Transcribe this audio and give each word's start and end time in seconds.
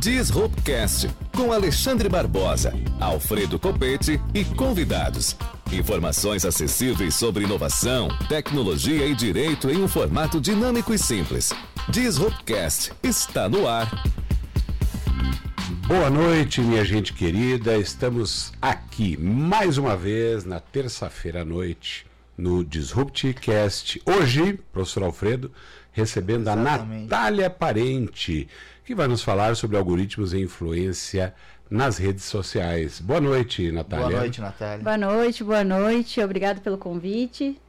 Disruptcast 0.00 1.10
com 1.36 1.52
Alexandre 1.52 2.08
Barbosa, 2.08 2.72
Alfredo 3.00 3.58
Copete 3.58 4.20
e 4.32 4.44
convidados. 4.44 5.36
Informações 5.72 6.44
acessíveis 6.44 7.16
sobre 7.16 7.42
inovação, 7.42 8.06
tecnologia 8.28 9.04
e 9.06 9.14
direito 9.14 9.68
em 9.68 9.82
um 9.82 9.88
formato 9.88 10.40
dinâmico 10.40 10.94
e 10.94 10.98
simples. 10.98 11.52
Disruptcast 11.88 12.92
está 13.02 13.48
no 13.48 13.66
ar. 13.66 13.90
Boa 15.88 16.08
noite, 16.08 16.60
minha 16.60 16.84
gente 16.84 17.12
querida. 17.12 17.76
Estamos 17.76 18.52
aqui 18.62 19.16
mais 19.16 19.78
uma 19.78 19.96
vez 19.96 20.44
na 20.44 20.60
terça-feira 20.60 21.42
à 21.42 21.44
noite 21.44 22.06
no 22.38 22.64
Disruptcast. 22.64 24.00
Hoje, 24.06 24.60
professor 24.72 25.02
Alfredo, 25.02 25.50
recebendo 25.98 26.42
Exatamente. 26.42 26.92
a 26.92 27.00
Natália 27.02 27.50
Parente, 27.50 28.48
que 28.84 28.94
vai 28.94 29.08
nos 29.08 29.22
falar 29.22 29.56
sobre 29.56 29.76
algoritmos 29.76 30.32
e 30.32 30.38
influência 30.38 31.34
nas 31.68 31.98
redes 31.98 32.24
sociais. 32.24 33.00
Boa 33.00 33.20
noite, 33.20 33.70
Natália. 33.72 34.06
Boa 34.06 34.20
noite, 34.20 34.40
Natália. 34.40 34.84
Boa 34.84 34.96
noite, 34.96 35.44
boa 35.44 35.64
noite. 35.64 36.20
Obrigado 36.20 36.60
pelo 36.60 36.78
convite. 36.78 37.60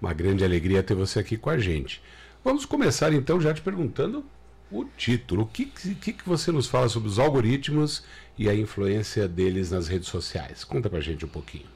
Uma 0.00 0.12
grande 0.12 0.44
alegria 0.44 0.82
ter 0.82 0.94
você 0.94 1.20
aqui 1.20 1.36
com 1.36 1.50
a 1.50 1.58
gente. 1.58 2.02
Vamos 2.42 2.64
começar 2.64 3.12
então 3.12 3.40
já 3.40 3.54
te 3.54 3.60
perguntando 3.60 4.24
o 4.70 4.84
título. 4.84 5.42
O 5.42 5.46
que, 5.46 5.66
que, 5.66 6.12
que 6.12 6.28
você 6.28 6.50
nos 6.50 6.66
fala 6.66 6.88
sobre 6.88 7.08
os 7.08 7.18
algoritmos 7.18 8.02
e 8.36 8.48
a 8.48 8.54
influência 8.54 9.28
deles 9.28 9.70
nas 9.70 9.88
redes 9.88 10.08
sociais? 10.08 10.64
Conta 10.64 10.90
pra 10.90 11.00
gente 11.00 11.24
um 11.24 11.28
pouquinho. 11.28 11.66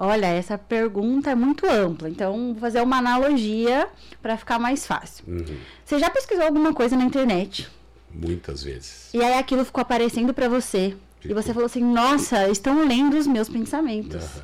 Olha, 0.00 0.26
essa 0.26 0.56
pergunta 0.56 1.30
é 1.30 1.34
muito 1.34 1.66
ampla, 1.66 2.08
então 2.08 2.52
vou 2.52 2.60
fazer 2.60 2.80
uma 2.80 2.98
analogia 2.98 3.88
para 4.22 4.36
ficar 4.36 4.56
mais 4.56 4.86
fácil. 4.86 5.24
Uhum. 5.26 5.56
Você 5.84 5.98
já 5.98 6.08
pesquisou 6.08 6.44
alguma 6.44 6.72
coisa 6.72 6.96
na 6.96 7.04
internet? 7.04 7.68
Muitas 8.14 8.62
vezes. 8.62 9.12
E 9.12 9.20
aí 9.20 9.34
aquilo 9.34 9.64
ficou 9.64 9.82
aparecendo 9.82 10.32
para 10.32 10.48
você. 10.48 10.96
Ficou. 11.18 11.30
E 11.30 11.34
você 11.34 11.52
falou 11.52 11.66
assim: 11.66 11.82
Nossa, 11.82 12.48
estão 12.48 12.86
lendo 12.86 13.18
os 13.18 13.26
meus 13.26 13.48
pensamentos. 13.48 14.24
Uhum. 14.36 14.42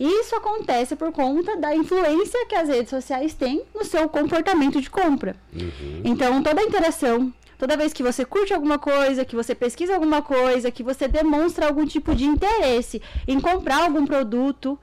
Isso 0.00 0.34
acontece 0.34 0.96
por 0.96 1.12
conta 1.12 1.58
da 1.58 1.76
influência 1.76 2.46
que 2.46 2.54
as 2.54 2.70
redes 2.70 2.88
sociais 2.88 3.34
têm 3.34 3.62
no 3.74 3.84
seu 3.84 4.08
comportamento 4.08 4.80
de 4.80 4.88
compra. 4.88 5.36
Uhum. 5.52 6.00
Então, 6.04 6.42
toda 6.42 6.58
a 6.58 6.64
interação, 6.64 7.30
toda 7.60 7.76
vez 7.76 7.92
que 7.92 8.02
você 8.02 8.24
curte 8.24 8.54
alguma 8.54 8.78
coisa, 8.78 9.22
que 9.22 9.36
você 9.36 9.54
pesquisa 9.54 9.92
alguma 9.92 10.22
coisa, 10.22 10.70
que 10.70 10.82
você 10.82 11.06
demonstra 11.06 11.66
algum 11.66 11.84
tipo 11.84 12.14
de 12.14 12.24
interesse 12.24 13.02
em 13.28 13.38
comprar 13.38 13.82
algum 13.82 14.06
produto, 14.06 14.78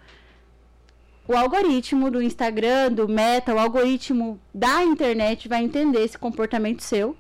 o 1.28 1.36
algoritmo 1.36 2.12
do 2.12 2.22
Instagram, 2.22 2.92
do 2.92 3.10
Meta, 3.10 3.54
o 3.54 3.58
algoritmo 3.58 4.40
da 4.54 4.84
internet 4.84 5.50
vai 5.50 5.64
entender 5.64 6.04
esse 6.04 6.20
comportamento 6.20 6.84
seu 6.84 7.18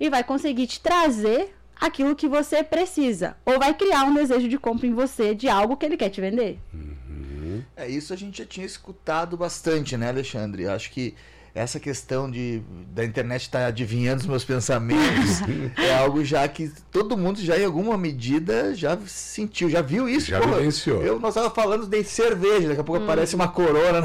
e 0.00 0.08
vai 0.08 0.24
conseguir 0.24 0.66
te 0.66 0.80
trazer 0.80 1.54
aquilo 1.78 2.16
que 2.16 2.26
você 2.26 2.64
precisa. 2.64 3.36
Ou 3.44 3.58
vai 3.58 3.74
criar 3.74 4.04
um 4.04 4.14
desejo 4.14 4.48
de 4.48 4.58
compra 4.58 4.86
em 4.86 4.94
você 4.94 5.34
de 5.34 5.50
algo 5.50 5.76
que 5.76 5.84
ele 5.84 5.98
quer 5.98 6.08
te 6.08 6.22
vender. 6.22 6.58
Uhum. 6.72 7.62
É, 7.76 7.86
isso 7.86 8.14
a 8.14 8.16
gente 8.16 8.38
já 8.38 8.46
tinha 8.46 8.64
escutado 8.64 9.36
bastante, 9.36 9.98
né, 9.98 10.08
Alexandre? 10.08 10.66
Acho 10.66 10.90
que 10.90 11.14
essa 11.54 11.78
questão 11.78 12.28
de 12.28 12.60
da 12.92 13.04
internet 13.04 13.42
estar 13.42 13.60
tá 13.60 13.66
adivinhando 13.66 14.22
os 14.22 14.26
meus 14.26 14.44
pensamentos 14.44 15.40
é 15.78 15.94
algo 15.94 16.24
já 16.24 16.46
que 16.48 16.72
todo 16.90 17.16
mundo 17.16 17.40
já 17.40 17.56
em 17.56 17.64
alguma 17.64 17.96
medida 17.96 18.74
já 18.74 18.98
sentiu, 19.06 19.70
já 19.70 19.80
viu 19.80 20.08
isso. 20.08 20.26
Já 20.26 20.40
Pô, 20.40 20.48
vivenciou. 20.48 21.02
Eu, 21.02 21.20
nós 21.20 21.30
estávamos 21.30 21.54
falando 21.54 21.86
de 21.86 22.02
cerveja, 22.02 22.68
daqui 22.68 22.80
a 22.80 22.84
pouco 22.84 23.00
hum. 23.00 23.04
aparece 23.04 23.36
uma 23.36 23.46
corona. 23.48 24.00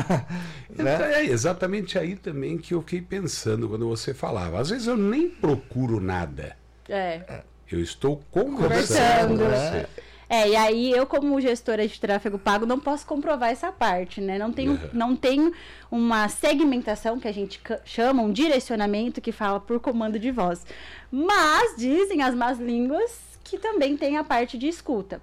Na, 0.69 0.83
né? 0.83 1.13
É 1.13 1.25
exatamente 1.25 1.97
aí 1.97 2.15
também 2.15 2.57
que 2.57 2.75
eu 2.75 2.81
fiquei 2.81 3.01
pensando 3.01 3.67
quando 3.67 3.87
você 3.89 4.13
falava. 4.13 4.59
Às 4.59 4.69
vezes 4.69 4.87
eu 4.87 4.95
nem 4.95 5.27
procuro 5.27 5.99
nada. 5.99 6.55
É. 6.87 7.41
Eu 7.71 7.81
estou 7.81 8.21
conversando. 8.29 9.37
conversando. 9.37 9.43
Né? 9.45 9.77
É, 9.77 9.87
e 10.29 10.55
aí 10.55 10.91
eu, 10.91 11.07
como 11.07 11.41
gestora 11.41 11.87
de 11.87 11.99
tráfego 11.99 12.37
pago, 12.37 12.65
não 12.65 12.79
posso 12.79 13.05
comprovar 13.05 13.49
essa 13.49 13.71
parte, 13.71 14.21
né? 14.21 14.37
Não 14.37 14.51
tenho, 14.51 14.73
uhum. 14.73 14.89
não 14.93 15.15
tenho 15.15 15.51
uma 15.89 16.29
segmentação 16.29 17.19
que 17.19 17.27
a 17.27 17.31
gente 17.31 17.59
chama, 17.83 18.21
um 18.21 18.31
direcionamento 18.31 19.21
que 19.21 19.31
fala 19.31 19.59
por 19.59 19.79
comando 19.79 20.19
de 20.19 20.29
voz. 20.29 20.65
Mas 21.11 21.75
dizem 21.77 22.21
as 22.21 22.35
más 22.35 22.59
línguas 22.59 23.11
que 23.43 23.57
também 23.57 23.97
tem 23.97 24.17
a 24.17 24.23
parte 24.23 24.55
de 24.55 24.67
escuta. 24.67 25.19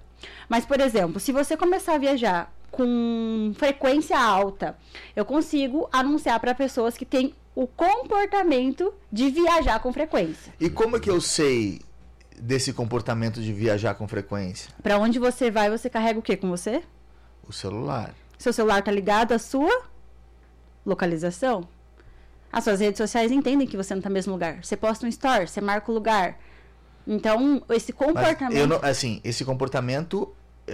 Mas, 0.49 0.65
por 0.65 0.81
exemplo, 0.81 1.21
se 1.21 1.31
você 1.31 1.55
começar 1.55 1.95
a 1.95 1.97
viajar 1.97 2.53
com 2.69 3.53
frequência 3.55 4.19
alta, 4.19 4.77
eu 5.15 5.23
consigo 5.23 5.87
anunciar 5.91 6.37
para 6.41 6.53
pessoas 6.53 6.97
que 6.97 7.05
têm 7.05 7.33
o 7.55 7.65
comportamento 7.65 8.93
de 9.11 9.29
viajar 9.29 9.79
com 9.79 9.91
frequência. 9.93 10.53
E 10.59 10.69
como 10.69 10.97
é 10.97 10.99
que 10.99 11.09
eu 11.09 11.21
sei 11.21 11.79
desse 12.39 12.73
comportamento 12.73 13.41
de 13.41 13.51
viajar 13.51 13.95
com 13.95 14.07
frequência? 14.07 14.71
Para 14.81 14.97
onde 14.97 15.19
você 15.19 15.49
vai, 15.49 15.69
você 15.69 15.89
carrega 15.89 16.19
o 16.19 16.21
que 16.21 16.37
com 16.37 16.49
você? 16.49 16.83
O 17.47 17.51
celular. 17.51 18.13
Seu 18.37 18.53
celular 18.53 18.81
tá 18.81 18.91
ligado 18.91 19.31
à 19.33 19.39
sua 19.39 19.83
localização? 20.85 21.67
As 22.51 22.63
suas 22.63 22.79
redes 22.79 22.97
sociais 22.97 23.31
entendem 23.31 23.67
que 23.67 23.75
você 23.75 23.93
não 23.93 24.01
tá 24.01 24.09
no 24.09 24.13
mesmo 24.13 24.33
lugar. 24.33 24.63
Você 24.63 24.77
posta 24.77 25.05
um 25.05 25.09
story, 25.09 25.47
você 25.47 25.59
marca 25.59 25.91
o 25.91 25.93
lugar. 25.93 26.39
Então, 27.05 27.61
esse 27.69 27.91
comportamento. 27.93 28.67
Não, 28.67 28.79
assim, 28.81 29.21
esse 29.23 29.43
comportamento 29.43 30.33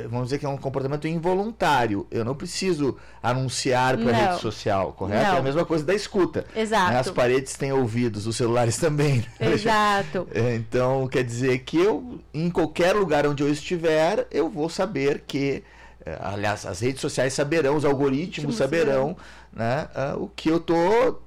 vamos 0.09 0.27
dizer 0.27 0.39
que 0.39 0.45
é 0.45 0.49
um 0.49 0.57
comportamento 0.57 1.07
involuntário. 1.07 2.07
Eu 2.09 2.25
não 2.25 2.35
preciso 2.35 2.97
anunciar 3.21 3.97
para 3.97 4.09
a 4.09 4.13
rede 4.13 4.41
social, 4.41 4.93
correto? 4.93 5.27
Não. 5.27 5.35
É 5.35 5.39
a 5.39 5.41
mesma 5.41 5.65
coisa 5.65 5.83
da 5.83 5.93
escuta. 5.93 6.45
Exato. 6.55 6.91
Né? 6.91 6.99
As 6.99 7.11
paredes 7.11 7.55
têm 7.55 7.71
ouvidos, 7.71 8.25
os 8.25 8.35
celulares 8.35 8.77
também. 8.79 9.25
Né? 9.39 9.53
Exato. 9.53 10.27
É, 10.33 10.55
então, 10.55 11.07
quer 11.07 11.23
dizer 11.23 11.59
que 11.59 11.77
eu, 11.77 12.19
em 12.33 12.49
qualquer 12.49 12.95
lugar 12.95 13.27
onde 13.27 13.43
eu 13.43 13.51
estiver, 13.51 14.27
eu 14.31 14.49
vou 14.49 14.69
saber 14.69 15.23
que. 15.27 15.63
Eh, 16.05 16.17
aliás, 16.21 16.65
as 16.65 16.81
redes 16.81 16.99
sociais 16.99 17.33
saberão, 17.33 17.75
os 17.75 17.85
algoritmos 17.85 18.55
saberão 18.55 19.15
né, 19.53 19.87
uh, 19.95 20.23
o 20.23 20.27
que 20.27 20.49
eu 20.49 20.57
estou 20.57 21.21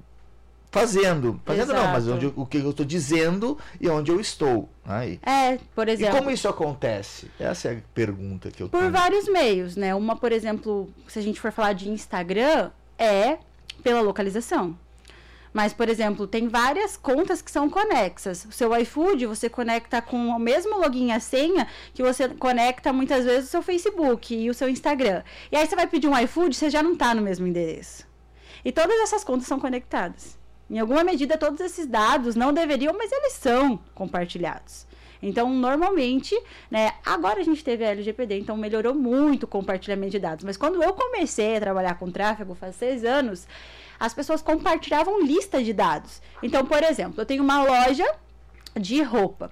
fazendo. 0.79 1.41
Fazendo 1.45 1.71
Exato. 1.71 1.83
não, 1.83 1.91
mas 1.91 2.07
onde, 2.07 2.33
o 2.35 2.45
que 2.45 2.57
eu 2.57 2.69
estou 2.69 2.85
dizendo 2.85 3.57
e 3.79 3.89
onde 3.89 4.11
eu 4.11 4.19
estou. 4.19 4.69
Aí. 4.85 5.19
É, 5.25 5.57
por 5.75 5.87
exemplo. 5.87 6.15
E 6.15 6.19
como 6.19 6.31
isso 6.31 6.47
acontece? 6.47 7.29
Essa 7.39 7.69
é 7.69 7.71
a 7.73 7.81
pergunta 7.93 8.49
que 8.49 8.63
eu 8.63 8.69
Por 8.69 8.79
tenho. 8.79 8.91
vários 8.91 9.27
meios, 9.27 9.75
né? 9.75 9.93
Uma, 9.93 10.15
por 10.15 10.31
exemplo, 10.31 10.89
se 11.07 11.19
a 11.19 11.21
gente 11.21 11.39
for 11.39 11.51
falar 11.51 11.73
de 11.73 11.89
Instagram, 11.89 12.71
é 12.97 13.37
pela 13.83 14.01
localização. 14.01 14.77
Mas, 15.53 15.73
por 15.73 15.89
exemplo, 15.89 16.27
tem 16.27 16.47
várias 16.47 16.95
contas 16.95 17.41
que 17.41 17.49
são 17.49 17.69
conexas. 17.69 18.45
O 18.45 18.51
seu 18.51 18.75
iFood, 18.77 19.25
você 19.25 19.49
conecta 19.49 20.01
com 20.01 20.27
o 20.27 20.37
mesmo 20.39 20.77
login 20.77 21.07
e 21.07 21.11
a 21.11 21.19
senha 21.19 21.67
que 21.93 22.03
você 22.03 22.29
conecta 22.29 22.93
muitas 22.93 23.25
vezes 23.25 23.47
o 23.47 23.51
seu 23.51 23.61
Facebook 23.63 24.35
e 24.35 24.49
o 24.49 24.53
seu 24.53 24.69
Instagram. 24.69 25.23
E 25.51 25.55
aí 25.57 25.65
você 25.65 25.75
vai 25.75 25.87
pedir 25.87 26.07
um 26.07 26.17
iFood, 26.19 26.55
você 26.55 26.69
já 26.69 26.83
não 26.83 26.93
está 26.93 27.15
no 27.15 27.21
mesmo 27.21 27.47
endereço. 27.47 28.05
E 28.63 28.71
todas 28.71 28.99
essas 28.99 29.23
contas 29.23 29.47
são 29.47 29.59
conectadas. 29.59 30.37
Em 30.69 30.79
alguma 30.79 31.03
medida, 31.03 31.37
todos 31.37 31.61
esses 31.61 31.85
dados 31.85 32.35
não 32.35 32.51
deveriam, 32.51 32.93
mas 32.97 33.11
eles 33.11 33.33
são 33.33 33.79
compartilhados. 33.95 34.85
Então, 35.21 35.49
normalmente, 35.49 36.39
né, 36.69 36.93
agora 37.05 37.39
a 37.39 37.43
gente 37.43 37.63
teve 37.63 37.83
a 37.83 37.89
LGPD, 37.89 38.39
então 38.39 38.55
melhorou 38.57 38.93
muito 38.93 39.43
o 39.43 39.47
compartilhamento 39.47 40.11
de 40.11 40.19
dados. 40.19 40.43
Mas 40.43 40.57
quando 40.57 40.81
eu 40.83 40.93
comecei 40.93 41.57
a 41.57 41.61
trabalhar 41.61 41.95
com 41.95 42.11
tráfego, 42.11 42.53
faz 42.53 42.75
seis 42.75 43.03
anos, 43.03 43.47
as 43.99 44.13
pessoas 44.13 44.41
compartilhavam 44.41 45.21
lista 45.21 45.63
de 45.63 45.73
dados. 45.73 46.21
Então, 46.43 46.65
por 46.65 46.83
exemplo, 46.83 47.21
eu 47.21 47.25
tenho 47.25 47.43
uma 47.43 47.63
loja 47.63 48.05
de 48.75 49.01
roupa. 49.01 49.51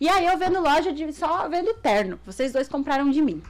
E 0.00 0.08
aí 0.08 0.26
eu 0.26 0.36
vendo 0.36 0.60
loja 0.60 0.92
de 0.92 1.12
só 1.12 1.48
vendo 1.48 1.74
terno. 1.74 2.18
Vocês 2.26 2.52
dois 2.52 2.68
compraram 2.68 3.08
de 3.10 3.22
mim. 3.22 3.42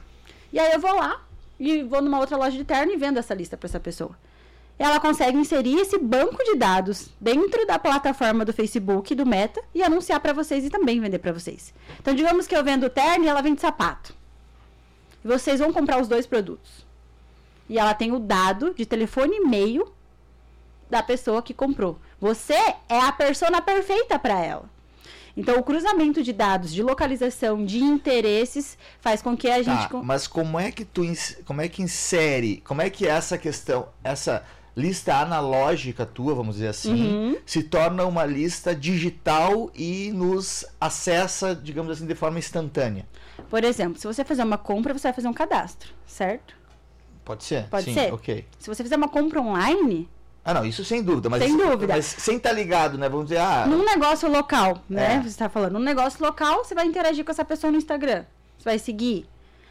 E 0.53 0.59
aí 0.59 0.71
eu 0.71 0.79
vou 0.79 0.95
lá 0.95 1.21
e 1.59 1.81
vou 1.81 2.01
numa 2.01 2.19
outra 2.19 2.37
loja 2.37 2.55
de 2.55 2.63
terno 2.63 2.93
e 2.93 2.97
vendo 2.97 3.17
essa 3.17 3.33
lista 3.33 3.57
para 3.57 3.67
essa 3.67 3.79
pessoa 3.79 4.15
ela 4.77 4.99
consegue 4.99 5.37
inserir 5.37 5.79
esse 5.79 5.97
banco 5.97 6.43
de 6.43 6.55
dados 6.55 7.09
dentro 7.19 7.65
da 7.65 7.79
plataforma 7.79 8.43
do 8.43 8.51
Facebook, 8.51 9.15
do 9.15 9.25
Meta, 9.25 9.61
e 9.73 9.81
anunciar 9.81 10.19
para 10.19 10.33
vocês 10.33 10.65
e 10.65 10.69
também 10.69 10.99
vender 10.99 11.19
para 11.19 11.31
vocês. 11.31 11.73
Então, 11.99 12.13
digamos 12.13 12.45
que 12.45 12.55
eu 12.55 12.63
vendo 12.63 12.89
terno 12.89 13.25
e 13.25 13.27
ela 13.27 13.41
vende 13.41 13.61
sapato. 13.61 14.13
E 15.23 15.27
vocês 15.27 15.59
vão 15.59 15.71
comprar 15.71 16.01
os 16.01 16.07
dois 16.07 16.27
produtos. 16.27 16.85
E 17.69 17.79
ela 17.79 17.93
tem 17.93 18.11
o 18.11 18.19
dado 18.19 18.73
de 18.73 18.85
telefone 18.85 19.37
e 19.37 19.41
e-mail 19.41 19.87
da 20.89 21.01
pessoa 21.01 21.41
que 21.41 21.53
comprou. 21.53 21.97
Você 22.19 22.53
é 22.89 22.99
a 22.99 23.11
persona 23.11 23.61
perfeita 23.61 24.19
para 24.19 24.39
ela. 24.39 24.69
Então, 25.37 25.57
o 25.57 25.63
cruzamento 25.63 26.23
de 26.23 26.31
dados, 26.31 26.73
de 26.73 26.81
localização, 26.81 27.65
de 27.65 27.79
interesses, 27.79 28.77
faz 29.01 29.21
com 29.21 29.35
que 29.35 29.49
a 29.49 29.55
tá, 29.55 29.63
gente. 29.63 29.93
Mas 30.03 30.27
como 30.27 30.57
é 30.57 30.71
que 30.71 30.85
tu 30.85 31.01
como 31.43 31.61
é 31.61 31.67
que 31.67 31.81
insere? 31.81 32.61
Como 32.65 32.81
é 32.81 32.89
que 32.89 33.05
essa 33.05 33.37
questão, 33.37 33.89
essa 34.01 34.45
lista 34.75 35.15
analógica 35.15 36.05
tua, 36.05 36.33
vamos 36.35 36.55
dizer 36.55 36.67
assim, 36.67 36.93
uhum. 37.07 37.37
se 37.45 37.63
torna 37.63 38.03
uma 38.05 38.25
lista 38.25 38.75
digital 38.75 39.71
e 39.73 40.11
nos 40.13 40.65
acessa, 40.79 41.55
digamos 41.55 41.91
assim, 41.91 42.05
de 42.05 42.15
forma 42.15 42.37
instantânea. 42.39 43.05
Por 43.49 43.63
exemplo, 43.63 43.99
se 43.99 44.05
você 44.07 44.23
fazer 44.25 44.43
uma 44.43 44.57
compra, 44.57 44.93
você 44.93 45.07
vai 45.07 45.13
fazer 45.13 45.27
um 45.27 45.33
cadastro, 45.33 45.93
certo? 46.05 46.55
Pode 47.23 47.43
ser? 47.43 47.67
Pode 47.69 47.85
Sim, 47.85 47.93
ser. 47.93 48.13
Ok. 48.13 48.45
Se 48.59 48.67
você 48.67 48.83
fizer 48.83 48.95
uma 48.97 49.07
compra 49.09 49.41
online, 49.41 50.09
Ah, 50.43 50.53
não, 50.53 50.63
isso 50.65 50.85
sem 50.85 51.01
dúvida. 51.01 51.27
Mas, 51.27 51.41
Sem 51.43 51.57
dúvida. 51.57 51.87
Mas 51.95 52.05
sem 52.05 52.37
estar 52.37 52.51
ligado, 52.51 52.99
né? 52.99 53.09
Vamos 53.09 53.25
dizer, 53.29 53.39
ah, 53.39 53.65
Num 53.65 53.83
negócio 53.83 54.29
local, 54.29 54.79
né? 54.87 55.15
É. 55.15 55.21
Você 55.21 55.29
está 55.29 55.49
falando. 55.49 55.73
Num 55.73 55.79
negócio 55.79 56.23
local, 56.23 56.63
você 56.63 56.75
vai 56.75 56.85
interagir 56.85 57.25
com 57.25 57.31
essa 57.31 57.43
pessoa 57.43 57.71
no 57.71 57.77
Instagram. 57.79 58.25
Você 58.59 58.63
vai 58.65 58.77
seguir. 58.77 59.25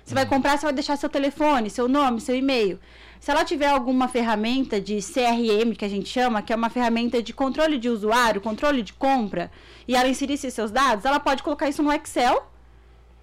Você 0.05 0.11
Uhum. 0.11 0.15
vai 0.17 0.27
comprar, 0.27 0.59
você 0.59 0.67
vai 0.67 0.73
deixar 0.73 0.97
seu 0.97 1.09
telefone, 1.09 1.71
seu 1.71 1.87
nome, 1.87 2.21
seu 2.21 2.35
e-mail. 2.35 2.81
Se 3.25 3.31
ela 3.31 3.43
tiver 3.43 3.69
alguma 3.69 4.06
ferramenta 4.06 4.79
de 4.79 4.99
CRM, 4.99 5.75
que 5.75 5.85
a 5.87 5.88
gente 5.88 6.11
chama, 6.11 6.43
que 6.43 6.53
é 6.53 6.56
uma 6.56 6.69
ferramenta 6.69 7.23
de 7.23 7.32
controle 7.32 7.79
de 7.79 7.88
usuário, 7.88 8.38
controle 8.38 8.82
de 8.82 8.93
compra, 8.93 9.50
e 9.88 9.97
ela 9.97 10.06
inserisse 10.06 10.50
seus 10.50 10.71
dados, 10.71 11.06
ela 11.06 11.19
pode 11.19 11.43
colocar 11.43 11.67
isso 11.67 11.82
no 11.82 11.91
Excel 11.91 12.44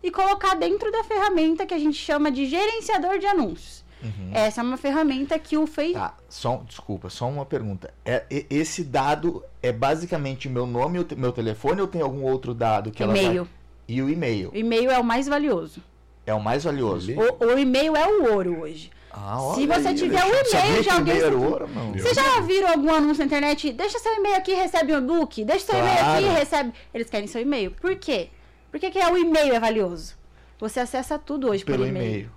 e 0.01 0.09
colocar 0.09 0.56
dentro 0.56 0.92
da 0.92 1.03
ferramenta 1.03 1.68
que 1.68 1.74
a 1.75 1.77
gente 1.77 1.98
chama 2.00 2.31
de 2.31 2.48
gerenciador 2.48 3.19
de 3.19 3.27
anúncios. 3.27 3.86
Essa 4.33 4.62
é 4.62 4.63
uma 4.63 4.75
ferramenta 4.75 5.38
que 5.38 5.56
o 5.56 5.68
Face. 5.68 5.94
Tá, 5.94 6.15
só, 6.27 6.63
desculpa, 6.68 7.07
só 7.07 7.30
uma 7.30 7.45
pergunta. 7.45 7.94
É, 8.04 8.25
esse 8.50 8.83
dado 8.83 9.44
é 9.62 9.71
basicamente 9.71 10.47
o 10.47 10.51
meu 10.51 10.65
nome 10.65 10.97
e 10.97 11.13
o 11.13 11.19
meu 11.19 11.31
telefone 11.31 11.80
ou 11.80 11.86
tem 11.86 12.01
algum 12.01 12.24
outro 12.24 12.56
dado 12.56 12.89
que 12.89 13.04
ela 13.04 13.15
E-mail. 13.15 13.44
vai... 13.44 13.54
E 13.88 14.01
o 14.01 14.09
e-mail. 14.09 14.50
O 14.51 14.57
e-mail 14.57 14.89
é 14.89 14.97
o 14.97 15.04
mais 15.04 15.27
valioso. 15.27 15.80
É 16.25 16.33
o 16.33 16.42
mais 16.42 16.63
valioso. 16.63 17.12
O, 17.12 17.45
o 17.54 17.59
e-mail 17.59 17.95
é 17.95 18.07
o 18.07 18.33
ouro 18.33 18.62
hoje. 18.62 18.89
Ah, 19.13 19.51
Se 19.55 19.67
você 19.67 19.87
aí, 19.89 19.95
tiver 19.95 20.23
o 20.23 20.27
Alexandre. 20.27 20.67
e-mail 20.67 20.83
de 20.83 20.89
alguém- 20.89 21.17
e-mail 21.17 21.55
era? 21.55 21.65
Vocês 22.01 22.15
já 22.15 22.39
viram 22.41 22.69
algum 22.69 22.93
anúncio 22.93 23.19
na 23.19 23.25
internet? 23.25 23.71
Deixa 23.73 23.99
seu 23.99 24.13
e-mail 24.15 24.35
aqui, 24.37 24.53
recebe 24.53 24.93
um 24.95 24.99
e-book. 24.99 25.43
Deixa 25.43 25.65
seu 25.65 25.75
e-mail 25.79 25.97
Claro. 25.97 26.25
aqui, 26.25 26.33
recebe. 26.39 26.73
Eles 26.93 27.09
querem 27.09 27.27
seu 27.27 27.41
e-mail. 27.41 27.71
Por 27.71 27.95
quê? 27.95 28.29
Por 28.71 28.79
que, 28.79 28.89
que 28.89 28.99
é 28.99 29.11
o 29.11 29.17
e-mail 29.17 29.53
é 29.53 29.59
valioso? 29.59 30.15
Você 30.59 30.79
acessa 30.79 31.19
tudo 31.19 31.49
hoje 31.49 31.65
Pelo 31.65 31.79
por 31.79 31.87
e-mail. 31.87 32.05
e-mail. 32.07 32.31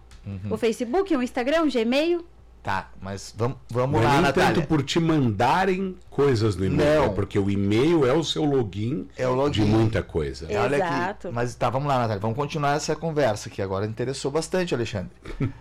Uhum. 0.47 0.55
O 0.55 0.57
Facebook, 0.57 1.15
o 1.17 1.23
Instagram, 1.23 1.63
o 1.63 1.71
Gmail. 1.71 2.25
Tá, 2.63 2.89
mas 2.99 3.35
vamos, 3.37 3.59
vamos 3.71 4.01
Não 4.01 4.03
é 4.03 4.09
lá, 4.09 4.13
nem 4.15 4.23
Natália. 4.23 4.55
tanto 4.55 4.67
por 4.67 4.83
te 4.83 4.99
mandarem 4.99 5.95
coisas 6.09 6.57
no 6.57 6.65
e-mail, 6.65 7.01
Não. 7.03 7.05
é 7.05 7.09
porque 7.11 7.39
o 7.39 7.51
e-mail 7.51 8.07
é 8.07 8.13
o 8.15 8.25
seu 8.25 8.43
login, 8.43 9.07
É 9.19 9.29
o 9.29 9.35
login. 9.35 9.63
de 9.65 9.71
muita 9.71 10.03
coisa. 10.03 10.47
É, 10.51 10.59
Olha 10.59 10.77
Exato. 10.77 11.29
aqui. 11.29 11.35
Mas 11.37 11.55
tá, 11.55 11.69
vamos 11.69 11.87
lá, 11.87 11.99
Natália. 11.99 12.21
Vamos 12.21 12.37
continuar 12.39 12.75
essa 12.77 12.97
conversa 12.97 13.51
que 13.51 13.61
agora 13.61 13.85
interessou 13.85 14.31
bastante, 14.31 14.75
Alexandre. 14.75 15.11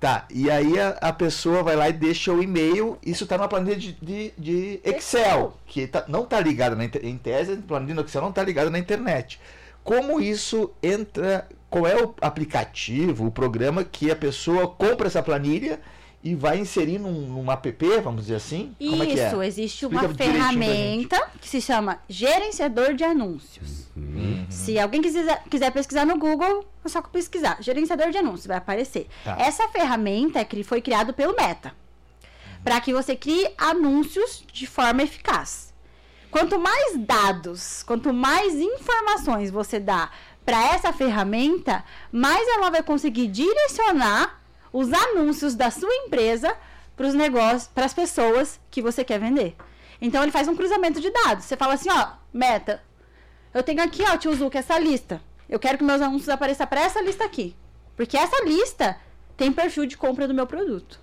tá, 0.00 0.26
e 0.30 0.50
aí 0.50 0.78
a, 0.78 0.90
a 1.00 1.12
pessoa 1.12 1.62
vai 1.62 1.76
lá 1.76 1.88
e 1.88 1.92
deixa 1.92 2.32
o 2.32 2.42
e-mail. 2.42 2.98
Isso 3.04 3.26
tá 3.26 3.36
numa 3.36 3.48
planilha 3.48 3.76
de, 3.76 3.92
de, 4.00 4.32
de 4.38 4.80
Excel, 4.84 4.96
Excel. 5.20 5.58
que 5.66 5.86
tá- 5.86 6.04
não 6.08 6.24
tá 6.26 6.40
ligada 6.40 6.76
na 6.76 6.84
em 6.84 7.18
tese, 7.18 7.52
a 7.52 7.56
planilha 7.56 7.94
do 7.96 8.02
Excel 8.02 8.22
não 8.22 8.32
tá 8.32 8.42
ligada 8.42 8.70
na 8.70 8.78
internet. 8.78 9.40
Como 9.84 10.20
isso 10.20 10.70
entra? 10.82 11.46
Qual 11.70 11.86
é 11.86 12.02
o 12.02 12.14
aplicativo, 12.20 13.26
o 13.26 13.30
programa 13.30 13.84
que 13.84 14.10
a 14.10 14.16
pessoa 14.16 14.68
compra 14.68 15.06
essa 15.06 15.22
planilha 15.22 15.80
e 16.22 16.34
vai 16.34 16.58
inserir 16.58 16.98
num, 16.98 17.12
num 17.12 17.50
app, 17.50 17.72
vamos 18.02 18.22
dizer 18.22 18.34
assim? 18.34 18.74
Como 18.78 19.02
é 19.02 19.06
que 19.06 19.20
é? 19.20 19.28
Isso, 19.28 19.42
existe 19.42 19.84
Explica 19.84 20.06
uma 20.06 20.14
ferramenta 20.14 21.30
que 21.40 21.48
se 21.48 21.60
chama 21.60 22.00
gerenciador 22.08 22.94
de 22.94 23.04
anúncios. 23.04 23.86
Uhum. 23.96 24.44
Se 24.50 24.78
alguém 24.78 25.00
quiser, 25.00 25.42
quiser 25.48 25.70
pesquisar 25.70 26.04
no 26.04 26.18
Google, 26.18 26.66
é 26.84 26.88
só 26.88 27.00
pesquisar. 27.02 27.58
Gerenciador 27.60 28.10
de 28.10 28.18
anúncios, 28.18 28.46
vai 28.46 28.56
aparecer. 28.56 29.06
Tá. 29.24 29.36
Essa 29.38 29.68
ferramenta 29.68 30.40
é 30.40 30.44
que 30.44 30.64
foi 30.64 30.80
criada 30.80 31.12
pelo 31.12 31.36
Meta. 31.36 31.72
Para 32.64 32.80
que 32.80 32.92
você 32.92 33.14
crie 33.14 33.48
anúncios 33.56 34.44
de 34.52 34.66
forma 34.66 35.04
eficaz. 35.04 35.72
Quanto 36.30 36.58
mais 36.58 36.98
dados, 36.98 37.82
quanto 37.84 38.12
mais 38.12 38.54
informações 38.54 39.50
você 39.50 39.78
dá 39.78 40.10
para 40.44 40.74
essa 40.74 40.92
ferramenta, 40.92 41.84
mais 42.10 42.46
ela 42.48 42.70
vai 42.70 42.82
conseguir 42.82 43.28
direcionar 43.28 44.37
os 44.72 44.92
anúncios 44.92 45.54
da 45.54 45.70
sua 45.70 45.92
empresa 45.94 46.56
para 46.96 47.06
os 47.06 47.14
negócios, 47.14 47.68
para 47.68 47.86
as 47.86 47.94
pessoas 47.94 48.60
que 48.70 48.82
você 48.82 49.04
quer 49.04 49.20
vender. 49.20 49.56
Então 50.00 50.22
ele 50.22 50.32
faz 50.32 50.48
um 50.48 50.56
cruzamento 50.56 51.00
de 51.00 51.10
dados. 51.10 51.44
Você 51.44 51.56
fala 51.56 51.74
assim, 51.74 51.90
ó, 51.90 52.12
Meta, 52.32 52.82
eu 53.52 53.62
tenho 53.62 53.82
aqui, 53.82 54.02
ó, 54.02 54.16
tio 54.16 54.34
Zuc, 54.34 54.56
essa 54.56 54.78
lista. 54.78 55.20
Eu 55.48 55.58
quero 55.58 55.78
que 55.78 55.84
meus 55.84 56.02
anúncios 56.02 56.28
apareçam 56.28 56.66
para 56.66 56.82
essa 56.82 57.00
lista 57.00 57.24
aqui. 57.24 57.56
Porque 57.96 58.16
essa 58.16 58.44
lista 58.44 58.98
tem 59.36 59.52
perfil 59.52 59.86
de 59.86 59.96
compra 59.96 60.28
do 60.28 60.34
meu 60.34 60.46
produto. 60.46 61.00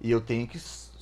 E 0.00 0.10
eu 0.10 0.20
tenho 0.20 0.46
que 0.46 0.58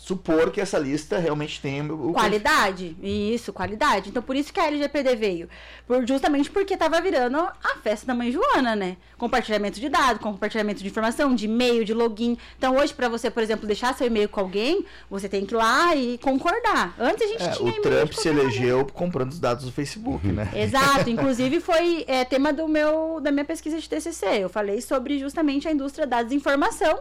supor 0.08 0.50
que 0.50 0.58
essa 0.58 0.78
lista 0.78 1.19
realmente 1.19 1.60
tem 1.60 1.82
o. 1.90 2.12
Qualidade. 2.14 2.96
Isso, 3.02 3.52
qualidade. 3.52 4.08
Então, 4.08 4.22
por 4.22 4.34
isso 4.34 4.50
que 4.50 4.58
a 4.58 4.66
LGPD 4.66 5.16
veio. 5.16 5.49
Por, 5.87 6.06
justamente 6.06 6.50
porque 6.50 6.78
tava 6.78 6.99
virando 6.99 7.37
a 7.37 7.76
festa 7.82 8.06
da 8.06 8.14
mãe 8.14 8.32
Joana, 8.32 8.75
né? 8.75 8.96
Compartilhamento 9.19 9.78
de 9.78 9.88
dados, 9.90 10.22
compartilhamento 10.22 10.82
de 10.82 10.88
informação, 10.88 11.34
de 11.34 11.44
e-mail, 11.44 11.84
de 11.84 11.93
login. 11.93 12.38
Então, 12.56 12.76
hoje, 12.78 12.94
para 12.94 13.06
você, 13.10 13.31
por 13.31 13.43
exemplo, 13.43 13.66
deixar 13.66 13.94
seu 13.94 14.06
e-mail 14.06 14.31
com 14.31 14.40
alguém, 14.40 14.82
você 15.10 15.28
tem 15.28 15.44
que 15.44 15.52
ir 15.52 15.58
lá 15.58 15.94
e 15.94 16.16
concordar. 16.19 16.94
Antes 16.99 17.25
a 17.25 17.26
gente 17.26 17.43
É, 17.43 17.50
tinha 17.50 17.70
o 17.70 17.82
Trump 17.82 18.12
se 18.14 18.28
elegeu 18.28 18.87
comprando 18.87 19.32
os 19.32 19.38
dados 19.38 19.66
do 19.66 19.72
Facebook, 19.72 20.26
né? 20.26 20.50
Exato, 20.56 21.10
inclusive 21.10 21.60
foi 21.60 22.06
é, 22.08 22.25
tema 22.25 22.50
do 22.50 22.66
meu, 22.66 23.20
da 23.20 23.31
minha 23.31 23.44
pesquisa 23.44 23.78
de 23.78 23.87
TCC. 23.87 24.26
Eu 24.38 24.49
falei 24.49 24.81
sobre 24.81 25.19
justamente 25.19 25.69
a 25.69 25.72
indústria 25.72 26.06
da 26.06 26.22
desinformação, 26.22 27.00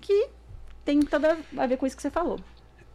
que 0.00 0.28
tem 0.88 1.00
tudo 1.00 1.26
a 1.58 1.66
ver 1.66 1.76
com 1.76 1.86
isso 1.86 1.94
que 1.94 2.00
você 2.00 2.10
falou. 2.10 2.40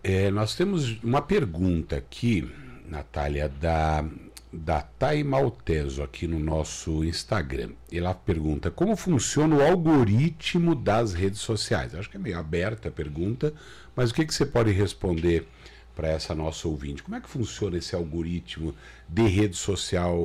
É, 0.04 0.32
nós 0.32 0.56
temos 0.56 0.98
uma 1.04 1.22
pergunta 1.22 1.96
aqui, 1.96 2.52
Natália, 2.90 3.48
da, 3.48 4.04
da 4.52 4.82
Thay 4.82 5.24
Malteso, 5.24 6.02
aqui 6.02 6.28
no 6.28 6.40
nosso 6.40 7.04
Instagram. 7.04 7.70
Ela 7.92 8.16
pergunta 8.16 8.72
como 8.72 8.96
funciona 8.96 9.58
o 9.58 9.62
algoritmo 9.62 10.74
das 10.74 11.14
redes 11.14 11.40
sociais. 11.42 11.94
Acho 11.94 12.10
que 12.10 12.18
é 12.18 12.20
meio 12.20 12.40
aberta 12.40 12.90
a 12.90 12.92
pergunta, 12.92 13.54
mas 13.96 14.10
o 14.10 14.16
que, 14.16 14.26
que 14.26 14.34
você 14.34 14.44
pode 14.44 14.72
responder 14.72 15.48
para 15.96 16.08
essa 16.08 16.34
nossa 16.34 16.68
ouvinte? 16.68 17.04
Como 17.04 17.16
é 17.16 17.22
que 17.22 17.30
funciona 17.30 17.78
esse 17.78 17.96
algoritmo 17.96 18.74
de 19.08 19.28
rede 19.28 19.56
social? 19.56 20.18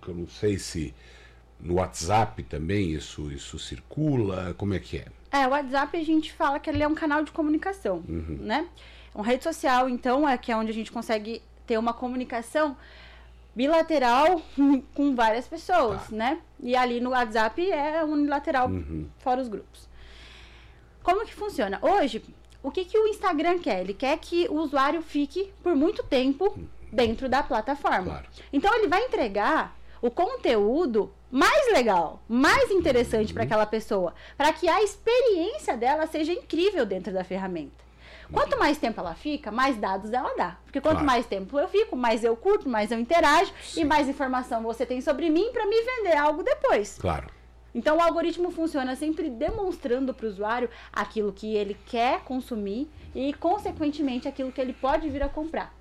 Que 0.00 0.08
eu 0.08 0.14
não 0.14 0.28
sei 0.28 0.56
se 0.56 0.94
no 1.58 1.74
WhatsApp 1.74 2.44
também 2.44 2.92
isso, 2.92 3.32
isso 3.32 3.58
circula. 3.58 4.54
Como 4.54 4.72
é 4.72 4.78
que 4.78 4.98
é? 4.98 5.06
É, 5.32 5.46
o 5.46 5.50
WhatsApp 5.50 5.96
a 5.96 6.04
gente 6.04 6.32
fala 6.32 6.60
que 6.60 6.68
ele 6.68 6.82
é 6.82 6.86
um 6.86 6.94
canal 6.94 7.24
de 7.24 7.32
comunicação, 7.32 8.02
né? 8.06 8.68
Uma 9.14 9.24
rede 9.24 9.42
social, 9.42 9.88
então, 9.88 10.28
é 10.28 10.36
que 10.36 10.52
é 10.52 10.56
onde 10.56 10.70
a 10.70 10.74
gente 10.74 10.92
consegue 10.92 11.42
ter 11.66 11.78
uma 11.78 11.94
comunicação 11.94 12.76
bilateral 13.54 14.42
com 14.94 15.14
várias 15.14 15.48
pessoas, 15.48 16.10
né? 16.10 16.38
E 16.60 16.76
ali 16.76 17.00
no 17.00 17.10
WhatsApp 17.10 17.70
é 17.70 18.04
unilateral, 18.04 18.68
fora 19.18 19.40
os 19.40 19.48
grupos. 19.48 19.88
Como 21.02 21.24
que 21.24 21.34
funciona? 21.34 21.78
Hoje, 21.82 22.22
o 22.62 22.70
que, 22.70 22.84
que 22.84 22.98
o 22.98 23.08
Instagram 23.08 23.58
quer? 23.58 23.80
Ele 23.80 23.94
quer 23.94 24.16
que 24.18 24.46
o 24.48 24.54
usuário 24.54 25.02
fique 25.02 25.52
por 25.62 25.74
muito 25.74 26.02
tempo 26.04 26.56
dentro 26.92 27.28
da 27.28 27.42
plataforma. 27.42 28.04
Claro. 28.04 28.26
Então 28.52 28.74
ele 28.74 28.86
vai 28.86 29.04
entregar 29.04 29.76
o 30.02 30.10
conteúdo 30.10 31.10
mais 31.30 31.72
legal, 31.72 32.20
mais 32.28 32.70
interessante 32.70 33.32
para 33.32 33.44
aquela 33.44 33.64
pessoa, 33.64 34.12
para 34.36 34.52
que 34.52 34.68
a 34.68 34.82
experiência 34.82 35.76
dela 35.76 36.06
seja 36.06 36.32
incrível 36.32 36.84
dentro 36.84 37.12
da 37.12 37.24
ferramenta. 37.24 37.80
Quanto 38.30 38.58
mais 38.58 38.78
tempo 38.78 38.98
ela 38.98 39.14
fica, 39.14 39.50
mais 39.52 39.76
dados 39.76 40.12
ela 40.12 40.34
dá. 40.36 40.56
Porque 40.64 40.80
quanto 40.80 40.94
Claro. 40.94 41.06
mais 41.06 41.26
tempo 41.26 41.58
eu 41.58 41.68
fico, 41.68 41.94
mais 41.94 42.24
eu 42.24 42.34
curto, 42.34 42.68
mais 42.68 42.90
eu 42.90 42.98
interajo 42.98 43.52
e 43.76 43.84
mais 43.84 44.08
informação 44.08 44.62
você 44.62 44.84
tem 44.86 45.00
sobre 45.00 45.28
mim 45.30 45.50
para 45.52 45.66
me 45.66 45.80
vender 45.82 46.16
algo 46.16 46.42
depois. 46.42 46.98
Claro. 46.98 47.28
Então 47.74 47.96
o 47.98 48.00
algoritmo 48.00 48.50
funciona 48.50 48.96
sempre 48.96 49.30
demonstrando 49.30 50.12
para 50.12 50.26
o 50.26 50.28
usuário 50.28 50.68
aquilo 50.92 51.32
que 51.32 51.54
ele 51.54 51.76
quer 51.86 52.20
consumir 52.20 52.90
e, 53.14 53.32
consequentemente, 53.34 54.26
aquilo 54.28 54.52
que 54.52 54.60
ele 54.60 54.72
pode 54.74 55.08
vir 55.08 55.22
a 55.22 55.28
comprar. 55.28 55.74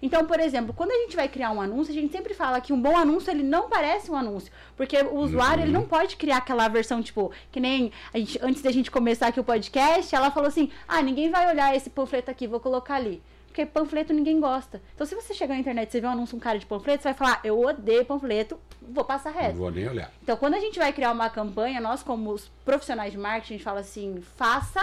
Então, 0.00 0.24
por 0.26 0.38
exemplo, 0.38 0.72
quando 0.72 0.92
a 0.92 0.98
gente 0.98 1.16
vai 1.16 1.28
criar 1.28 1.50
um 1.50 1.60
anúncio, 1.60 1.92
a 1.92 1.94
gente 1.94 2.12
sempre 2.12 2.32
fala 2.34 2.60
que 2.60 2.72
um 2.72 2.80
bom 2.80 2.96
anúncio 2.96 3.30
ele 3.30 3.42
não 3.42 3.68
parece 3.68 4.10
um 4.10 4.16
anúncio, 4.16 4.52
porque 4.76 4.96
o 4.98 5.16
usuário 5.16 5.64
ele 5.64 5.72
não 5.72 5.84
pode 5.84 6.16
criar 6.16 6.36
aquela 6.36 6.68
versão 6.68 7.02
tipo 7.02 7.32
que 7.50 7.58
nem 7.58 7.92
a 8.14 8.18
gente, 8.18 8.38
antes 8.42 8.62
da 8.62 8.70
gente 8.70 8.90
começar 8.90 9.26
aqui 9.28 9.40
o 9.40 9.44
podcast, 9.44 10.14
ela 10.14 10.30
falou 10.30 10.48
assim: 10.48 10.70
"Ah, 10.86 11.02
ninguém 11.02 11.30
vai 11.30 11.48
olhar 11.50 11.74
esse 11.74 11.90
panfleto 11.90 12.30
aqui, 12.30 12.46
vou 12.46 12.60
colocar 12.60 12.94
ali". 12.94 13.20
Porque 13.48 13.66
panfleto 13.66 14.12
ninguém 14.12 14.38
gosta. 14.38 14.80
Então, 14.94 15.04
se 15.04 15.16
você 15.16 15.34
chegar 15.34 15.54
na 15.54 15.60
internet 15.60 15.92
e 15.92 16.00
vê 16.00 16.06
um 16.06 16.10
anúncio 16.10 16.36
um 16.36 16.40
cara 16.40 16.60
de 16.60 16.66
panfleto, 16.66 17.02
você 17.02 17.08
vai 17.08 17.14
falar: 17.14 17.40
"Eu 17.42 17.58
odeio 17.60 18.04
panfleto, 18.04 18.56
vou 18.80 19.04
passar 19.04 19.32
Não 19.32 19.40
reto". 19.40 19.56
vou 19.56 19.70
nem 19.70 19.88
olhar. 19.88 20.12
Então, 20.22 20.36
quando 20.36 20.54
a 20.54 20.60
gente 20.60 20.78
vai 20.78 20.92
criar 20.92 21.10
uma 21.10 21.28
campanha, 21.28 21.80
nós, 21.80 22.04
como 22.04 22.30
os 22.30 22.48
profissionais 22.64 23.10
de 23.10 23.18
marketing, 23.18 23.54
a 23.54 23.56
gente 23.56 23.64
fala 23.64 23.80
assim: 23.80 24.22
faça 24.36 24.80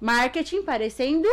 marketing 0.00 0.62
parecendo 0.62 1.28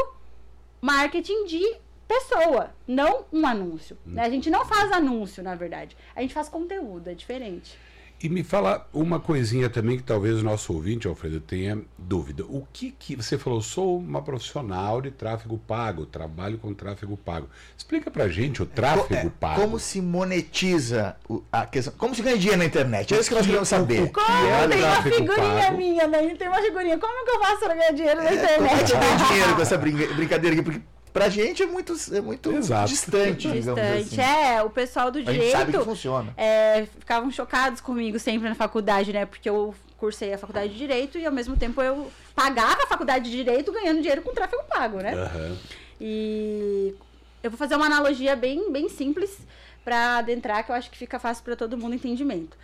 marketing 0.82 1.46
de 1.46 1.78
pessoa, 2.08 2.70
não 2.88 3.26
um 3.32 3.46
anúncio. 3.46 3.98
né? 4.06 4.24
A 4.24 4.30
gente 4.30 4.50
não 4.50 4.66
faz 4.66 4.92
anúncio, 4.92 5.44
na 5.44 5.56
verdade. 5.56 5.96
A 6.16 6.22
gente 6.22 6.34
faz 6.34 6.48
conteúdo, 6.50 7.10
é 7.10 7.14
diferente. 7.14 7.78
E 8.24 8.30
me 8.30 8.44
fala 8.46 8.88
uma 8.94 9.20
coisinha 9.20 9.70
também 9.70 9.98
que 9.98 10.04
talvez 10.04 10.40
o 10.40 10.44
nosso 10.44 10.72
ouvinte, 10.74 11.06
Alfredo, 11.06 11.42
tenha 11.42 11.78
dúvida. 11.98 12.46
O 12.46 12.66
que 12.72 12.92
que 12.98 13.14
você 13.14 13.38
falou? 13.38 13.62
Sou 13.62 13.98
uma 14.00 14.22
profissional 14.22 15.02
de 15.02 15.12
tráfego 15.12 15.58
pago, 15.58 16.06
trabalho 16.06 16.58
com 16.58 16.74
tráfego 16.74 17.18
pago. 17.18 17.50
Explica 17.78 18.10
pra 18.10 18.30
gente 18.30 18.64
o 18.64 18.66
tráfego 18.66 19.28
É, 19.28 19.30
pago. 19.38 19.60
Como 19.62 19.78
se 19.78 20.00
monetiza 20.02 21.18
a 21.52 21.66
questão? 21.66 21.94
Como 21.98 22.16
se 22.16 22.22
ganha 22.22 22.38
dinheiro 22.38 22.60
na 22.60 22.66
internet? 22.66 23.14
É 23.14 23.20
isso 23.20 23.28
que 23.30 23.36
nós 23.36 23.46
queremos 23.46 23.68
saber. 23.68 24.04
o- 24.04 24.10
Como? 24.10 24.26
é 24.48 24.68
tem 24.70 24.78
uma 24.78 24.88
tráfego 24.92 25.16
figurinha 25.18 25.64
pago? 25.66 25.78
minha, 25.78 26.08
né? 26.08 26.36
Tem 26.36 26.48
uma 26.48 26.62
figurinha. 26.62 26.98
Como 26.98 27.26
que 27.26 27.32
eu 27.32 27.40
faço 27.42 27.60
pra 27.60 27.76
ganhar 27.76 27.92
dinheiro 27.92 28.24
na 28.24 28.30
é 28.30 28.30
que 28.30 28.36
internet? 28.38 28.88
você 28.88 28.98
ganha 28.98 29.18
dinheiro 29.28 29.56
com 29.56 29.62
essa 29.62 29.78
brinca- 29.78 30.14
brincadeira 30.14 30.56
aqui? 30.56 30.64
Porque 30.64 30.82
pra 31.16 31.30
gente 31.30 31.64
é 31.64 31.66
muito, 31.66 31.96
é 32.12 32.20
muito 32.20 32.52
Exato. 32.52 32.90
distante, 32.90 33.50
digamos 33.50 33.82
Distante. 33.82 34.22
assim. 34.22 34.22
É, 34.22 34.62
o 34.62 34.70
pessoal 34.70 35.10
do 35.10 35.20
A 35.20 35.22
gente 35.22 35.50
sabe 35.50 35.66
que 35.68 35.72
direito 35.72 35.86
funciona. 35.86 36.34
é, 36.36 36.86
ficavam 37.00 37.32
chocados 37.32 37.80
comigo 37.80 38.20
sempre 38.20 38.50
na 38.50 38.54
faculdade, 38.54 39.14
né? 39.14 39.26
Porque 39.26 39.50
eu 39.50 39.74
cursei 39.98 40.34
a 40.34 40.38
faculdade 40.38 40.74
de 40.74 40.78
Direito 40.78 41.18
e 41.18 41.26
ao 41.26 41.32
mesmo 41.32 41.56
tempo 41.56 41.82
eu 41.82 42.12
pagava 42.36 42.84
a 42.84 42.88
faculdade 42.88 43.32
de 43.32 43.32
Direito 43.32 43.72
ganhando 43.72 44.00
dinheiro 44.02 44.22
com 44.22 44.34
tráfego 44.34 44.62
pago, 44.68 44.98
né? 44.98 45.14
Aham. 45.14 45.58
E 46.02 46.94
eu 47.42 47.50
vou 47.50 47.58
fazer 47.58 47.76
uma 47.78 47.86
analogia 47.86 48.36
bem, 48.36 48.70
bem 48.70 48.90
simples 48.90 49.38
para 49.86 50.18
adentrar, 50.18 50.66
que 50.66 50.72
eu 50.72 50.76
acho 50.76 50.92
que 50.92 50.98
fica 50.98 51.18
fácil 51.18 51.46
para 51.46 51.56
todo 51.56 51.78
mundo 51.78 51.96
entendimento. 51.96 52.58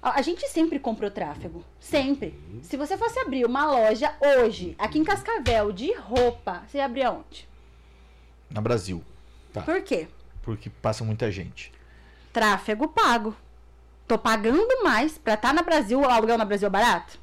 A, 0.00 0.18
a 0.20 0.22
gente 0.22 0.48
sempre 0.48 0.78
comprou 0.78 1.10
tráfego. 1.10 1.62
Sempre. 1.78 2.32
Se 2.62 2.78
você 2.78 2.96
fosse 2.96 3.18
abrir 3.18 3.44
uma 3.44 3.66
loja 3.70 4.10
hoje, 4.38 4.74
aqui 4.78 4.98
em 4.98 5.04
Cascavel, 5.04 5.70
de 5.70 5.92
roupa, 5.94 6.62
você 6.66 6.78
ia 6.78 6.86
abrir 6.86 7.02
aonde? 7.02 7.46
No 8.54 8.62
Brasil. 8.62 9.02
Tá. 9.52 9.62
Por 9.62 9.82
quê? 9.82 10.06
Porque 10.40 10.70
passa 10.70 11.02
muita 11.02 11.30
gente. 11.30 11.72
Tráfego 12.32 12.86
pago. 12.86 13.36
Tô 14.06 14.16
pagando 14.16 14.84
mais 14.84 15.18
pra 15.18 15.34
estar 15.34 15.52
no 15.52 15.64
Brasil, 15.64 16.00
o 16.00 16.08
aluguel 16.08 16.38
no 16.38 16.46
Brasil 16.46 16.68
é 16.68 16.70
barato? 16.70 17.18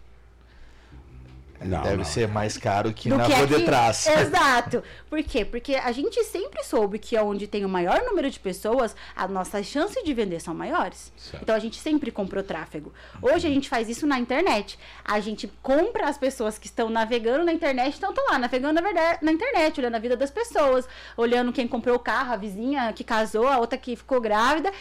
Não, 1.64 1.82
Deve 1.82 1.98
não. 1.98 2.04
ser 2.04 2.28
mais 2.28 2.58
caro 2.58 2.92
que 2.92 3.10
do 3.10 3.18
na 3.18 3.26
que 3.26 3.34
rua 3.34 3.48
de 3.48 3.64
trás. 3.64 4.08
Exato. 4.10 4.84
Por 5.10 5.22
quê? 5.24 5.46
Porque 5.46 5.76
a 5.76 5.92
gente 5.92 6.24
sempre 6.24 6.64
soube 6.64 6.98
que 6.98 7.18
onde 7.20 7.48
tem 7.48 7.64
o 7.64 7.70
maior 7.70 8.02
número 8.04 8.30
de 8.30 8.40
pessoas, 8.40 8.96
as 9.16 9.30
nossas 9.30 9.66
chances 9.66 10.04
de 10.04 10.14
vender 10.14 10.40
são 10.40 10.54
maiores. 10.54 11.12
Certo. 11.16 11.44
Então 11.44 11.56
a 11.56 11.60
gente 11.60 11.80
sempre 11.80 12.12
comprou 12.12 12.44
tráfego. 12.44 12.92
Hoje 13.22 13.48
a 13.48 13.50
gente 13.50 13.70
faz 13.70 13.90
isso 13.90 14.08
na 14.08 14.18
internet. 14.20 14.78
A 15.06 15.20
gente 15.20 15.52
compra 15.62 16.08
as 16.08 16.18
pessoas 16.18 16.58
que 16.58 16.66
estão 16.66 16.90
navegando 16.90 17.46
na 17.46 17.54
internet, 17.54 17.98
então 17.98 18.10
estão 18.10 18.26
lá 18.28 18.40
navegando 18.40 18.74
na, 18.74 18.82
verdade, 18.82 19.20
na 19.22 19.32
internet, 19.32 19.80
olhando 19.80 19.96
a 19.96 20.00
vida 20.00 20.18
das 20.18 20.32
pessoas, 20.32 20.88
olhando 21.16 21.54
quem 21.54 21.68
comprou 21.68 21.96
o 21.96 22.00
carro, 22.00 22.34
a 22.34 22.38
vizinha 22.38 22.92
que 22.94 23.04
casou, 23.04 23.48
a 23.48 23.60
outra 23.60 23.78
que 23.78 23.96
ficou 23.96 24.20
grávida. 24.20 24.72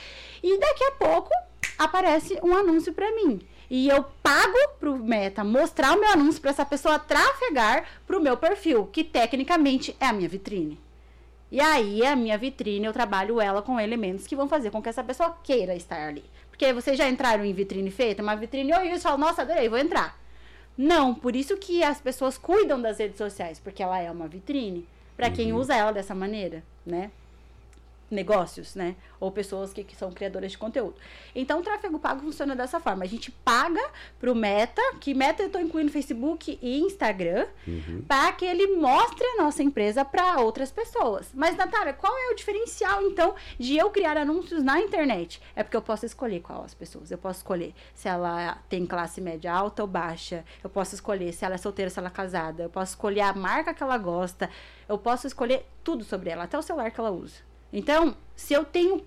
E 0.42 0.58
daqui 0.58 0.84
a 0.84 0.92
pouco 0.92 1.30
aparece 1.78 2.38
um 2.42 2.54
anúncio 2.54 2.92
pra 2.92 3.10
mim. 3.14 3.40
E 3.70 3.88
eu 3.88 4.04
pago 4.20 4.58
pro 4.80 4.98
Meta 4.98 5.44
mostrar 5.44 5.96
o 5.96 6.00
meu 6.00 6.10
anúncio 6.10 6.40
pra 6.40 6.50
essa 6.50 6.66
pessoa 6.66 6.98
trafegar 6.98 7.84
pro 8.04 8.20
meu 8.20 8.36
perfil, 8.36 8.86
que 8.86 9.04
tecnicamente 9.04 9.96
é 10.00 10.06
a 10.06 10.12
minha 10.12 10.28
vitrine. 10.28 10.76
E 11.52 11.60
aí, 11.60 12.04
a 12.04 12.16
minha 12.16 12.36
vitrine, 12.36 12.84
eu 12.84 12.92
trabalho 12.92 13.40
ela 13.40 13.62
com 13.62 13.78
elementos 13.78 14.26
que 14.26 14.34
vão 14.34 14.48
fazer 14.48 14.70
com 14.70 14.82
que 14.82 14.88
essa 14.88 15.04
pessoa 15.04 15.36
queira 15.42 15.74
estar 15.76 16.08
ali. 16.08 16.24
Porque 16.50 16.72
vocês 16.72 16.98
já 16.98 17.08
entraram 17.08 17.44
em 17.44 17.52
vitrine 17.52 17.90
feita? 17.92 18.22
Uma 18.22 18.34
vitrine, 18.34 18.74
oi, 18.74 18.88
e 18.88 18.98
falam, 18.98 19.18
nossa, 19.18 19.42
adorei, 19.42 19.68
vou 19.68 19.78
entrar. 19.78 20.18
Não, 20.76 21.14
por 21.14 21.36
isso 21.36 21.56
que 21.56 21.82
as 21.84 22.00
pessoas 22.00 22.36
cuidam 22.36 22.80
das 22.80 22.98
redes 22.98 23.18
sociais, 23.18 23.60
porque 23.60 23.82
ela 23.82 24.00
é 24.00 24.10
uma 24.10 24.26
vitrine. 24.26 24.86
Pra 25.16 25.30
quem 25.30 25.52
usa 25.52 25.76
ela 25.76 25.92
dessa 25.92 26.14
maneira, 26.14 26.62
né? 26.84 27.10
Negócios, 28.10 28.74
né? 28.74 28.96
Ou 29.20 29.30
pessoas 29.30 29.72
que, 29.72 29.84
que 29.84 29.94
são 29.94 30.10
criadoras 30.10 30.52
de 30.52 30.58
conteúdo. 30.58 30.94
Então, 31.34 31.60
o 31.60 31.62
tráfego 31.62 31.98
pago 31.98 32.20
funciona 32.22 32.56
dessa 32.56 32.80
forma. 32.80 33.04
A 33.04 33.08
gente 33.08 33.30
paga 33.30 33.82
pro 34.18 34.34
Meta, 34.34 34.82
que 35.00 35.14
Meta 35.14 35.42
eu 35.42 35.50
tô 35.50 35.58
incluindo 35.58 35.92
Facebook 35.92 36.58
e 36.60 36.80
Instagram, 36.80 37.46
para 38.08 38.32
que 38.32 38.44
ele 38.44 38.76
mostre 38.76 39.24
a 39.24 39.42
nossa 39.42 39.62
empresa 39.62 40.04
para 40.04 40.40
outras 40.40 40.70
pessoas. 40.70 41.30
Mas, 41.34 41.56
Natália, 41.56 41.92
qual 41.92 42.12
é 42.16 42.32
o 42.32 42.34
diferencial, 42.34 43.02
então, 43.02 43.34
de 43.58 43.76
eu 43.76 43.90
criar 43.90 44.16
anúncios 44.16 44.62
na 44.62 44.80
internet? 44.80 45.40
É 45.54 45.62
porque 45.62 45.76
eu 45.76 45.82
posso 45.82 46.04
escolher 46.06 46.40
qual 46.40 46.64
as 46.64 46.74
pessoas. 46.74 47.10
Eu 47.10 47.18
posso 47.18 47.40
escolher 47.40 47.74
se 47.94 48.08
ela 48.08 48.58
tem 48.68 48.86
classe 48.86 49.20
média 49.20 49.52
alta 49.52 49.82
ou 49.82 49.88
baixa. 49.88 50.44
Eu 50.64 50.70
posso 50.70 50.94
escolher 50.94 51.32
se 51.32 51.44
ela 51.44 51.54
é 51.54 51.58
solteira, 51.58 51.90
se 51.90 51.98
ela 51.98 52.08
é 52.08 52.12
casada. 52.12 52.64
Eu 52.64 52.70
posso 52.70 52.92
escolher 52.92 53.20
a 53.20 53.32
marca 53.32 53.72
que 53.72 53.82
ela 53.82 53.98
gosta. 53.98 54.50
Eu 54.88 54.98
posso 54.98 55.26
escolher 55.26 55.66
tudo 55.84 56.04
sobre 56.04 56.30
ela, 56.30 56.44
até 56.44 56.58
o 56.58 56.62
celular 56.62 56.90
que 56.90 56.98
ela 56.98 57.10
usa. 57.10 57.49
Então, 57.72 58.16
se 58.34 58.52
eu 58.52 58.64
tenho 58.64 59.04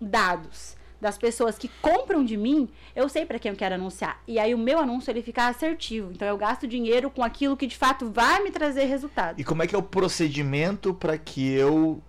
dados 0.00 0.76
das 1.00 1.18
pessoas 1.18 1.58
que 1.58 1.68
compram 1.82 2.24
de 2.24 2.36
mim, 2.36 2.68
eu 2.96 3.08
sei 3.08 3.26
para 3.26 3.38
quem 3.38 3.50
eu 3.50 3.56
quero 3.56 3.74
anunciar. 3.74 4.22
E 4.26 4.38
aí 4.38 4.54
o 4.54 4.58
meu 4.58 4.78
anúncio 4.78 5.10
ele 5.10 5.22
fica 5.22 5.48
assertivo. 5.48 6.10
Então 6.12 6.26
eu 6.26 6.36
gasto 6.38 6.66
dinheiro 6.66 7.10
com 7.10 7.22
aquilo 7.22 7.56
que 7.56 7.66
de 7.66 7.76
fato 7.76 8.10
vai 8.10 8.42
me 8.42 8.50
trazer 8.50 8.84
resultado. 8.86 9.38
E 9.38 9.44
como 9.44 9.62
é 9.62 9.66
que 9.66 9.74
é 9.74 9.78
o 9.78 9.82
procedimento 9.82 10.94
para 10.94 11.18
que 11.18 11.46
eu 11.52 12.02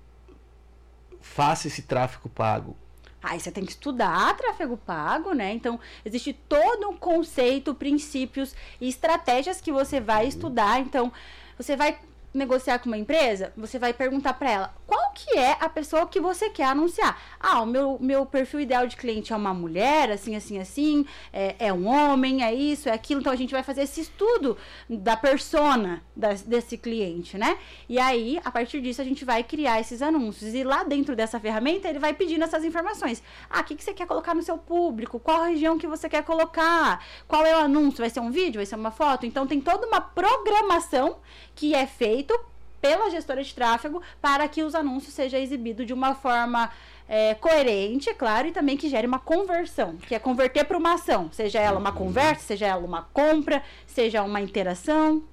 faça 1.19 1.67
esse 1.67 1.81
tráfego 1.81 2.29
pago? 2.29 2.77
Aí 3.21 3.39
você 3.39 3.51
tem 3.51 3.65
que 3.65 3.71
estudar 3.71 4.37
tráfego 4.37 4.77
pago, 4.77 5.33
né? 5.33 5.51
Então, 5.51 5.79
existe 6.05 6.31
todo 6.31 6.87
um 6.87 6.95
conceito, 6.95 7.73
princípios 7.73 8.55
e 8.79 8.87
estratégias 8.87 9.59
que 9.59 9.71
você 9.71 9.99
vai 9.99 10.27
estudar. 10.27 10.79
Então, 10.79 11.11
você 11.57 11.75
vai 11.75 11.97
negociar 12.35 12.79
com 12.79 12.87
uma 12.87 12.97
empresa, 12.97 13.53
você 13.55 13.79
vai 13.79 13.93
perguntar 13.93 14.33
para 14.33 14.51
ela 14.51 14.75
qual 14.85 15.11
que 15.13 15.37
é 15.37 15.57
a 15.59 15.69
pessoa 15.69 16.05
que 16.05 16.19
você 16.19 16.49
quer 16.49 16.65
anunciar. 16.65 17.17
Ah, 17.39 17.61
o 17.61 17.65
meu, 17.65 17.97
meu 18.01 18.25
perfil 18.25 18.59
ideal 18.59 18.85
de 18.85 18.97
cliente 18.97 19.31
é 19.31 19.35
uma 19.35 19.53
mulher, 19.53 20.11
assim, 20.11 20.35
assim, 20.35 20.59
assim, 20.59 21.05
é, 21.31 21.55
é 21.57 21.73
um 21.73 21.87
homem, 21.87 22.43
é 22.43 22.53
isso, 22.53 22.89
é 22.89 22.91
aquilo. 22.91 23.21
Então, 23.21 23.31
a 23.31 23.35
gente 23.35 23.51
vai 23.51 23.63
fazer 23.63 23.83
esse 23.83 24.01
estudo 24.01 24.57
da 24.89 25.15
persona 25.15 26.03
das- 26.15 26.41
desse 26.41 26.77
cliente, 26.77 27.37
né? 27.37 27.57
E 27.87 27.97
aí, 27.97 28.39
a 28.43 28.51
partir 28.51 28.81
disso, 28.81 29.01
a 29.01 29.05
gente 29.05 29.23
vai 29.23 29.41
criar 29.41 29.79
esses 29.79 30.01
anúncios. 30.01 30.53
E 30.53 30.63
lá 30.63 30.83
dentro 30.83 31.15
dessa 31.15 31.39
ferramenta, 31.39 31.87
ele 31.87 31.99
vai 31.99 32.13
pedindo 32.13 32.43
essas 32.43 32.65
informações. 32.65 33.23
Ah, 33.49 33.61
o 33.61 33.63
que, 33.63 33.75
que 33.75 33.83
você 33.83 33.93
quer 33.93 34.05
colocar 34.05 34.35
no 34.35 34.43
seu 34.43 34.57
público? 34.57 35.19
Qual 35.19 35.43
região 35.43 35.77
que 35.77 35.87
você 35.87 36.09
quer 36.09 36.23
colocar? 36.23 37.01
Qual 37.27 37.45
é 37.45 37.55
o 37.55 37.59
anúncio? 37.59 37.99
Vai 37.99 38.09
ser 38.09 38.19
um 38.19 38.31
vídeo? 38.31 38.59
Vai 38.59 38.65
ser 38.65 38.75
uma 38.75 38.91
foto? 38.91 39.25
Então, 39.25 39.47
tem 39.47 39.61
toda 39.61 39.87
uma 39.87 40.01
programação 40.01 41.17
que 41.55 41.73
é 41.73 41.87
feito 41.87 42.37
pela 42.81 43.09
gestora 43.09 43.43
de 43.43 43.53
tráfego 43.53 44.01
para 44.21 44.47
que 44.47 44.61
os 44.63 44.75
anúncios 44.75 45.13
sejam 45.13 45.39
exibidos 45.39 45.87
de 45.87 45.93
uma 45.93 46.13
forma 46.13 46.69
é, 47.07 47.33
coerente, 47.35 48.09
é 48.09 48.13
claro, 48.13 48.47
e 48.47 48.51
também 48.51 48.77
que 48.77 48.89
gere 48.89 49.07
uma 49.07 49.19
conversão, 49.19 49.95
que 49.97 50.13
é 50.13 50.19
converter 50.19 50.65
para 50.65 50.77
uma 50.77 50.93
ação, 50.93 51.29
seja 51.31 51.59
ela 51.59 51.79
uma 51.79 51.91
conversa, 51.91 52.45
seja 52.45 52.67
ela 52.67 52.85
uma 52.85 53.03
compra, 53.13 53.63
seja 53.87 54.21
uma 54.21 54.41
interação, 54.41 55.23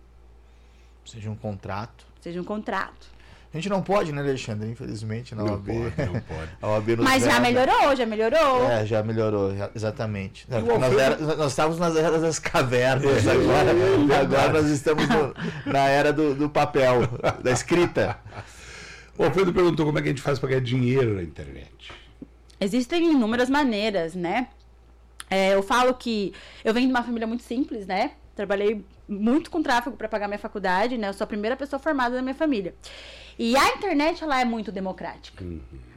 Seja 1.05 1.31
um 1.31 1.35
contrato. 1.37 2.07
seja 2.21 2.41
um 2.41 2.45
contrato. 2.45 3.12
A 3.53 3.57
gente 3.59 3.69
não 3.69 3.83
pode, 3.83 4.13
né, 4.13 4.23
Alexandre? 4.23 4.71
Infelizmente, 4.71 5.35
na 5.35 5.43
Não 5.45 5.53
OAB. 5.53 5.67
pode, 5.67 6.11
não 6.11 6.21
pode. 6.23 6.51
A 6.63 6.69
OAB 6.69 6.89
nos 6.97 7.05
Mas 7.05 7.23
já 7.23 7.39
melhorou, 7.39 7.95
já 7.95 8.07
melhorou. 8.07 8.71
É, 8.71 8.87
já 8.87 9.03
melhorou, 9.03 9.55
já- 9.55 9.71
exatamente. 9.75 10.47
Nós, 10.49 10.67
Alfredo- 10.69 10.99
era- 11.01 11.17
nós 11.37 11.53
estávamos 11.53 11.79
nas 11.79 11.95
eras 11.97 12.23
das 12.23 12.39
cavernas, 12.39 13.27
agora, 13.29 13.71
é 14.15 14.17
agora 14.21 14.53
nós 14.55 14.67
estamos 14.71 15.07
no- 15.07 15.35
na 15.71 15.81
era 15.87 16.13
do, 16.15 16.35
do 16.35 16.49
papel, 16.49 17.03
da 17.43 17.51
escrita. 17.51 18.17
O 19.19 19.25
Alfredo 19.25 19.53
perguntou 19.53 19.85
como 19.85 19.99
é 19.99 20.03
que 20.03 20.09
a 20.09 20.13
gente 20.13 20.23
faz 20.23 20.39
para 20.39 20.49
ganhar 20.49 20.63
dinheiro 20.63 21.15
na 21.15 21.23
internet. 21.23 21.93
Existem 22.59 23.11
inúmeras 23.11 23.51
maneiras, 23.51 24.15
né? 24.15 24.49
É, 25.29 25.53
eu 25.55 25.63
falo 25.63 25.93
que 25.95 26.33
eu 26.65 26.73
venho 26.73 26.87
de 26.87 26.93
uma 26.93 27.03
família 27.03 27.27
muito 27.27 27.43
simples, 27.43 27.87
né? 27.87 28.13
Trabalhei 28.35 28.83
muito 29.13 29.51
com 29.51 29.63
tráfego 29.63 29.97
para 29.97 30.09
pagar 30.09 30.29
minha 30.29 30.39
faculdade, 30.39 30.97
né? 30.97 31.09
Eu 31.09 31.13
sou 31.13 31.25
a 31.25 31.29
primeira 31.29 31.57
pessoa 31.57 31.79
formada 31.79 32.17
da 32.17 32.23
minha 32.23 32.35
família. 32.35 32.75
E 33.39 33.57
a 33.57 33.69
internet, 33.71 34.23
ela 34.23 34.41
é 34.41 34.45
muito 34.45 34.71
democrática. 34.71 35.45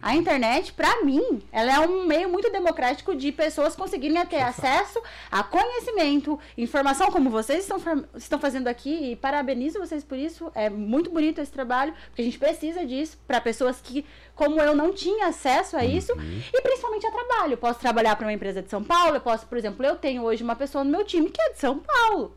A 0.01 0.15
internet, 0.15 0.71
para 0.71 1.03
mim, 1.03 1.41
ela 1.51 1.73
é 1.73 1.79
um 1.79 2.05
meio 2.05 2.29
muito 2.29 2.49
democrático 2.51 3.15
de 3.15 3.31
pessoas 3.31 3.75
conseguirem 3.75 4.23
ter 4.25 4.41
acesso 4.41 5.01
a 5.31 5.43
conhecimento, 5.43 6.39
informação, 6.57 7.11
como 7.11 7.29
vocês 7.29 7.61
estão, 7.61 7.77
estão 8.15 8.39
fazendo 8.39 8.67
aqui, 8.67 9.11
e 9.11 9.15
parabenizo 9.15 9.79
vocês 9.79 10.03
por 10.03 10.17
isso. 10.17 10.51
É 10.55 10.69
muito 10.69 11.09
bonito 11.09 11.41
esse 11.41 11.51
trabalho, 11.51 11.93
porque 12.07 12.21
a 12.21 12.25
gente 12.25 12.39
precisa 12.39 12.85
disso 12.85 13.17
para 13.27 13.41
pessoas 13.41 13.81
que, 13.81 14.05
como 14.33 14.61
eu, 14.61 14.75
não 14.75 14.93
tinham 14.93 15.27
acesso 15.27 15.75
a 15.75 15.83
isso, 15.83 16.13
e 16.53 16.61
principalmente 16.61 17.05
a 17.05 17.11
trabalho. 17.11 17.53
Eu 17.53 17.57
posso 17.57 17.79
trabalhar 17.79 18.15
para 18.15 18.27
uma 18.27 18.33
empresa 18.33 18.61
de 18.61 18.69
São 18.69 18.83
Paulo, 18.83 19.15
eu 19.15 19.21
posso, 19.21 19.45
por 19.47 19.57
exemplo, 19.57 19.85
eu 19.85 19.95
tenho 19.95 20.23
hoje 20.23 20.43
uma 20.43 20.55
pessoa 20.55 20.83
no 20.83 20.91
meu 20.91 21.03
time 21.03 21.29
que 21.29 21.41
é 21.41 21.51
de 21.51 21.59
São 21.59 21.79
Paulo 21.79 22.35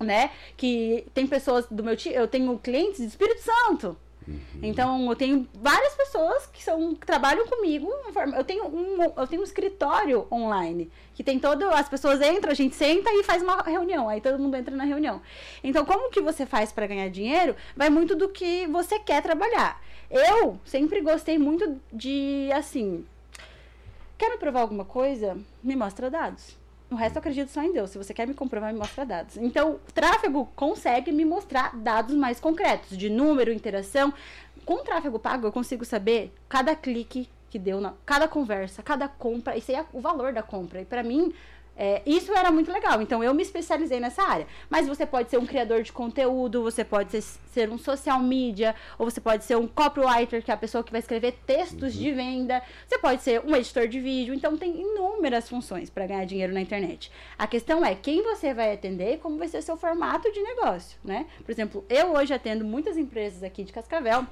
né? 0.00 0.30
Que 0.56 1.06
tem 1.14 1.26
pessoas 1.26 1.66
do 1.70 1.82
meu 1.82 1.96
time, 1.96 2.14
eu 2.14 2.28
tenho 2.28 2.58
clientes 2.58 3.00
do 3.00 3.06
Espírito 3.06 3.40
Santo. 3.42 3.96
Então, 4.62 5.08
eu 5.08 5.16
tenho 5.16 5.48
várias 5.54 5.94
pessoas 5.94 6.46
que 6.46 6.62
são 6.62 6.94
que 6.94 7.06
trabalham 7.06 7.46
comigo. 7.46 7.90
Eu 8.36 8.44
tenho 8.44 8.66
um, 8.66 9.02
eu 9.02 9.26
tenho 9.26 9.40
um 9.40 9.44
escritório 9.44 10.26
online 10.30 10.90
que 11.14 11.24
tem 11.24 11.38
todo, 11.38 11.64
as 11.70 11.88
pessoas 11.88 12.20
entram, 12.20 12.50
a 12.50 12.54
gente 12.54 12.74
senta 12.74 13.10
e 13.10 13.22
faz 13.22 13.42
uma 13.42 13.62
reunião. 13.62 14.08
Aí 14.08 14.20
todo 14.20 14.38
mundo 14.38 14.56
entra 14.56 14.76
na 14.76 14.84
reunião. 14.84 15.22
Então, 15.64 15.84
como 15.84 16.10
que 16.10 16.20
você 16.20 16.44
faz 16.44 16.72
para 16.72 16.86
ganhar 16.86 17.08
dinheiro? 17.08 17.56
Vai 17.76 17.88
muito 17.88 18.14
do 18.14 18.28
que 18.28 18.66
você 18.66 18.98
quer 18.98 19.22
trabalhar. 19.22 19.82
Eu 20.10 20.58
sempre 20.64 21.00
gostei 21.00 21.38
muito 21.38 21.80
de 21.92 22.50
assim, 22.52 23.06
quer 24.16 24.30
me 24.30 24.38
provar 24.38 24.60
alguma 24.60 24.84
coisa? 24.84 25.38
Me 25.62 25.76
mostra 25.76 26.10
dados. 26.10 26.57
O 26.90 26.94
resto 26.94 27.16
eu 27.16 27.20
acredito 27.20 27.50
só 27.50 27.62
em 27.62 27.72
Deus. 27.72 27.90
Se 27.90 27.98
você 27.98 28.14
quer 28.14 28.26
me 28.26 28.34
comprovar, 28.34 28.72
me 28.72 28.78
mostra 28.78 29.04
dados. 29.04 29.36
Então, 29.36 29.72
o 29.72 29.92
tráfego 29.92 30.48
consegue 30.56 31.12
me 31.12 31.24
mostrar 31.24 31.76
dados 31.76 32.14
mais 32.14 32.40
concretos, 32.40 32.96
de 32.96 33.10
número, 33.10 33.52
interação. 33.52 34.12
Com 34.64 34.74
o 34.74 34.78
tráfego 34.84 35.18
pago, 35.18 35.46
eu 35.46 35.52
consigo 35.52 35.84
saber 35.84 36.32
cada 36.48 36.74
clique 36.74 37.28
que 37.50 37.58
deu, 37.58 37.80
na, 37.80 37.94
cada 38.06 38.26
conversa, 38.28 38.82
cada 38.82 39.06
compra, 39.08 39.56
e 39.56 39.60
sei 39.60 39.74
a- 39.76 39.84
o 39.92 40.00
valor 40.00 40.32
da 40.32 40.42
compra. 40.42 40.80
E 40.80 40.84
para 40.84 41.02
mim, 41.02 41.32
é, 41.80 42.02
isso 42.04 42.36
era 42.36 42.50
muito 42.50 42.72
legal. 42.72 43.00
Então, 43.00 43.22
eu 43.22 43.32
me 43.32 43.42
especializei 43.42 44.00
nessa 44.00 44.20
área. 44.22 44.48
Mas 44.68 44.88
você 44.88 45.06
pode 45.06 45.30
ser 45.30 45.38
um 45.38 45.46
criador 45.46 45.82
de 45.82 45.92
conteúdo, 45.92 46.60
você 46.60 46.84
pode 46.84 47.12
ser, 47.12 47.22
ser 47.22 47.70
um 47.70 47.78
social 47.78 48.18
media, 48.18 48.74
ou 48.98 49.08
você 49.08 49.20
pode 49.20 49.44
ser 49.44 49.56
um 49.56 49.68
copywriter, 49.68 50.42
que 50.42 50.50
é 50.50 50.54
a 50.54 50.56
pessoa 50.56 50.82
que 50.82 50.90
vai 50.90 50.98
escrever 50.98 51.38
textos 51.46 51.94
de 51.94 52.10
venda. 52.10 52.60
Você 52.84 52.98
pode 52.98 53.22
ser 53.22 53.40
um 53.46 53.54
editor 53.54 53.86
de 53.86 54.00
vídeo. 54.00 54.34
Então, 54.34 54.56
tem 54.56 54.80
inúmeras 54.80 55.48
funções 55.48 55.88
para 55.88 56.04
ganhar 56.04 56.24
dinheiro 56.24 56.52
na 56.52 56.60
internet. 56.60 57.12
A 57.38 57.46
questão 57.46 57.84
é 57.84 57.94
quem 57.94 58.22
você 58.24 58.52
vai 58.52 58.74
atender 58.74 59.14
e 59.14 59.18
como 59.18 59.38
vai 59.38 59.46
ser 59.46 59.58
o 59.58 59.62
seu 59.62 59.76
formato 59.76 60.32
de 60.32 60.42
negócio, 60.42 60.98
né? 61.04 61.26
Por 61.44 61.52
exemplo, 61.52 61.84
eu 61.88 62.12
hoje 62.14 62.34
atendo 62.34 62.64
muitas 62.64 62.96
empresas 62.96 63.44
aqui 63.44 63.62
de 63.62 63.72
Cascavel. 63.72 64.26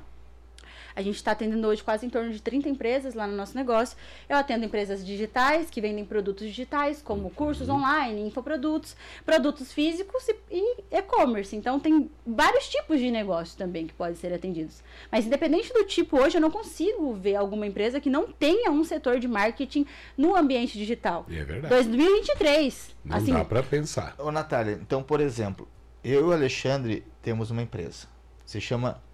A 0.96 1.02
gente 1.02 1.16
está 1.16 1.32
atendendo 1.32 1.68
hoje 1.68 1.84
quase 1.84 2.06
em 2.06 2.10
torno 2.10 2.32
de 2.32 2.40
30 2.40 2.70
empresas 2.70 3.12
lá 3.12 3.26
no 3.26 3.36
nosso 3.36 3.54
negócio. 3.54 3.98
Eu 4.26 4.38
atendo 4.38 4.64
empresas 4.64 5.04
digitais 5.04 5.68
que 5.68 5.78
vendem 5.78 6.06
produtos 6.06 6.46
digitais, 6.46 7.02
como 7.02 7.28
cursos 7.28 7.68
online, 7.68 8.26
infoprodutos, 8.26 8.96
produtos 9.22 9.70
físicos 9.74 10.26
e, 10.26 10.36
e 10.50 10.84
e-commerce. 10.90 11.54
Então, 11.54 11.78
tem 11.78 12.10
vários 12.26 12.66
tipos 12.70 12.98
de 12.98 13.10
negócio 13.10 13.58
também 13.58 13.86
que 13.86 13.92
podem 13.92 14.14
ser 14.14 14.32
atendidos. 14.32 14.82
Mas, 15.12 15.26
independente 15.26 15.70
do 15.70 15.84
tipo, 15.84 16.16
hoje 16.18 16.38
eu 16.38 16.40
não 16.40 16.50
consigo 16.50 17.12
ver 17.12 17.36
alguma 17.36 17.66
empresa 17.66 18.00
que 18.00 18.08
não 18.08 18.32
tenha 18.32 18.70
um 18.70 18.82
setor 18.82 19.20
de 19.20 19.28
marketing 19.28 19.84
no 20.16 20.34
ambiente 20.34 20.78
digital. 20.78 21.26
É 21.28 21.44
verdade. 21.44 21.74
2023. 21.74 22.96
Não 23.04 23.16
assim, 23.18 23.34
dá 23.34 23.44
pra 23.44 23.62
pensar. 23.62 24.14
Ô, 24.18 24.32
Natália, 24.32 24.78
então, 24.80 25.02
por 25.02 25.20
exemplo, 25.20 25.68
eu 26.02 26.20
e 26.20 26.24
o 26.24 26.32
Alexandre 26.32 27.04
temos 27.20 27.50
uma 27.50 27.60
empresa. 27.60 28.06
Se 28.46 28.60
chama 28.62 29.04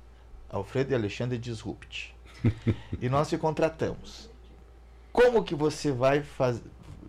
Alfredo 0.53 0.93
e 0.93 0.95
Alexandre 0.95 1.39
Disrupt. 1.39 2.15
e 3.01 3.09
nós 3.09 3.29
te 3.29 3.37
contratamos. 3.39 4.31
Como 5.13 5.43
que 5.43 5.55
você 5.55 5.91
vai 5.91 6.23
faz... 6.23 6.63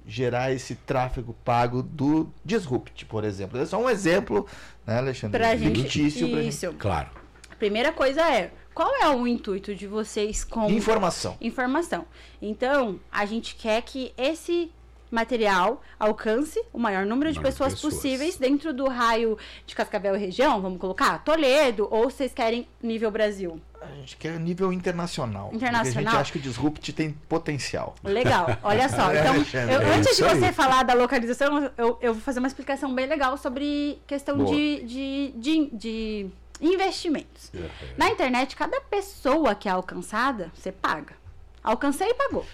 gerar 0.07 0.51
esse 0.51 0.75
tráfego 0.75 1.35
pago 1.45 1.83
do 1.83 2.29
Disrupt, 2.43 3.05
por 3.05 3.23
exemplo? 3.23 3.59
É 3.59 3.65
só 3.65 3.77
um 3.79 3.89
exemplo, 3.89 4.47
né, 4.85 4.97
Alexandre? 4.97 5.37
pra 5.37 5.55
gente. 5.55 5.81
Fictício 5.81 6.29
pra 6.29 6.41
gente. 6.41 6.49
Isso. 6.53 6.73
Claro. 6.73 7.09
A 7.51 7.55
primeira 7.55 7.91
coisa 7.93 8.21
é, 8.21 8.51
qual 8.73 8.89
é 9.01 9.09
o 9.09 9.25
intuito 9.27 9.73
de 9.75 9.87
vocês 9.87 10.43
com 10.43 10.69
Informação. 10.69 11.37
informação. 11.39 12.05
Então, 12.41 12.99
a 13.11 13.25
gente 13.25 13.55
quer 13.55 13.81
que 13.83 14.13
esse 14.17 14.71
material 15.13 15.81
alcance 15.99 16.61
o 16.73 16.79
maior 16.79 17.05
número 17.05 17.31
de 17.31 17.39
pessoas, 17.39 17.73
pessoas. 17.73 17.93
possíveis 17.93 18.35
dentro 18.37 18.73
do 18.73 18.87
raio 18.89 19.37
de 19.65 19.75
Cascavel 19.75 20.15
e 20.15 20.19
região, 20.19 20.61
vamos 20.61 20.79
colocar 20.79 21.23
Toledo, 21.23 21.87
ou 21.91 22.09
vocês 22.09 22.33
querem 22.33 22.67
nível 22.81 23.11
Brasil? 23.11 23.61
A 23.81 23.95
gente 23.95 24.15
quer 24.15 24.39
nível 24.39 24.71
internacional. 24.71 25.49
Porque 25.49 25.65
a 25.65 25.67
Internacional? 25.67 26.13
gente 26.13 26.21
acha 26.21 26.31
que 26.31 26.37
o 26.37 26.41
Disrupt 26.41 26.93
tem 26.93 27.11
potencial. 27.27 27.93
Legal, 28.03 28.47
olha 28.63 28.87
só. 28.89 29.11
É, 29.13 29.19
Então, 29.19 29.35
eu- 29.35 29.81
é 29.81 29.95
antes 29.95 30.05
de 30.07 30.23
isso 30.23 30.25
aí. 30.25 30.39
você 30.39 30.51
falar 30.53 30.83
da 30.83 30.93
localização, 30.93 31.69
eu, 31.77 31.97
eu 32.01 32.13
vou 32.13 32.21
fazer 32.21 32.39
uma 32.39 32.47
explicação 32.47 32.95
bem 32.95 33.05
legal 33.07 33.37
sobre 33.37 33.99
questão 34.07 34.45
de, 34.45 34.83
de, 34.83 35.33
de, 35.35 35.69
de 35.73 36.29
investimentos. 36.61 37.51
Na 37.97 38.09
internet, 38.09 38.55
cada 38.55 38.79
pessoa 38.81 39.53
que 39.53 39.67
é 39.67 39.71
alcançada, 39.71 40.49
você 40.55 40.71
paga. 40.71 41.15
Alcancei 41.61 42.07
e 42.09 42.13
pagou. 42.13 42.45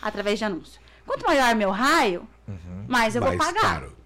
Através 0.00 0.38
de 0.38 0.44
anúncio. 0.44 0.80
Quanto 1.06 1.24
maior 1.26 1.54
meu 1.54 1.70
raio, 1.70 2.26
mais 2.88 3.14
eu 3.14 3.22
vou 3.22 3.34
Mais 3.36 3.52
pagar. 3.52 3.80
caro. 3.80 3.96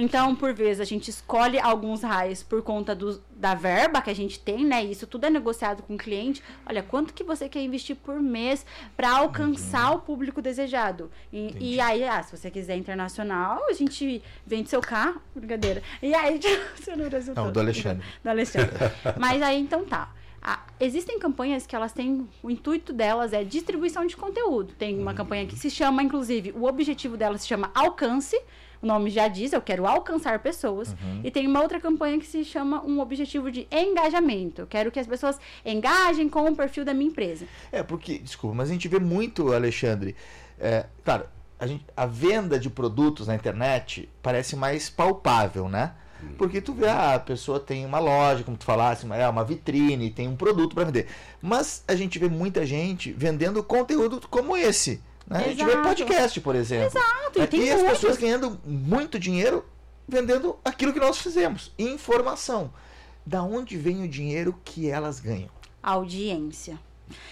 Então, 0.00 0.32
por 0.36 0.54
vezes, 0.54 0.80
a 0.80 0.84
gente 0.84 1.08
escolhe 1.10 1.58
alguns 1.58 2.02
raios 2.04 2.40
por 2.40 2.62
conta 2.62 2.94
do, 2.94 3.20
da 3.34 3.56
verba 3.56 4.00
que 4.00 4.08
a 4.08 4.14
gente 4.14 4.38
tem, 4.38 4.64
né? 4.64 4.84
Isso 4.84 5.08
tudo 5.08 5.26
é 5.26 5.30
negociado 5.30 5.82
com 5.82 5.96
o 5.96 5.98
cliente. 5.98 6.40
Olha, 6.64 6.84
quanto 6.84 7.12
que 7.12 7.24
você 7.24 7.48
quer 7.48 7.62
investir 7.62 7.96
por 7.96 8.20
mês 8.20 8.64
para 8.96 9.10
alcançar 9.10 9.90
o 9.90 9.98
público 9.98 10.40
desejado? 10.40 11.10
E, 11.32 11.74
e 11.74 11.80
aí, 11.80 12.04
ah, 12.04 12.22
se 12.22 12.36
você 12.36 12.48
quiser 12.48 12.76
internacional, 12.76 13.64
a 13.68 13.72
gente 13.72 14.22
vende 14.46 14.70
seu 14.70 14.80
carro, 14.80 15.20
brincadeira. 15.34 15.82
E 16.00 16.14
aí, 16.14 16.38
Brasil 17.10 17.34
Não, 17.34 17.44
todo. 17.46 17.54
do 17.54 17.60
Alexandre. 17.60 18.06
Do 18.22 18.30
Alexandre. 18.30 18.76
Mas 19.18 19.42
aí, 19.42 19.58
então 19.58 19.84
tá. 19.84 20.12
Ah, 20.42 20.62
existem 20.78 21.18
campanhas 21.18 21.66
que 21.66 21.74
elas 21.74 21.92
têm. 21.92 22.28
O 22.42 22.50
intuito 22.50 22.92
delas 22.92 23.32
é 23.32 23.42
distribuição 23.44 24.06
de 24.06 24.16
conteúdo. 24.16 24.74
Tem 24.74 24.98
uma 24.98 25.14
campanha 25.14 25.46
que 25.46 25.56
se 25.56 25.70
chama, 25.70 26.02
inclusive, 26.02 26.52
o 26.52 26.64
objetivo 26.64 27.16
dela 27.16 27.36
se 27.38 27.46
chama 27.46 27.70
Alcance. 27.74 28.40
O 28.80 28.86
nome 28.86 29.10
já 29.10 29.26
diz, 29.26 29.52
eu 29.52 29.60
quero 29.60 29.86
alcançar 29.86 30.38
pessoas. 30.38 30.94
E 31.24 31.30
tem 31.30 31.46
uma 31.48 31.60
outra 31.60 31.80
campanha 31.80 32.18
que 32.18 32.26
se 32.26 32.44
chama 32.44 32.80
um 32.84 33.00
objetivo 33.00 33.50
de 33.50 33.66
engajamento. 33.72 34.62
Eu 34.62 34.66
quero 34.68 34.92
que 34.92 35.00
as 35.00 35.06
pessoas 35.06 35.38
engajem 35.64 36.28
com 36.28 36.44
o 36.48 36.54
perfil 36.54 36.84
da 36.84 36.94
minha 36.94 37.10
empresa. 37.10 37.44
É, 37.72 37.82
porque, 37.82 38.18
desculpa, 38.18 38.54
mas 38.54 38.70
a 38.70 38.72
gente 38.72 38.86
vê 38.86 39.00
muito, 39.00 39.52
Alexandre. 39.52 40.14
É, 40.60 40.86
claro, 41.04 41.26
a, 41.58 41.66
gente, 41.66 41.84
a 41.96 42.06
venda 42.06 42.58
de 42.58 42.70
produtos 42.70 43.26
na 43.26 43.34
internet 43.34 44.08
parece 44.22 44.54
mais 44.54 44.88
palpável, 44.88 45.68
né? 45.68 45.92
Porque 46.36 46.60
tu 46.60 46.72
vê, 46.72 46.88
ah, 46.88 47.14
a 47.14 47.20
pessoa 47.20 47.60
tem 47.60 47.84
uma 47.84 47.98
loja, 47.98 48.42
como 48.44 48.56
tu 48.56 48.64
falasse, 48.64 49.04
uma, 49.04 49.16
é 49.16 49.28
uma 49.28 49.44
vitrine, 49.44 50.10
tem 50.10 50.26
um 50.28 50.36
produto 50.36 50.74
para 50.74 50.84
vender. 50.84 51.06
Mas 51.40 51.84
a 51.86 51.94
gente 51.94 52.18
vê 52.18 52.28
muita 52.28 52.64
gente 52.66 53.12
vendendo 53.12 53.62
conteúdo 53.62 54.20
como 54.28 54.56
esse. 54.56 55.00
Né? 55.26 55.44
A 55.44 55.48
gente 55.48 55.64
vê 55.64 55.76
podcast, 55.76 56.40
por 56.40 56.54
exemplo. 56.54 56.86
Exato, 56.98 57.32
e 57.36 57.40
Né? 57.40 57.46
tem 57.46 57.70
as 57.70 57.80
muitos. 57.80 57.98
pessoas 57.98 58.16
ganhando 58.16 58.58
muito 58.64 59.18
dinheiro 59.18 59.64
vendendo 60.08 60.56
aquilo 60.64 60.92
que 60.92 61.00
nós 61.00 61.18
fizemos. 61.18 61.72
Informação. 61.78 62.72
Da 63.26 63.42
onde 63.42 63.76
vem 63.76 64.02
o 64.02 64.08
dinheiro 64.08 64.58
que 64.64 64.88
elas 64.88 65.20
ganham? 65.20 65.50
Audiência. 65.82 66.78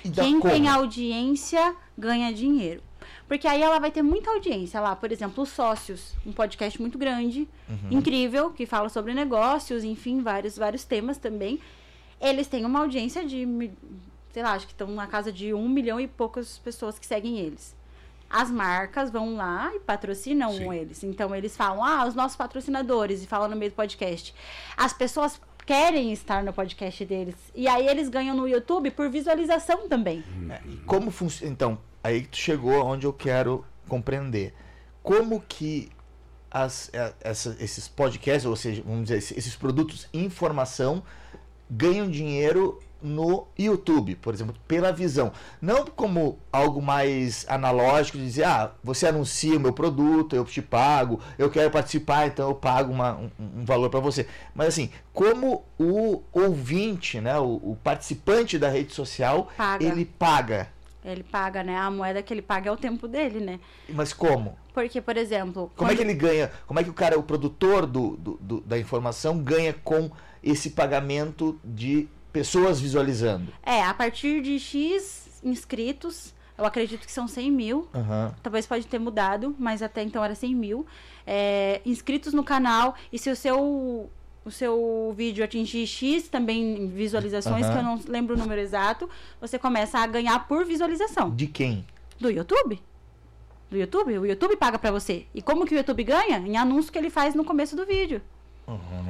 Quem 0.03 0.41
como? 0.41 0.53
tem 0.53 0.69
audiência 0.69 1.75
ganha 1.97 2.33
dinheiro. 2.33 2.83
Porque 3.29 3.49
aí 3.49 3.61
ela 3.61 3.79
vai 3.81 3.91
ter 3.91 4.03
muita 4.03 4.31
audiência 4.31 4.81
lá, 4.81 4.95
por 4.95 5.11
exemplo, 5.11 5.43
os 5.43 5.49
sócios, 5.51 6.15
um 6.25 6.33
podcast 6.33 6.81
muito 6.81 6.97
grande, 6.97 7.49
Uhum. 7.69 7.99
incrível, 7.99 8.51
que 8.51 8.67
fala 8.67 8.89
sobre 8.89 9.13
negócios, 9.15 9.83
enfim, 9.83 10.21
vários, 10.23 10.57
vários 10.57 10.85
temas 10.85 11.19
também. 11.19 11.61
Eles 12.21 12.47
têm 12.47 12.65
uma 12.65 12.81
audiência 12.81 13.25
de, 13.27 13.47
sei 14.33 14.43
lá, 14.43 14.53
acho 14.53 14.67
que 14.67 14.73
estão 14.73 14.87
na 14.89 15.07
casa 15.09 15.33
de 15.33 15.53
um 15.53 15.69
milhão 15.69 15.99
e 16.01 16.07
poucas 16.07 16.59
pessoas 16.59 16.99
que 16.99 17.07
seguem 17.07 17.39
eles. 17.39 17.75
As 18.31 18.51
marcas 18.51 19.11
vão 19.11 19.37
lá 19.37 19.73
e 19.75 19.81
patrocinam 19.81 20.53
Sim. 20.53 20.73
eles. 20.73 21.03
Então 21.05 21.35
eles 21.35 21.57
falam, 21.57 21.85
ah, 21.85 22.07
os 22.07 22.15
nossos 22.15 22.37
patrocinadores, 22.37 23.23
e 23.23 23.27
falam 23.27 23.49
no 23.49 23.57
meio 23.57 23.71
do 23.71 23.75
podcast. 23.75 24.35
As 24.77 24.93
pessoas 24.93 25.41
querem 25.65 26.13
estar 26.13 26.43
no 26.45 26.53
podcast 26.53 27.05
deles. 27.05 27.35
E 27.55 27.67
aí 27.69 27.87
eles 27.89 28.09
ganham 28.09 28.37
no 28.37 28.47
YouTube 28.49 28.91
por 28.93 29.09
visualização 29.11 29.89
também. 29.89 30.23
Como 30.87 31.11
funciona. 31.11 31.53
Então, 31.53 31.79
aí 32.07 32.23
que 32.23 32.29
tu 32.29 32.37
chegou 32.39 32.85
onde 32.85 33.07
eu 33.07 33.13
quero 33.13 33.65
compreender. 33.89 34.55
Como 35.03 35.41
que 35.41 35.91
as, 36.51 36.89
é, 36.93 37.13
essa- 37.21 37.57
esses 37.61 37.87
podcasts, 37.89 38.47
ou 38.47 38.57
seja, 38.57 38.83
vamos 38.85 39.03
dizer, 39.05 39.19
esses- 39.19 39.37
esses 39.37 39.57
produtos 39.57 40.09
informação 40.13 41.03
ganham 41.71 42.09
dinheiro 42.09 42.81
no 43.03 43.47
YouTube, 43.59 44.15
por 44.17 44.33
exemplo, 44.33 44.55
pela 44.67 44.91
visão. 44.91 45.31
Não 45.61 45.85
como 45.85 46.39
algo 46.51 46.81
mais 46.81 47.45
analógico 47.49 48.17
de 48.17 48.25
dizer, 48.25 48.45
ah, 48.45 48.73
você 48.83 49.07
anuncia 49.07 49.57
o 49.57 49.61
meu 49.61 49.73
produto, 49.73 50.35
eu 50.35 50.45
te 50.45 50.63
pago, 50.63 51.21
eu 51.39 51.51
quero 51.51 51.71
participar, 51.71 52.27
então 52.27 52.49
eu 52.49 52.55
pago 52.55 52.93
uma- 52.93 53.15
um, 53.17 53.31
um 53.59 53.65
valor 53.65 53.91
para 53.91 54.01
você. 54.01 54.27
Mas 54.55 54.69
assim, 54.69 54.91
como 55.13 55.65
o 55.79 56.23
ouvinte, 56.33 57.21
né, 57.21 57.39
o, 57.39 57.57
o 57.63 57.79
participante 57.85 58.59
da 58.59 58.71
rede 58.71 58.95
social, 58.95 59.49
Paga. 59.57 59.85
ele 59.85 60.05
paga. 60.05 60.69
Ele 61.07 61.23
paga, 61.23 61.63
né? 61.63 61.77
A 61.77 61.91
moeda 61.91 62.23
que 62.23 62.35
ele 62.35 62.43
paga 62.43 62.69
é 62.69 62.73
o 62.73 62.77
tempo 62.77 63.07
dele, 63.07 63.39
né? 63.41 63.61
Mas 63.89 64.13
como? 64.13 64.57
Porque, 64.75 65.01
por 65.01 65.17
exemplo. 65.17 65.71
Como 65.77 65.89
é 65.91 65.95
quando- 65.95 65.99
que 65.99 66.03
ele 66.03 66.15
ganha? 66.15 66.51
Como 66.67 66.81
é 66.81 66.85
que 66.85 66.91
o 66.91 66.95
cara, 66.95 67.19
o 67.19 67.23
produtor 67.23 67.87
do, 67.87 68.17
do- 68.17 68.39
do- 68.41 68.61
da 68.63 68.79
informação, 68.79 69.39
ganha 69.39 69.73
com 69.73 70.11
esse 70.43 70.71
pagamento 70.71 71.59
de 71.65 72.09
pessoas 72.33 72.81
visualizando? 72.81 73.53
É, 73.63 73.83
a 73.83 73.95
partir 73.95 74.43
de 74.43 74.59
X 74.59 75.41
inscritos, 75.45 76.35
eu 76.59 76.65
acredito 76.65 77.07
que 77.07 77.13
são 77.13 77.29
100 77.29 77.51
mil. 77.53 77.89
Aham. 77.95 78.35
Talvez 78.43 78.67
pode 78.67 78.87
ter 78.87 78.99
mudado, 78.99 79.55
mas 79.59 79.83
até 79.83 80.03
então 80.03 80.25
era 80.25 80.35
100 80.35 80.55
mil. 80.55 80.87
É, 81.27 81.81
inscritos 81.87 82.33
no 82.33 82.43
canal. 82.43 82.95
E 83.13 83.19
se 83.19 83.31
o 83.31 83.37
seu, 83.37 84.11
o 84.47 84.51
seu 84.51 85.13
vídeo 85.17 85.45
atingir 85.45 85.87
X 85.87 86.29
também 86.29 86.87
visualizações, 86.89 87.65
Aham. 87.67 87.73
que 87.73 87.79
eu 87.79 87.83
não 87.83 88.01
lembro 88.07 88.37
o 88.37 88.39
número 88.39 88.61
exato, 88.61 89.11
você 89.41 89.59
começa 89.59 89.99
a 89.99 90.07
ganhar 90.07 90.47
por 90.47 90.65
visualização. 90.65 91.31
De 91.35 91.49
quem? 91.49 91.85
Do 92.21 92.31
YouTube. 92.31 92.81
Do 93.69 93.77
YouTube. 93.77 94.19
O 94.19 94.25
YouTube 94.25 94.57
paga 94.57 94.79
pra 94.79 94.93
você. 94.93 95.27
E 95.35 95.43
como 95.43 95.67
que 95.67 95.75
o 95.75 95.77
YouTube 95.77 96.05
ganha? 96.05 96.39
Em 96.39 96.57
anúncio 96.57 96.93
que 96.93 96.97
ele 96.99 97.11
faz 97.11 97.35
no 97.35 97.45
começo 97.45 97.75
do 97.75 97.85
vídeo. 97.85 98.23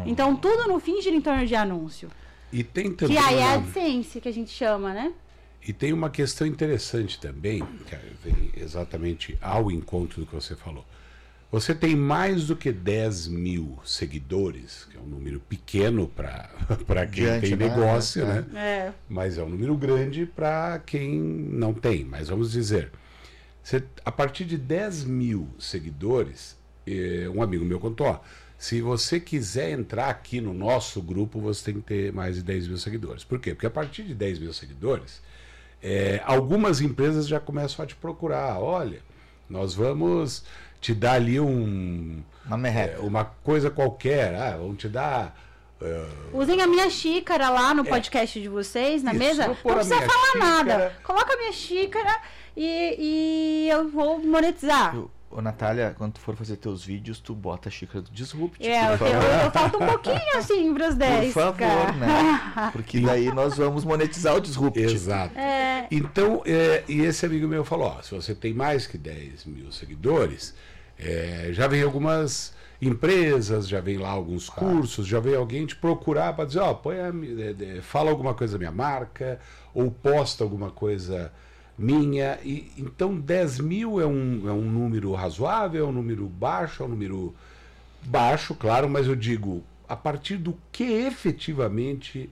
Então 0.07 0.35
tudo 0.35 0.67
no 0.69 0.81
fim 0.81 1.01
gira 1.03 1.15
em 1.15 1.21
torno 1.21 1.47
de 1.47 1.55
anúncio. 1.55 2.09
E 2.53 2.65
tem 2.65 2.93
também. 2.93 3.17
Que 3.17 3.23
aí 3.23 3.37
é 3.37 3.43
a 3.43 3.47
uma- 3.47 3.57
AdSense 3.57 4.21
que 4.21 4.29
a 4.29 4.33
gente 4.33 4.51
chama, 4.51 4.93
né? 4.95 5.13
E 5.67 5.73
tem 5.73 5.93
uma 5.93 6.09
questão 6.09 6.47
interessante 6.47 7.19
também, 7.21 7.61
que 7.87 7.97
vem 8.23 8.53
exatamente 8.57 9.37
ao 9.43 9.71
encontro 9.71 10.21
do 10.21 10.27
que 10.27 10.35
você 10.35 10.55
falou. 10.55 10.85
Você 11.61 11.75
tem 11.75 11.97
mais 11.97 12.47
do 12.49 12.57
que 12.57 12.71
10 12.71 13.29
mil 13.29 13.79
seguidores, 13.85 14.87
que 14.91 14.97
é 14.97 15.01
um 15.01 15.07
número 15.07 15.41
pequeno 15.41 16.07
para 16.07 16.51
quem 17.11 17.25
Diante, 17.25 17.49
tem 17.49 17.57
né? 17.57 17.69
negócio, 17.69 18.23
É. 18.23 18.27
né? 18.27 18.45
É. 18.55 18.93
Mas 19.09 19.39
é 19.39 19.43
um 19.43 19.49
número 19.49 19.77
grande 19.77 20.27
para 20.27 20.79
quem 20.85 21.19
não 21.19 21.73
tem. 21.73 22.05
Mas 22.05 22.29
vamos 22.29 22.53
dizer, 22.53 22.91
você- 23.63 23.83
a 24.05 24.13
partir 24.13 24.45
de 24.45 24.59
10 24.59 25.05
mil 25.05 25.49
seguidores, 25.59 26.57
eh, 26.87 27.29
um 27.35 27.43
amigo 27.43 27.65
meu 27.65 27.81
contou, 27.81 28.07
ó, 28.09 28.21
se 28.59 28.81
você 28.81 29.19
quiser 29.19 29.71
entrar 29.71 30.09
aqui 30.09 30.41
no 30.41 30.53
nosso 30.55 31.01
grupo, 31.03 31.41
você 31.41 31.65
tem 31.73 31.75
que 31.81 31.87
ter 31.87 32.13
mais 32.13 32.37
de 32.37 32.43
10 32.43 32.69
mil 32.69 32.79
seguidores. 32.79 33.25
Por 33.25 33.39
quê? 33.41 33.55
Porque 33.55 33.67
a 33.67 33.71
partir 33.71 34.03
de 34.05 34.15
10 34.15 34.39
mil 34.39 34.53
seguidores, 34.53 35.21
eh, 35.83 36.21
algumas 36.25 36.81
empresas 36.81 37.27
já 37.27 37.41
começam 37.41 37.83
a 37.83 37.87
te 37.87 37.95
procurar. 37.95 38.59
Olha, 38.59 39.01
nós 39.49 39.75
vamos 39.75 40.45
te 40.81 40.95
dar 40.95 41.13
ali 41.15 41.39
um, 41.41 42.23
Uma 42.47 42.57
merreca. 42.57 43.01
uma 43.01 43.25
coisa 43.25 43.71
qualquer, 43.71 44.35
ah, 44.35 44.57
vamos 44.59 44.79
te 44.79 44.89
dar... 44.89 45.37
eh, 45.81 46.07
Usem 46.33 46.61
a 46.63 46.67
minha 46.67 46.89
xícara 46.91 47.49
lá 47.49 47.75
no 47.75 47.85
podcast 47.85 48.41
de 48.41 48.49
vocês, 48.49 49.03
na 49.03 49.11
Isso, 49.13 49.19
mesa. 49.19 49.49
Não 49.49 49.55
precisa 49.57 49.97
falar 50.01 50.33
xícara. 50.33 50.39
nada. 50.65 50.93
Coloca 51.03 51.35
a 51.35 51.37
minha 51.37 51.53
xícara 51.53 52.19
e, 52.57 52.97
e 53.67 53.69
eu 53.71 53.89
vou 53.89 54.19
monetizar. 54.19 54.97
Ô, 54.97 55.11
Ô, 55.37 55.43
Natália, 55.43 55.95
quando 55.99 56.15
tu 56.15 56.21
for 56.21 56.35
fazer 56.35 56.57
teus 56.57 56.83
vídeos, 56.83 57.21
tu 57.21 57.35
bota 57.35 57.69
a 57.69 57.71
xícara 57.71 58.01
do 58.01 58.11
Disrupt. 58.11 58.67
É, 58.67 58.95
eu, 58.95 58.97
por 58.97 59.07
eu, 59.07 59.13
favor. 59.13 59.45
eu 59.45 59.51
falto 59.51 59.85
um 59.85 59.87
pouquinho 59.87 60.17
assim 60.39 60.73
pros 60.73 60.95
10. 60.95 61.35
Por 61.35 61.43
favor, 61.43 61.59
cara. 61.59 61.93
né? 61.93 62.71
Porque 62.73 63.01
daí 63.01 63.31
nós 63.35 63.59
vamos 63.59 63.85
monetizar 63.85 64.35
o 64.35 64.41
Disrupt. 64.41 64.81
Exato. 64.81 65.39
É. 65.39 65.89
Então, 65.91 66.43
é, 66.47 66.85
e 66.89 67.03
esse 67.03 67.27
amigo 67.27 67.47
meu 67.47 67.67
falou: 67.67 67.89
ó, 67.99 68.01
se 68.01 68.15
você 68.15 68.35
tem 68.35 68.55
mais 68.55 68.87
que 68.87 68.97
10 68.97 69.45
mil 69.45 69.71
seguidores, 69.71 70.55
é, 70.99 71.51
já 71.53 71.69
vem 71.69 71.83
algumas 71.83 72.55
empresas, 72.81 73.69
já 73.69 73.83
vem 73.83 73.99
lá 73.99 74.09
alguns 74.09 74.49
cursos, 74.49 75.07
já 75.07 75.21
vem 75.21 75.35
alguém 75.35 75.67
te 75.67 75.77
procurar 75.77 76.35
para 76.35 76.47
dizer: 76.47 76.61
ó, 76.61 76.73
põe 76.73 76.97
a 76.97 77.09
é, 77.09 77.77
é, 77.77 77.83
fala 77.83 78.11
alguma 78.11 78.33
coisa 78.33 78.55
da 78.55 78.59
minha 78.59 78.73
marca, 78.73 79.39
ou 79.75 79.91
posta 79.91 80.43
alguma 80.43 80.71
coisa 80.71 81.31
minha. 81.79 82.39
E, 82.45 82.71
então, 82.79 83.15
10 83.19 83.61
mil 83.61 84.01
é 84.01 84.07
um, 84.07 84.49
é 84.49 84.53
um 84.53 84.63
número 84.63 85.13
razoável, 85.13 85.85
é 85.87 85.89
um 85.89 85.93
número 85.93 86.27
baixo, 86.27 86.83
é 86.83 86.87
um 86.87 86.91
número 86.91 87.35
baixo, 88.03 88.55
claro, 88.55 88.89
mas 88.89 89.07
eu 89.07 89.17
digo, 89.17 89.63
a 89.89 89.97
partir 89.97 90.37
do 90.37 90.57
que 90.73 90.85
efetivamente 90.85 92.31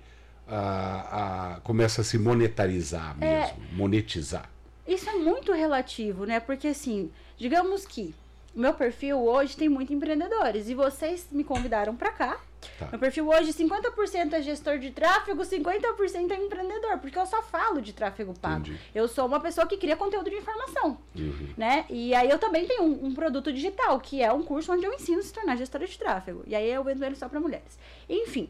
a, 0.48 1.54
a- 1.56 1.60
começa 1.60 2.00
a 2.00 2.04
se 2.04 2.18
monetarizar 2.18 3.16
mesmo, 3.16 3.56
monetizar. 3.72 4.48
Isso 4.86 5.08
é 5.08 5.14
muito 5.14 5.52
relativo, 5.52 6.24
né? 6.26 6.38
Porque 6.40 6.68
assim, 6.68 7.10
digamos 7.38 7.86
que 7.86 8.14
o 8.54 8.60
meu 8.60 8.74
perfil 8.74 9.18
hoje 9.24 9.56
tem 9.56 9.68
muitos 9.68 9.94
empreendedores 9.94 10.68
e 10.68 10.74
vocês 10.74 11.26
me 11.32 11.42
convidaram 11.42 11.96
pra 11.96 12.12
cá. 12.12 12.38
Tá. 12.78 12.88
Meu 12.90 12.98
perfil 12.98 13.28
hoje 13.28 13.52
50% 13.52 14.32
é 14.32 14.42
gestor 14.42 14.78
de 14.78 14.90
tráfego, 14.90 15.42
50% 15.42 16.30
é 16.30 16.36
empreendedor, 16.36 16.98
porque 16.98 17.18
eu 17.18 17.26
só 17.26 17.42
falo 17.42 17.80
de 17.80 17.92
tráfego 17.92 18.34
pago. 18.38 18.60
Entendi. 18.60 18.80
Eu 18.94 19.06
sou 19.08 19.26
uma 19.26 19.40
pessoa 19.40 19.66
que 19.66 19.76
cria 19.76 19.96
conteúdo 19.96 20.28
de 20.30 20.36
informação, 20.36 20.98
Uhum. 21.14 21.48
né? 21.56 21.84
E 21.88 22.14
aí 22.14 22.28
eu 22.28 22.38
também 22.38 22.66
tenho 22.66 22.82
um, 22.82 23.06
um 23.06 23.14
produto 23.14 23.52
digital, 23.52 23.98
que 24.00 24.22
é 24.22 24.32
um 24.32 24.42
curso 24.42 24.72
onde 24.72 24.84
eu 24.84 24.92
ensino 24.92 25.18
a 25.18 25.22
se 25.22 25.32
tornar 25.32 25.56
gestora 25.56 25.86
de 25.86 25.98
tráfego. 25.98 26.42
E 26.46 26.54
aí 26.54 26.70
eu 26.70 26.82
vendo 26.84 27.04
ele 27.04 27.16
só 27.16 27.28
pra 27.28 27.40
mulheres. 27.40 27.78
Enfim, 28.08 28.48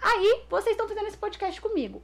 aí 0.00 0.42
vocês 0.50 0.72
estão 0.72 0.88
fazendo 0.88 1.06
esse 1.06 1.16
podcast 1.16 1.60
comigo. 1.60 2.02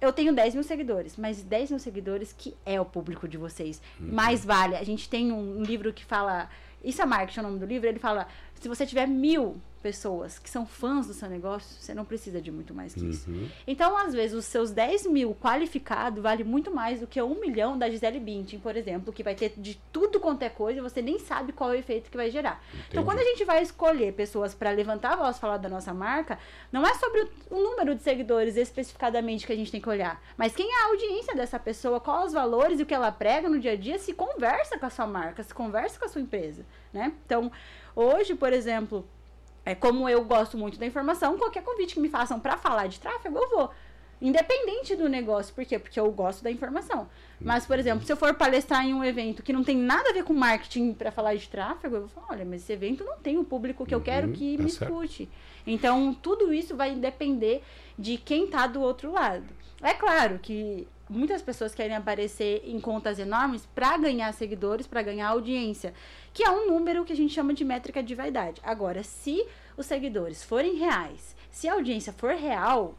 Eu 0.00 0.12
tenho 0.12 0.32
10 0.34 0.54
mil 0.54 0.62
seguidores, 0.62 1.16
mas 1.16 1.42
10 1.42 1.70
mil 1.70 1.78
seguidores 1.80 2.30
que 2.36 2.54
é 2.66 2.78
o 2.78 2.84
público 2.84 3.26
de 3.26 3.38
vocês. 3.38 3.80
Mais 3.98 4.44
vale. 4.44 4.76
A 4.76 4.84
gente 4.84 5.08
tem 5.08 5.32
um, 5.32 5.60
um 5.60 5.62
livro 5.62 5.90
que 5.92 6.04
fala. 6.04 6.50
Isso 6.84 7.00
é 7.00 7.06
marketing, 7.06 7.38
é 7.38 7.42
o 7.42 7.46
nome 7.46 7.58
do 7.58 7.64
livro. 7.64 7.88
Ele 7.88 7.98
fala: 7.98 8.28
se 8.60 8.68
você 8.68 8.84
tiver 8.84 9.06
mil 9.06 9.56
pessoas 9.86 10.36
que 10.36 10.50
são 10.50 10.66
fãs 10.66 11.06
do 11.06 11.14
seu 11.14 11.28
negócio, 11.28 11.80
você 11.80 11.94
não 11.94 12.04
precisa 12.04 12.40
de 12.40 12.50
muito 12.50 12.74
mais 12.74 12.92
que 12.92 13.06
isso. 13.06 13.30
Uhum. 13.30 13.48
Então, 13.68 13.96
às 13.96 14.12
vezes, 14.12 14.36
os 14.36 14.44
seus 14.44 14.72
10 14.72 15.06
mil 15.06 15.32
qualificados 15.32 16.20
vale 16.20 16.42
muito 16.42 16.74
mais 16.74 16.98
do 16.98 17.06
que 17.06 17.22
um 17.22 17.40
milhão 17.40 17.78
da 17.78 17.88
Gisele 17.88 18.18
Bündchen, 18.18 18.58
por 18.58 18.76
exemplo, 18.76 19.12
que 19.12 19.22
vai 19.22 19.36
ter 19.36 19.52
de 19.56 19.80
tudo 19.92 20.18
quanto 20.18 20.42
é 20.42 20.48
coisa 20.48 20.80
e 20.80 20.82
você 20.82 21.00
nem 21.00 21.20
sabe 21.20 21.52
qual 21.52 21.70
é 21.70 21.76
o 21.76 21.78
efeito 21.78 22.10
que 22.10 22.16
vai 22.16 22.32
gerar. 22.32 22.60
Então, 22.72 22.84
Entendi. 22.86 23.04
quando 23.04 23.18
a 23.20 23.24
gente 23.30 23.44
vai 23.44 23.62
escolher 23.62 24.12
pessoas 24.12 24.56
para 24.56 24.72
levantar 24.72 25.12
a 25.12 25.16
voz, 25.16 25.38
falar 25.38 25.58
da 25.58 25.68
nossa 25.68 25.94
marca, 25.94 26.36
não 26.72 26.84
é 26.84 26.92
sobre 26.94 27.20
o, 27.20 27.30
o 27.50 27.62
número 27.62 27.94
de 27.94 28.02
seguidores 28.02 28.56
especificadamente 28.56 29.46
que 29.46 29.52
a 29.52 29.56
gente 29.56 29.70
tem 29.70 29.80
que 29.80 29.88
olhar, 29.88 30.20
mas 30.36 30.52
quem 30.52 30.68
é 30.68 30.82
a 30.82 30.86
audiência 30.86 31.32
dessa 31.36 31.60
pessoa, 31.60 32.00
quais 32.00 32.26
os 32.26 32.32
valores 32.32 32.80
e 32.80 32.82
o 32.82 32.86
que 32.86 32.94
ela 32.94 33.12
prega 33.12 33.48
no 33.48 33.60
dia 33.60 33.72
a 33.72 33.76
dia, 33.76 34.00
se 34.00 34.12
conversa 34.12 34.76
com 34.80 34.86
a 34.86 34.90
sua 34.90 35.06
marca, 35.06 35.44
se 35.44 35.54
conversa 35.54 35.96
com 35.96 36.06
a 36.06 36.08
sua 36.08 36.20
empresa, 36.20 36.66
né? 36.92 37.12
Então, 37.24 37.52
hoje, 37.94 38.34
por 38.34 38.52
exemplo, 38.52 39.06
é 39.66 39.74
como 39.74 40.08
eu 40.08 40.24
gosto 40.24 40.56
muito 40.56 40.78
da 40.78 40.86
informação, 40.86 41.36
qualquer 41.36 41.62
convite 41.62 41.92
que 41.94 42.00
me 42.00 42.08
façam 42.08 42.40
para 42.40 42.56
falar 42.56 42.86
de 42.86 42.98
tráfego, 43.00 43.36
eu 43.36 43.50
vou. 43.50 43.70
Independente 44.22 44.96
do 44.96 45.10
negócio. 45.10 45.54
Por 45.54 45.62
quê? 45.66 45.78
Porque 45.78 46.00
eu 46.00 46.10
gosto 46.10 46.42
da 46.42 46.50
informação. 46.50 47.06
Mas, 47.38 47.66
por 47.66 47.78
exemplo, 47.78 48.06
se 48.06 48.10
eu 48.10 48.16
for 48.16 48.32
palestrar 48.32 48.86
em 48.86 48.94
um 48.94 49.04
evento 49.04 49.42
que 49.42 49.52
não 49.52 49.62
tem 49.62 49.76
nada 49.76 50.08
a 50.08 50.12
ver 50.14 50.24
com 50.24 50.32
marketing 50.32 50.94
para 50.94 51.10
falar 51.10 51.34
de 51.34 51.46
tráfego, 51.48 51.96
eu 51.96 52.00
vou 52.00 52.08
falar, 52.08 52.28
olha, 52.30 52.44
mas 52.46 52.62
esse 52.62 52.72
evento 52.72 53.04
não 53.04 53.18
tem 53.18 53.36
o 53.36 53.44
público 53.44 53.84
que 53.84 53.94
eu 53.94 54.00
quero 54.00 54.28
Uhum, 54.28 54.32
que 54.32 54.56
tá 54.56 54.62
me 54.62 54.70
certo. 54.70 54.90
escute. 54.90 55.28
Então, 55.66 56.14
tudo 56.14 56.50
isso 56.50 56.74
vai 56.74 56.94
depender 56.94 57.62
de 57.98 58.16
quem 58.16 58.46
tá 58.46 58.66
do 58.66 58.80
outro 58.80 59.12
lado. 59.12 59.44
É 59.82 59.92
claro 59.92 60.38
que 60.38 60.88
muitas 61.08 61.42
pessoas 61.42 61.74
querem 61.74 61.96
aparecer 61.96 62.62
em 62.64 62.80
contas 62.80 63.18
enormes 63.18 63.66
para 63.74 63.96
ganhar 63.96 64.32
seguidores, 64.32 64.86
para 64.86 65.02
ganhar 65.02 65.28
audiência, 65.28 65.94
que 66.32 66.42
é 66.42 66.50
um 66.50 66.68
número 66.68 67.04
que 67.04 67.12
a 67.12 67.16
gente 67.16 67.32
chama 67.32 67.54
de 67.54 67.64
métrica 67.64 68.02
de 68.02 68.14
vaidade. 68.14 68.60
Agora, 68.64 69.02
se 69.02 69.46
os 69.76 69.86
seguidores 69.86 70.42
forem 70.42 70.76
reais, 70.76 71.36
se 71.50 71.68
a 71.68 71.74
audiência 71.74 72.12
for 72.12 72.34
real, 72.34 72.94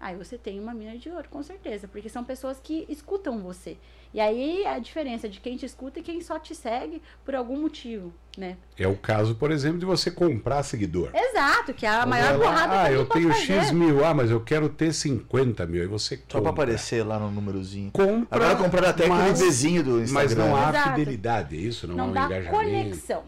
aí 0.00 0.14
você 0.16 0.36
tem 0.38 0.60
uma 0.60 0.74
mina 0.74 0.96
de 0.98 1.08
ouro, 1.10 1.28
com 1.30 1.42
certeza, 1.42 1.88
porque 1.88 2.08
são 2.08 2.22
pessoas 2.24 2.58
que 2.62 2.84
escutam 2.88 3.38
você. 3.40 3.76
E 4.14 4.20
aí 4.20 4.62
é 4.62 4.70
a 4.74 4.78
diferença 4.78 5.28
de 5.28 5.40
quem 5.40 5.56
te 5.56 5.66
escuta 5.66 5.98
e 6.00 6.02
quem 6.02 6.20
só 6.22 6.38
te 6.38 6.54
segue 6.54 7.02
por 7.24 7.34
algum 7.34 7.60
motivo, 7.60 8.12
né? 8.38 8.56
É 8.78 8.86
o 8.88 8.96
caso, 8.96 9.34
por 9.34 9.50
exemplo, 9.50 9.78
de 9.78 9.84
você 9.84 10.10
comprar 10.10 10.62
seguidor. 10.62 11.10
Exato, 11.12 11.74
que 11.74 11.84
é 11.84 11.88
a 11.90 12.06
maior 12.06 12.38
lá, 12.38 12.46
burrada 12.46 12.82
Ah, 12.82 12.86
que 12.86 12.92
eu 12.94 13.00
alguém 13.00 13.06
pode 13.24 13.36
tenho 13.36 13.48
fazer. 13.56 13.60
X 13.66 13.70
mil, 13.72 14.04
ah, 14.04 14.14
mas 14.14 14.30
eu 14.30 14.40
quero 14.40 14.68
ter 14.70 14.92
50 14.94 15.66
mil. 15.66 15.82
Aí 15.82 15.88
você 15.88 16.16
Só 16.16 16.22
pra 16.24 16.38
compra. 16.38 16.50
aparecer 16.50 17.02
lá 17.04 17.18
no 17.18 17.30
númerozinho. 17.30 17.90
Compra, 17.90 18.26
Agora 18.36 18.56
compraram 18.56 18.88
até 18.88 19.06
mas- 19.06 19.38
vizinho 19.40 19.82
do 19.82 20.00
Instagram. 20.00 20.24
Mas 20.28 20.36
não 20.36 20.56
há 20.56 20.68
Exato. 20.70 20.90
fidelidade, 20.90 21.56
é 21.56 21.60
isso? 21.60 21.86
Não, 21.86 21.96
não 21.96 22.04
há 22.04 22.08
um 22.08 22.12
dá 22.12 22.26
engajamento. 22.26 22.56
conexão. 22.56 23.22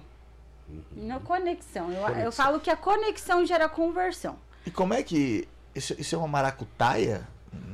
Não 0.97 1.21
conexão. 1.21 1.91
Eu, 1.93 2.01
Conexão. 2.03 2.25
eu 2.25 2.33
falo 2.33 2.61
que 2.61 2.71
a 2.71 2.77
conexão 2.77 3.45
gera 3.45 3.69
conversão. 3.69 4.37
E 4.67 4.71
como 4.71 4.95
é 4.95 5.03
que. 5.03 5.47
Isso, 5.79 5.95
isso 5.99 6.15
é 6.15 6.19
uma 6.19 6.29
maracutaia? 6.29 7.27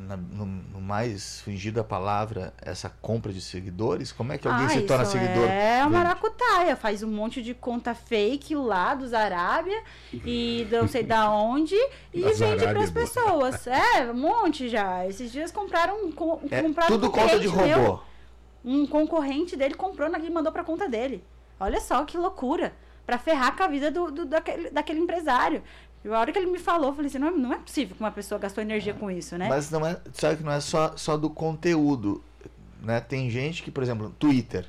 Na- 0.06 0.16
no, 0.16 0.44
no 0.46 0.80
mais 0.80 1.40
fingido 1.40 1.80
a 1.80 1.84
palavra, 1.84 2.52
essa 2.62 2.88
compra 3.00 3.32
de 3.32 3.40
seguidores? 3.40 4.12
Como 4.12 4.32
é 4.32 4.38
que 4.38 4.46
alguém 4.46 4.66
Ah, 4.66 4.68
se 4.68 4.82
torna 4.82 5.04
seguidor? 5.04 5.48
É 5.48 5.80
uma 5.80 5.98
maracutaia. 5.98 6.76
Faz 6.76 7.02
um 7.02 7.10
monte 7.10 7.42
de 7.42 7.54
conta 7.54 7.94
fake 7.94 8.54
lá 8.54 8.94
dos 8.94 9.12
Arábia 9.14 9.82
e 10.12 10.68
não 10.70 10.86
sei 10.86 11.02
da 11.02 11.30
onde 11.30 11.74
e 12.12 12.22
Das 12.22 12.38
vende 12.38 12.62
para 12.64 12.80
as 12.82 12.90
pessoas. 12.90 13.66
É, 13.66 14.10
um 14.10 14.14
monte 14.14 14.68
já. 14.68 15.06
Esses 15.06 15.32
dias 15.32 15.50
compraram, 15.50 16.12
com, 16.12 16.38
É 16.50 16.62
compraram 16.62 16.88
tudo 16.90 17.08
um 17.08 17.10
conta 17.10 17.40
de 17.40 17.46
robô. 17.48 17.64
meu. 17.66 18.02
Um 18.64 18.86
concorrente 18.86 19.56
dele 19.56 19.74
comprou 19.74 20.08
e 20.14 20.30
mandou 20.30 20.52
pra 20.52 20.62
conta 20.62 20.88
dele. 20.88 21.24
Olha 21.58 21.80
só 21.80 22.04
que 22.04 22.16
loucura. 22.16 22.72
Pra 23.06 23.18
ferrar 23.18 23.54
com 23.54 23.62
a 23.62 23.68
vida 23.68 23.90
do, 23.90 24.10
do- 24.10 24.24
daquele, 24.24 24.70
daquele 24.70 24.98
empresário. 25.00 25.62
E 26.04 26.08
a 26.08 26.18
hora 26.18 26.30
que 26.30 26.38
ele 26.38 26.50
me 26.50 26.58
falou, 26.58 26.90
eu 26.90 26.94
falei 26.94 27.08
assim, 27.08 27.18
não 27.18 27.28
é, 27.28 27.30
não 27.30 27.52
é 27.52 27.58
possível 27.58 27.96
que 27.96 28.02
uma 28.02 28.10
pessoa 28.10 28.38
gastou 28.38 28.62
energia 28.62 28.92
com 28.92 29.10
isso, 29.10 29.38
né? 29.38 29.48
Mas 29.48 29.70
não 29.70 29.86
é, 29.86 29.98
sabe 30.12 30.36
que 30.36 30.42
não 30.42 30.52
é 30.52 30.60
só, 30.60 30.94
só 30.96 31.16
do 31.16 31.30
conteúdo, 31.30 32.22
né? 32.82 33.00
Tem 33.00 33.30
gente 33.30 33.62
que, 33.62 33.70
por 33.70 33.82
exemplo, 33.82 34.14
Twitter. 34.18 34.66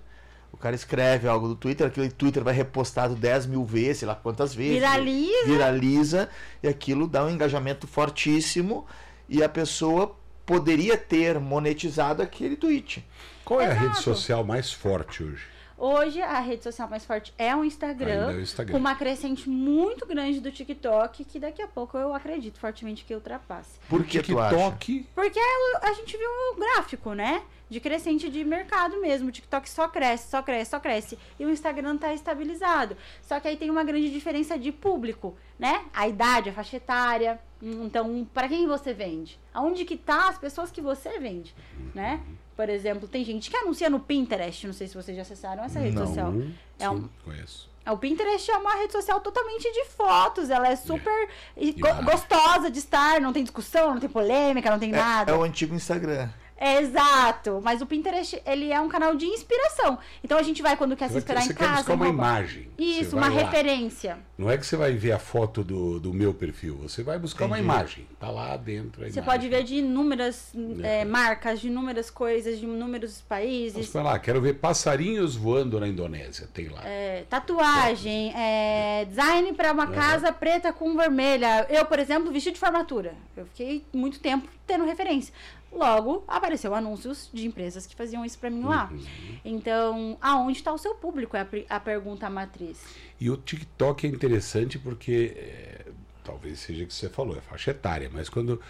O 0.53 0.57
cara 0.57 0.73
escreve 0.73 1.27
algo 1.27 1.49
do 1.49 1.55
Twitter, 1.55 1.87
aquele 1.87 2.09
Twitter 2.09 2.41
vai 2.41 2.53
repostado 2.53 3.13
10 3.13 3.47
mil 3.47 3.65
vezes, 3.65 3.97
sei 3.97 4.07
lá 4.07 4.15
quantas 4.15 4.55
vezes. 4.55 4.75
Viraliza. 4.75 5.45
Viraliza, 5.45 6.29
e 6.63 6.67
aquilo 6.69 7.05
dá 7.05 7.25
um 7.25 7.29
engajamento 7.29 7.85
fortíssimo, 7.85 8.85
e 9.27 9.43
a 9.43 9.49
pessoa 9.49 10.15
poderia 10.45 10.97
ter 10.97 11.37
monetizado 11.39 12.21
aquele 12.21 12.55
tweet. 12.55 13.05
Qual 13.43 13.59
é 13.59 13.65
a 13.65 13.73
rede 13.73 13.85
Exato. 13.87 14.03
social 14.03 14.45
mais 14.45 14.71
forte 14.71 15.21
hoje? 15.21 15.54
Hoje, 15.77 16.21
a 16.21 16.39
rede 16.39 16.63
social 16.63 16.89
mais 16.89 17.03
forte 17.03 17.33
é 17.37 17.53
o 17.53 17.63
Instagram, 17.65 18.31
é 18.31 18.35
o 18.35 18.39
Instagram. 18.39 18.71
com 18.71 18.79
uma 18.79 18.95
crescente 18.95 19.49
muito 19.49 20.05
grande 20.05 20.39
do 20.39 20.49
TikTok, 20.49 21.25
que 21.25 21.37
daqui 21.37 21.61
a 21.61 21.67
pouco 21.67 21.97
eu 21.97 22.13
acredito 22.13 22.59
fortemente 22.59 23.03
que 23.03 23.13
ultrapasse. 23.13 23.77
Por 23.89 24.05
que 24.05 24.21
tu 24.23 24.39
acha? 24.39 24.55
TikTok. 24.55 25.07
Porque 25.13 25.39
a 25.81 25.93
gente 25.93 26.15
viu 26.17 26.29
o 26.29 26.55
gráfico, 26.55 27.13
né? 27.13 27.43
De 27.69 27.79
crescente 27.79 28.29
de 28.29 28.45
mercado 28.45 29.01
mesmo. 29.01 29.27
O 29.27 29.31
TikTok 29.31 29.69
só 29.69 29.87
cresce, 29.87 30.29
só 30.29 30.41
cresce, 30.41 30.71
só 30.71 30.79
cresce. 30.79 31.19
E 31.37 31.45
o 31.45 31.49
Instagram 31.49 31.97
tá 31.97 32.13
estabilizado. 32.13 32.95
Só 33.21 33.39
que 33.39 33.47
aí 33.47 33.57
tem 33.57 33.69
uma 33.69 33.83
grande 33.83 34.09
diferença 34.11 34.57
de 34.57 34.71
público, 34.71 35.35
né? 35.59 35.83
A 35.93 36.07
idade, 36.07 36.49
a 36.49 36.53
faixa 36.53 36.77
etária. 36.77 37.39
Então, 37.61 38.25
para 38.33 38.47
quem 38.47 38.67
você 38.67 38.93
vende? 38.93 39.39
Aonde 39.53 39.83
que 39.83 39.97
tá 39.97 40.29
as 40.29 40.37
pessoas 40.37 40.71
que 40.71 40.79
você 40.79 41.19
vende, 41.19 41.55
né? 41.93 42.21
Por 42.55 42.69
exemplo, 42.69 43.07
tem 43.07 43.23
gente 43.25 43.49
que 43.49 43.57
anuncia 43.57 43.89
no 43.89 43.99
Pinterest. 43.99 44.65
Não 44.65 44.73
sei 44.73 44.87
se 44.87 44.95
vocês 44.95 45.15
já 45.15 45.23
acessaram 45.23 45.63
essa 45.63 45.79
rede 45.79 45.95
Não. 45.95 46.07
social. 46.07 46.33
É 46.79 46.87
Sim, 46.87 46.95
um- 46.95 47.09
conheço. 47.23 47.69
O 47.87 47.97
Pinterest 47.97 48.49
é 48.49 48.57
uma 48.57 48.73
rede 48.75 48.93
social 48.93 49.19
totalmente 49.19 49.71
de 49.71 49.85
fotos. 49.85 50.49
Ela 50.49 50.69
é 50.69 50.75
super 50.75 51.29
e 51.55 51.71
go- 51.73 52.03
gostosa 52.03 52.71
de 52.71 52.79
estar, 52.79 53.21
não 53.21 53.31
tem 53.31 53.43
discussão, 53.43 53.91
não 53.93 53.99
tem 53.99 54.09
polêmica, 54.09 54.71
não 54.71 54.79
tem 54.79 54.91
É, 54.91 54.95
nada. 54.95 55.31
é 55.31 55.35
o 55.35 55.43
antigo 55.43 55.75
Instagram. 55.75 56.29
Exato. 56.59 57.59
Mas 57.63 57.81
o 57.81 57.85
Pinterest, 57.85 58.41
ele 58.45 58.71
é 58.71 58.79
um 58.79 58.87
canal 58.87 59.15
de 59.15 59.25
inspiração. 59.25 59.97
Então 60.23 60.37
a 60.37 60.43
gente 60.43 60.61
vai 60.61 60.75
quando 60.77 60.95
quer 60.95 61.07
se 61.07 61.13
Você, 61.13 61.17
inspirar 61.19 61.41
você 61.41 61.51
em 61.51 61.55
quer 61.55 61.65
casa. 61.65 61.75
buscar 61.77 61.93
uma 61.93 62.05
em 62.05 62.09
roupa. 62.09 62.23
imagem. 62.23 62.67
Isso, 62.77 63.09
Você 63.11 63.15
uma 63.15 63.27
lá. 63.27 63.33
referência. 63.33 64.17
Não 64.37 64.49
é 64.49 64.57
que 64.57 64.65
você 64.65 64.75
vai 64.75 64.93
ver 64.93 65.11
a 65.13 65.19
foto 65.19 65.63
do, 65.63 65.99
do 65.99 66.13
meu 66.13 66.33
perfil, 66.33 66.75
você 66.77 67.03
vai 67.03 67.17
buscar 67.19 67.45
uma 67.45 67.57
Entendi. 67.59 67.73
imagem. 67.73 68.07
Tá 68.19 68.29
lá 68.29 68.55
dentro 68.57 69.01
Você 69.01 69.19
imagem. 69.19 69.23
pode 69.23 69.47
ver 69.49 69.63
de 69.63 69.75
inúmeras 69.75 70.51
É. 70.83 71.01
é, 71.01 71.05
marcas, 71.05 71.59
de 71.61 71.67
inúmeras 71.67 72.09
coisas, 72.09 72.57
de 72.59 72.65
inúmeros 72.65 73.11
Você 73.17 73.23
países. 73.27 73.91
vai 73.93 74.03
lá, 74.03 74.19
quero 74.19 74.41
ver 74.41 74.55
passarinhos 74.55 75.35
voando 75.35 75.79
na 75.79 75.87
Indonésia. 75.87 76.47
Tem 76.53 76.67
lá. 76.69 76.81
É, 76.85 77.23
tatuagem, 77.29 78.33
é, 78.35 79.05
design 79.05 79.53
para 79.53 79.71
uma 79.71 79.87
casa 79.87 80.31
preta 80.33 80.73
com 80.73 80.95
vermelha. 80.95 81.65
Eu, 81.69 81.85
por 81.85 81.99
exemplo, 81.99 82.31
vestido 82.31 82.53
de 82.53 82.59
formatura. 82.59 83.13
Eu 83.37 83.45
fiquei 83.45 83.83
muito 83.93 84.19
tempo 84.19 84.47
tendo 84.67 84.83
referência. 84.85 85.33
Logo, 85.75 86.23
apareceu 86.27 86.73
anúncios 86.73 87.29
de 87.33 87.45
empresas 87.45 87.85
que 87.85 87.95
faziam 87.95 88.23
isso 88.23 88.39
para 88.39 88.49
mim 88.49 88.63
lá. 88.63 88.89
Uhum. 88.91 89.39
Então, 89.43 90.17
aonde 90.21 90.57
está 90.57 90.71
o 90.73 90.77
seu 90.77 90.95
público? 90.95 91.35
É 91.35 91.41
a, 91.41 91.75
a 91.75 91.79
pergunta 91.79 92.29
matriz. 92.29 92.81
E 93.19 93.29
o 93.29 93.37
TikTok 93.37 94.07
é 94.07 94.09
interessante 94.09 94.79
porque, 94.79 95.33
é, 95.35 95.85
talvez 96.23 96.59
seja 96.59 96.83
o 96.83 96.87
que 96.87 96.93
você 96.93 97.09
falou, 97.09 97.37
é 97.37 97.41
faixa 97.41 97.71
etária, 97.71 98.09
mas 98.11 98.29
quando 98.29 98.61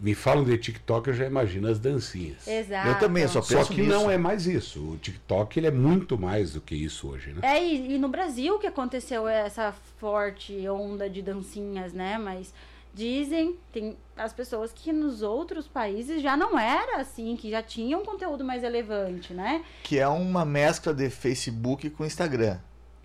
me 0.00 0.14
falam 0.14 0.44
de 0.44 0.56
TikTok 0.58 1.08
eu 1.08 1.14
já 1.14 1.26
imagino 1.26 1.68
as 1.68 1.78
dancinhas. 1.78 2.46
Exato. 2.46 2.88
Eu 2.88 2.98
também, 2.98 3.26
só 3.26 3.40
Só 3.40 3.58
penso 3.58 3.72
que 3.72 3.80
nisso. 3.80 3.92
não 3.92 4.10
é 4.10 4.18
mais 4.18 4.46
isso. 4.46 4.80
O 4.80 4.96
TikTok 4.98 5.58
ele 5.58 5.66
é 5.66 5.70
muito 5.70 6.18
mais 6.18 6.52
do 6.52 6.60
que 6.60 6.74
isso 6.74 7.08
hoje, 7.08 7.32
né? 7.32 7.40
É, 7.42 7.64
e, 7.64 7.94
e 7.94 7.98
no 7.98 8.08
Brasil 8.08 8.58
que 8.58 8.66
aconteceu 8.66 9.26
essa 9.26 9.72
forte 9.98 10.68
onda 10.68 11.08
de 11.08 11.22
dancinhas, 11.22 11.92
né? 11.92 12.18
Mas 12.18 12.52
dizem, 12.98 13.56
tem 13.72 13.96
as 14.16 14.32
pessoas 14.32 14.72
que 14.72 14.92
nos 14.92 15.22
outros 15.22 15.68
países 15.68 16.20
já 16.20 16.36
não 16.36 16.58
era 16.58 17.00
assim, 17.00 17.36
que 17.36 17.48
já 17.48 17.62
tinham 17.62 18.04
conteúdo 18.04 18.44
mais 18.44 18.62
relevante, 18.62 19.32
né? 19.32 19.64
Que 19.84 19.98
é 20.00 20.08
uma 20.08 20.44
mescla 20.44 20.92
de 20.92 21.08
Facebook 21.08 21.88
com 21.90 22.04
Instagram. 22.04 22.58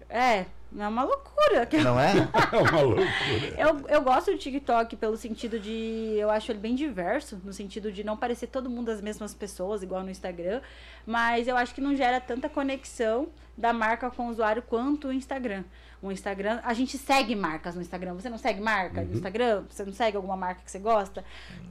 É, 0.09 0.45
é 0.77 0.87
uma 0.87 1.03
loucura. 1.03 1.65
que- 1.67 1.77
Não 1.77 1.99
é? 1.99 2.13
É 2.51 2.57
uma 2.57 2.81
loucura. 2.81 3.05
Eu, 3.57 3.87
eu 3.87 4.01
gosto 4.01 4.31
do 4.31 4.37
TikTok 4.37 4.95
pelo 4.95 5.15
sentido 5.15 5.59
de. 5.59 6.15
Eu 6.17 6.29
acho 6.31 6.51
ele 6.51 6.59
bem 6.59 6.73
diverso, 6.75 7.39
no 7.43 7.53
sentido 7.53 7.91
de 7.91 8.03
não 8.03 8.17
parecer 8.17 8.47
todo 8.47 8.69
mundo 8.69 8.89
as 8.89 8.99
mesmas 9.01 9.33
pessoas, 9.33 9.83
igual 9.83 10.01
no 10.03 10.09
Instagram. 10.09 10.61
Mas 11.05 11.47
eu 11.47 11.55
acho 11.55 11.73
que 11.75 11.81
não 11.81 11.95
gera 11.95 12.19
tanta 12.19 12.49
conexão 12.49 13.27
da 13.55 13.71
marca 13.71 14.09
com 14.09 14.27
o 14.27 14.31
usuário 14.31 14.63
quanto 14.63 15.07
o 15.09 15.13
Instagram. 15.13 15.63
O 16.03 16.11
Instagram, 16.11 16.59
a 16.63 16.73
gente 16.73 16.97
segue 16.97 17.33
marcas 17.33 17.75
no 17.75 17.81
Instagram. 17.81 18.13
Você 18.15 18.29
não 18.29 18.37
segue 18.37 18.59
marca 18.59 18.99
Uhum. 18.99 19.07
no 19.07 19.13
Instagram? 19.13 19.63
Você 19.69 19.85
não 19.85 19.93
segue 19.93 20.17
alguma 20.17 20.35
marca 20.35 20.61
que 20.63 20.69
você 20.69 20.77
gosta? 20.79 21.23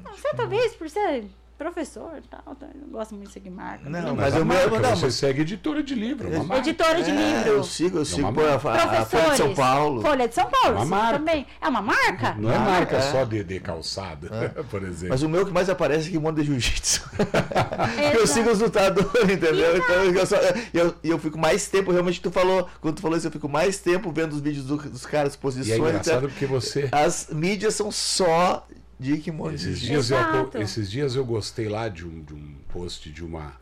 Não, 0.03 0.13
você 0.17 0.33
talvez 0.35 0.75
por 0.75 0.89
ser 0.89 1.27
professor 1.63 2.13
e 2.19 2.29
tal, 2.29 2.55
tá? 2.57 2.67
eu 2.75 2.81
não 2.81 2.89
gosto 2.91 3.15
muito 3.15 3.29
de 3.29 3.33
seguir 3.35 3.51
marca. 3.51 3.89
Não, 3.89 4.01
Tudo 4.01 4.17
mas 4.17 4.35
o 4.35 4.37
meu- 4.39 4.47
marca, 4.47 4.81
não, 4.81 4.97
você 4.97 5.05
mas- 5.07 5.15
segue 5.15 5.43
editora 5.43 5.83
de 5.83 5.95
livro, 5.95 6.29
uma 6.29 6.45
marca. 6.45 6.69
Editora 6.69 7.03
de 7.03 7.11
É, 7.11 7.15
livro. 7.15 7.49
Eu 7.51 7.65
sigo, 7.65 7.99
eu 7.99 8.05
sigo 8.05 8.23
uma 8.29 8.33
pô, 8.33 8.41
a, 8.43 8.55
a, 8.55 9.05
Folha 9.05 9.31
de 9.31 9.37
São. 9.37 9.55
Paulo. 9.55 10.03
Folha 10.03 10.29
de 10.29 10.35
São 10.35 10.51
Paulo, 10.51 10.83
É 10.83 10.85
marca. 10.85 11.19
também. 11.19 11.47
É 11.61 11.69
uma 11.69 11.83
marca? 11.83 12.35
Não 12.39 12.51
é 12.53 12.59
Marca, 12.59 12.97
é. 12.97 13.01
só 13.01 13.25
de, 13.25 13.43
de 13.45 13.61
calçado, 13.61 14.29
por 14.71 14.83
exemplo. 14.83 15.09
Mas 15.11 15.23
o 15.23 15.29
meu 15.29 15.45
que 15.47 15.53
mais 15.53 15.69
aparece 15.71 16.09
é 16.09 16.13
que 16.13 16.33
de 16.33 16.45
jiu-jitsu. 16.45 17.09
Eu 18.15 18.27
sigo 18.27 18.51
os 18.51 18.61
lutadores, 18.61 19.23
entendeu? 19.25 19.77
Então 19.77 20.05
eu, 20.05 20.27
só, 20.27 20.37
eu, 20.73 20.95
eu 21.03 21.19
fico 21.19 21.39
mais 21.39 21.67
tempo, 21.69 21.91
realmente 21.91 22.21
tu 22.21 22.31
falou, 22.31 22.69
quando 22.81 22.97
tu 22.97 23.03
falou 23.03 23.17
isso, 23.17 23.27
eu 23.27 23.31
fico 23.33 23.49
mais 23.49 23.79
tempo 23.79 24.11
vendo 24.13 24.33
os 24.33 24.41
vídeos 24.41 24.67
do- 24.67 24.77
dos 24.77 25.05
caras, 25.07 25.35
E 25.35 25.37
é 25.37 25.41
posições. 25.41 25.79
engraçado 25.79 26.17
então, 26.19 26.29
porque 26.31 26.47
você. 26.47 26.89
as 26.93 27.29
mídias 27.31 27.75
são 27.75 27.91
só 27.91 28.67
de 29.03 29.13
Esses 29.55 29.81
dias, 29.81 30.11
eu, 30.11 30.51
esses 30.61 30.91
dias 30.91 31.15
eu 31.17 31.25
gostei 31.25 31.69
lá 31.69 31.89
de 31.89 32.07
um, 32.07 32.23
de 32.23 32.33
um 32.35 32.55
post 32.73 33.11
de 33.11 33.25
uma. 33.25 33.53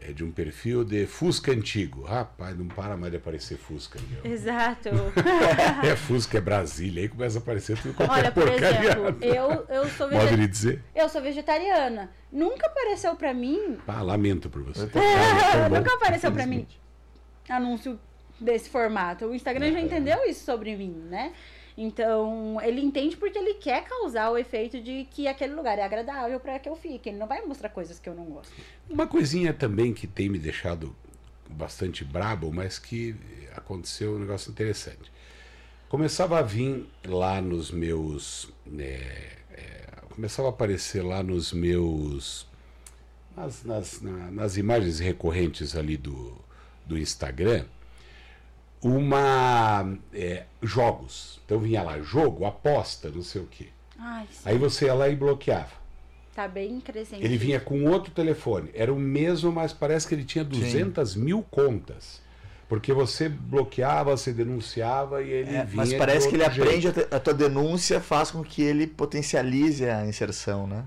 é, 0.00 0.12
de 0.12 0.22
um 0.22 0.30
perfil 0.30 0.84
de 0.84 1.06
Fusca 1.06 1.50
antigo. 1.52 2.02
Rapaz, 2.04 2.56
não 2.56 2.66
para 2.68 2.96
mais 2.96 3.10
de 3.10 3.16
aparecer 3.18 3.56
Fusca. 3.58 3.98
meu. 4.10 4.30
Exato. 4.32 4.90
É 5.84 5.96
Fusca, 5.96 6.38
é 6.38 6.40
Brasília. 6.40 7.02
Aí 7.02 7.08
começa 7.08 7.38
a 7.38 7.40
aparecer 7.42 7.76
tudo 7.80 7.94
qualquer 7.94 8.14
Olha, 8.14 8.32
por 8.32 8.44
porcaria. 8.48 8.90
exemplo, 8.90 9.16
eu, 9.24 9.66
eu, 9.68 9.88
sou 9.90 10.10
Modo 10.10 10.22
vege- 10.24 10.36
de 10.36 10.46
dizer. 10.48 10.82
eu 10.94 11.08
sou 11.08 11.20
vegetariana. 11.22 12.10
Nunca 12.32 12.66
apareceu 12.66 13.14
pra 13.16 13.32
mim. 13.34 13.78
Ah, 13.86 14.02
lamento 14.02 14.48
por 14.50 14.62
você. 14.62 14.82
Nunca 15.70 15.94
apareceu 15.94 16.30
pra 16.32 16.46
mim 16.46 16.66
anúncio 17.48 17.98
desse 18.38 18.68
formato. 18.68 19.24
O 19.26 19.34
Instagram 19.34 19.66
É. 19.68 19.72
já 19.72 19.80
entendeu 19.80 20.18
isso 20.28 20.44
sobre 20.44 20.76
mim, 20.76 20.90
né? 21.08 21.32
Então, 21.80 22.60
ele 22.60 22.80
entende 22.80 23.16
porque 23.16 23.38
ele 23.38 23.54
quer 23.54 23.84
causar 23.84 24.30
o 24.30 24.36
efeito 24.36 24.80
de 24.82 25.06
que 25.12 25.28
aquele 25.28 25.54
lugar 25.54 25.78
é 25.78 25.84
agradável 25.84 26.40
pra 26.40 26.58
que 26.58 26.68
eu 26.68 26.74
fique. 26.74 27.08
Ele 27.08 27.18
não 27.18 27.26
vai 27.28 27.40
mostrar 27.46 27.68
coisas 27.68 28.00
que 28.00 28.08
eu 28.08 28.14
não 28.16 28.24
gosto. 28.24 28.52
Uma 28.90 29.06
coisinha 29.06 29.54
também 29.54 29.94
que 29.94 30.04
tem 30.08 30.28
me 30.28 30.40
deixado 30.40 30.92
bastante 31.48 32.04
brabo, 32.04 32.52
mas 32.52 32.80
que 32.80 33.14
aconteceu 33.54 34.16
um 34.16 34.18
negócio 34.18 34.50
interessante. 34.50 35.10
Começava 35.88 36.40
a 36.40 36.42
vir 36.42 36.84
lá 37.06 37.40
nos 37.40 37.70
meus. 37.70 38.52
né, 38.66 38.96
é, 39.52 39.84
começava 40.10 40.48
a 40.48 40.50
aparecer 40.50 41.02
lá 41.02 41.22
nos 41.22 41.52
meus. 41.52 42.44
Nas, 43.36 43.62
nas, 43.62 44.00
na- 44.00 44.32
nas 44.32 44.56
imagens 44.56 44.98
recorrentes 44.98 45.76
ali 45.76 45.96
do, 45.96 46.36
do 46.84 46.98
Instagram, 46.98 47.64
uma. 48.82 49.96
é, 50.12 50.44
jogos. 50.62 51.40
Então 51.44 51.58
vinha 51.58 51.82
lá, 51.82 51.98
jogo, 52.00 52.44
aposta, 52.44 53.10
não 53.10 53.22
sei 53.22 53.42
o 53.42 53.46
quê. 53.46 53.68
Ai, 53.98 54.26
sim, 54.30 54.40
Aí 54.44 54.58
você 54.58 54.86
ia 54.86 54.94
lá 54.94 55.08
e 55.08 55.16
bloqueava. 55.16 55.72
tá 56.34 56.46
bem 56.46 56.80
crescente. 56.80 57.24
Ele 57.24 57.36
vinha 57.36 57.58
com 57.58 57.84
outro 57.84 58.12
telefone. 58.12 58.70
Era 58.74 58.92
o 58.92 58.98
mesmo, 58.98 59.50
mas 59.50 59.72
parece 59.72 60.06
que 60.06 60.14
ele 60.14 60.24
tinha 60.24 60.44
200 60.44 61.16
mil 61.16 61.42
contas. 61.50 62.20
Porque 62.68 62.92
você 62.92 63.28
bloqueava, 63.30 64.14
você 64.16 64.30
denunciava 64.32 65.22
e 65.22 65.30
ele 65.30 65.56
É, 65.56 65.64
vinha. 65.64 65.68
mas 65.74 65.92
parece 65.94 66.28
que 66.28 66.36
ele 66.36 66.44
aprende 66.44 66.82
jeito. 66.82 67.00
a, 67.00 67.04
te- 67.04 67.14
a 67.14 67.18
tua 67.18 67.32
denúncia, 67.34 67.98
faz 67.98 68.30
com 68.30 68.42
que 68.44 68.60
ele 68.62 68.86
potencialize 68.86 69.88
a 69.88 70.06
inserção, 70.06 70.66
né? 70.66 70.84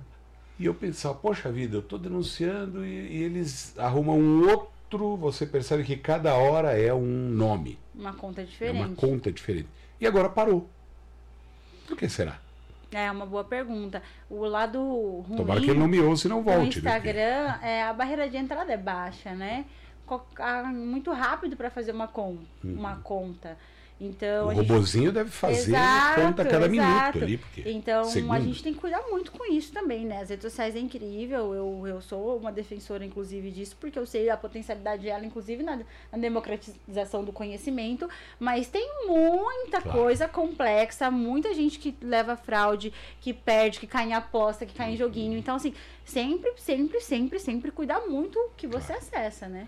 E 0.60 0.66
eu 0.68 0.76
pensava, 0.76 1.16
poxa 1.16 1.52
vida, 1.52 1.76
eu 1.76 1.80
estou 1.80 1.98
denunciando 1.98 2.86
e, 2.86 3.18
e 3.18 3.24
eles 3.24 3.74
arrumam 3.80 4.18
um 4.20 4.48
outro. 4.48 4.68
Você 4.98 5.46
percebe 5.46 5.84
que 5.84 5.96
cada 5.96 6.36
hora 6.36 6.78
é 6.78 6.94
um 6.94 7.06
nome, 7.30 7.80
Uma 7.96 8.14
conta 8.14 8.42
é 8.42 8.44
diferente. 8.44 8.78
uma 8.78 8.96
conta 8.96 9.32
diferente. 9.32 9.68
E 10.00 10.06
agora 10.06 10.28
parou. 10.30 10.68
Por 11.88 11.96
que 11.98 12.10
será? 12.10 12.40
É 12.92 13.10
uma 13.10 13.26
boa 13.26 13.44
pergunta. 13.44 14.04
O 14.30 14.44
lado 14.46 14.80
ruim 15.28 15.38
Tomara 15.38 15.62
que 15.62 15.70
ele 15.70 15.80
não 15.80 15.88
me 15.88 16.00
ouça 16.02 16.28
e 16.28 16.30
não 16.30 16.44
volte. 16.44 16.80
Instagram, 16.80 17.56
é, 17.62 17.84
a 17.84 17.94
barreira 17.94 18.30
de 18.30 18.36
entrada 18.36 18.74
é 18.74 18.78
baixa, 18.78 19.34
né? 19.34 19.66
Muito 20.74 21.12
rápido 21.14 21.56
para 21.56 21.70
fazer 21.70 21.94
uma, 21.94 22.08
con 22.08 22.38
uma 22.62 22.98
conta. 22.98 23.58
Então, 24.04 24.42
Uhum. 24.42 24.48
O 24.48 24.50
a 24.50 24.54
gente 24.56 24.68
robozinho 24.72 25.12
deve 25.12 25.30
fazer 25.30 25.70
Exato, 25.74 26.22
conta 26.22 26.42
a 26.42 26.46
cada 26.46 26.66
exato. 26.66 26.72
minuto 26.72 27.24
ali. 27.24 27.38
Porque 27.38 27.70
Então, 27.70 28.04
segundo. 28.06 28.34
a 28.34 28.40
gente 28.40 28.64
tem 28.64 28.74
que 28.74 28.80
cuidar 28.80 29.04
muito 29.12 29.32
com 29.32 29.46
isso 29.54 29.72
também, 29.72 30.06
né? 30.06 30.22
As 30.22 30.30
redes 30.32 30.42
sociais 30.42 30.76
é 30.76 30.80
incrível, 30.80 31.54
eu, 31.54 31.88
eu 31.88 32.02
sou 32.02 32.36
uma 32.36 32.52
defensora, 32.52 33.06
inclusive, 33.06 33.52
disso, 33.52 33.78
porque 33.80 34.00
eu 34.00 34.06
sei 34.08 34.28
a 34.32 34.36
potencialidade 34.36 35.04
dela, 35.04 35.24
inclusive, 35.24 35.62
na, 35.62 35.76
na 36.12 36.18
democratização 36.18 37.24
do 37.24 37.32
conhecimento, 37.32 38.10
mas 38.40 38.68
tem 38.68 38.90
muita 39.06 39.82
Claro. 39.82 40.00
coisa 40.00 40.28
complexa, 40.28 41.12
muita 41.12 41.54
gente 41.54 41.78
que 41.78 41.96
leva 42.02 42.36
fraude, 42.36 42.92
que 43.22 43.32
perde, 43.34 43.80
que 43.80 43.86
cai 43.86 44.08
em 44.10 44.14
aposta, 44.14 44.66
que 44.66 44.74
cai 44.74 44.88
Uhum. 44.88 44.94
em 44.96 44.98
joguinho. 44.98 45.38
Então, 45.38 45.56
assim, 45.56 45.76
sempre, 46.04 46.52
sempre, 46.58 47.00
sempre, 47.02 47.38
sempre 47.40 47.70
cuidar 47.72 48.00
muito 48.08 48.40
o 48.40 48.50
que 48.58 48.66
você 48.66 48.94
acessa, 48.94 49.48
né? 49.48 49.68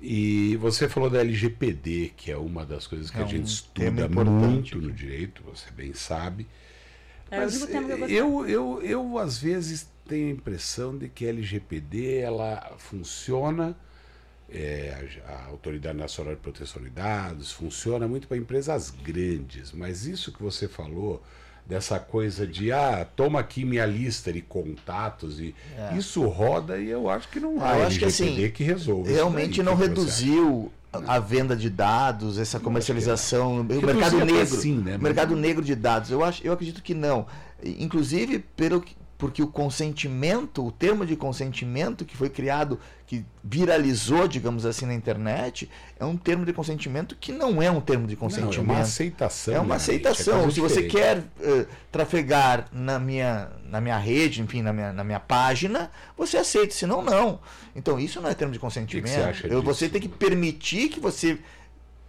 E 0.00 0.56
você 0.56 0.88
falou 0.88 1.10
da 1.10 1.20
LGPD, 1.20 2.12
que 2.16 2.30
é 2.30 2.36
uma 2.36 2.64
das 2.64 2.86
coisas 2.86 3.10
que 3.10 3.18
É 3.18 3.22
a 3.22 3.24
um 3.24 3.28
gente 3.28 3.64
tema 3.74 4.02
estuda 4.02 4.24
muito 4.24 4.80
no 4.80 4.92
direito, 4.92 5.42
você 5.42 5.70
bem 5.72 5.92
sabe. 5.92 6.46
É 7.30 7.38
Mas 7.38 7.60
eu 7.68 8.08
eu, 8.08 8.48
eu, 8.48 8.82
eu, 8.82 9.18
às 9.18 9.38
vezes, 9.38 9.88
tenho 10.06 10.28
a 10.28 10.30
impressão 10.30 10.96
de 10.96 11.08
que 11.08 11.26
a 11.26 11.28
LGPD 11.30 12.18
ela 12.18 12.74
funciona, 12.78 13.76
a, 15.26 15.32
a 15.32 15.44
Autoridade 15.46 15.98
Nacional 15.98 16.34
de 16.34 16.40
Proteção 16.40 16.82
de 16.82 16.90
Dados, 16.90 17.52
funciona 17.52 18.08
muito 18.08 18.26
para 18.28 18.36
empresas 18.36 18.90
grandes, 18.90 19.72
mas 19.72 20.06
isso 20.06 20.32
que 20.32 20.42
você 20.42 20.68
falou, 20.68 21.22
dessa 21.68 21.98
coisa 21.98 22.46
de, 22.46 22.72
ah, 22.72 23.06
toma 23.14 23.38
aqui 23.40 23.64
minha 23.64 23.84
lista 23.84 24.32
de 24.32 24.40
contatos, 24.40 25.38
e 25.38 25.54
isso 25.96 26.26
roda 26.26 26.78
e 26.78 26.88
eu 26.88 27.10
acho 27.10 27.28
que 27.28 27.38
não 27.38 27.62
há 27.62 27.68
É. 27.68 27.72
Ah, 27.74 27.78
eu 27.80 27.86
acho 27.86 27.98
que, 27.98 28.04
assim, 28.06 28.50
que 28.50 28.64
resolve. 28.64 29.12
Realmente 29.12 29.58
daí. 29.58 29.64
não 29.66 29.74
reduziu 29.74 30.72
a 31.06 31.18
venda 31.18 31.54
de 31.54 31.68
dados, 31.68 32.38
essa 32.38 32.58
comercialização, 32.58 33.60
o 33.60 33.64
mercado 33.64 34.24
negro, 34.24 34.56
sim, 34.56 34.78
né, 34.78 34.96
mercado 34.96 35.36
negro 35.36 35.62
de 35.62 35.74
dados. 35.74 36.10
Eu 36.10 36.24
acho, 36.24 36.42
eu 36.44 36.52
acredito 36.54 36.82
que 36.82 36.94
não. 36.94 37.26
Inclusive 37.62 38.38
pelo 38.56 38.80
que- 38.80 38.96
porque 39.18 39.42
o 39.42 39.48
consentimento, 39.48 40.64
o 40.64 40.70
termo 40.70 41.04
de 41.04 41.16
consentimento 41.16 42.04
que 42.04 42.16
foi 42.16 42.30
criado, 42.30 42.78
que 43.04 43.24
viralizou, 43.42 44.28
digamos 44.28 44.64
assim, 44.64 44.86
na 44.86 44.94
internet, 44.94 45.68
é 45.98 46.04
um 46.04 46.16
termo 46.16 46.46
de 46.46 46.52
consentimento 46.52 47.16
que 47.20 47.32
não 47.32 47.60
é 47.60 47.68
um 47.68 47.80
termo 47.80 48.06
de 48.06 48.14
consentimento. 48.14 48.62
Não, 48.64 48.74
é 48.74 48.76
uma 48.76 48.82
aceitação. 48.82 49.54
É 49.54 49.58
uma 49.58 49.74
aceitação. 49.74 50.46
É 50.46 50.50
Se 50.52 50.60
você 50.60 50.84
quer 50.84 51.18
uh, 51.18 51.66
trafegar 51.90 52.68
na 52.70 53.00
minha, 53.00 53.50
na 53.68 53.80
minha 53.80 53.98
rede, 53.98 54.40
enfim, 54.40 54.62
na 54.62 54.72
minha, 54.72 54.92
na 54.92 55.02
minha 55.02 55.20
página, 55.20 55.90
você 56.16 56.36
aceita, 56.36 56.72
senão 56.72 57.02
não. 57.02 57.40
Então 57.74 57.98
isso 57.98 58.20
não 58.20 58.30
é 58.30 58.34
termo 58.34 58.52
de 58.52 58.60
consentimento. 58.60 59.04
Que 59.04 59.42
que 59.42 59.48
você, 59.48 59.48
acha 59.48 59.60
você 59.60 59.88
tem 59.88 60.00
que 60.00 60.08
permitir 60.08 60.90
que 60.90 61.00
você 61.00 61.32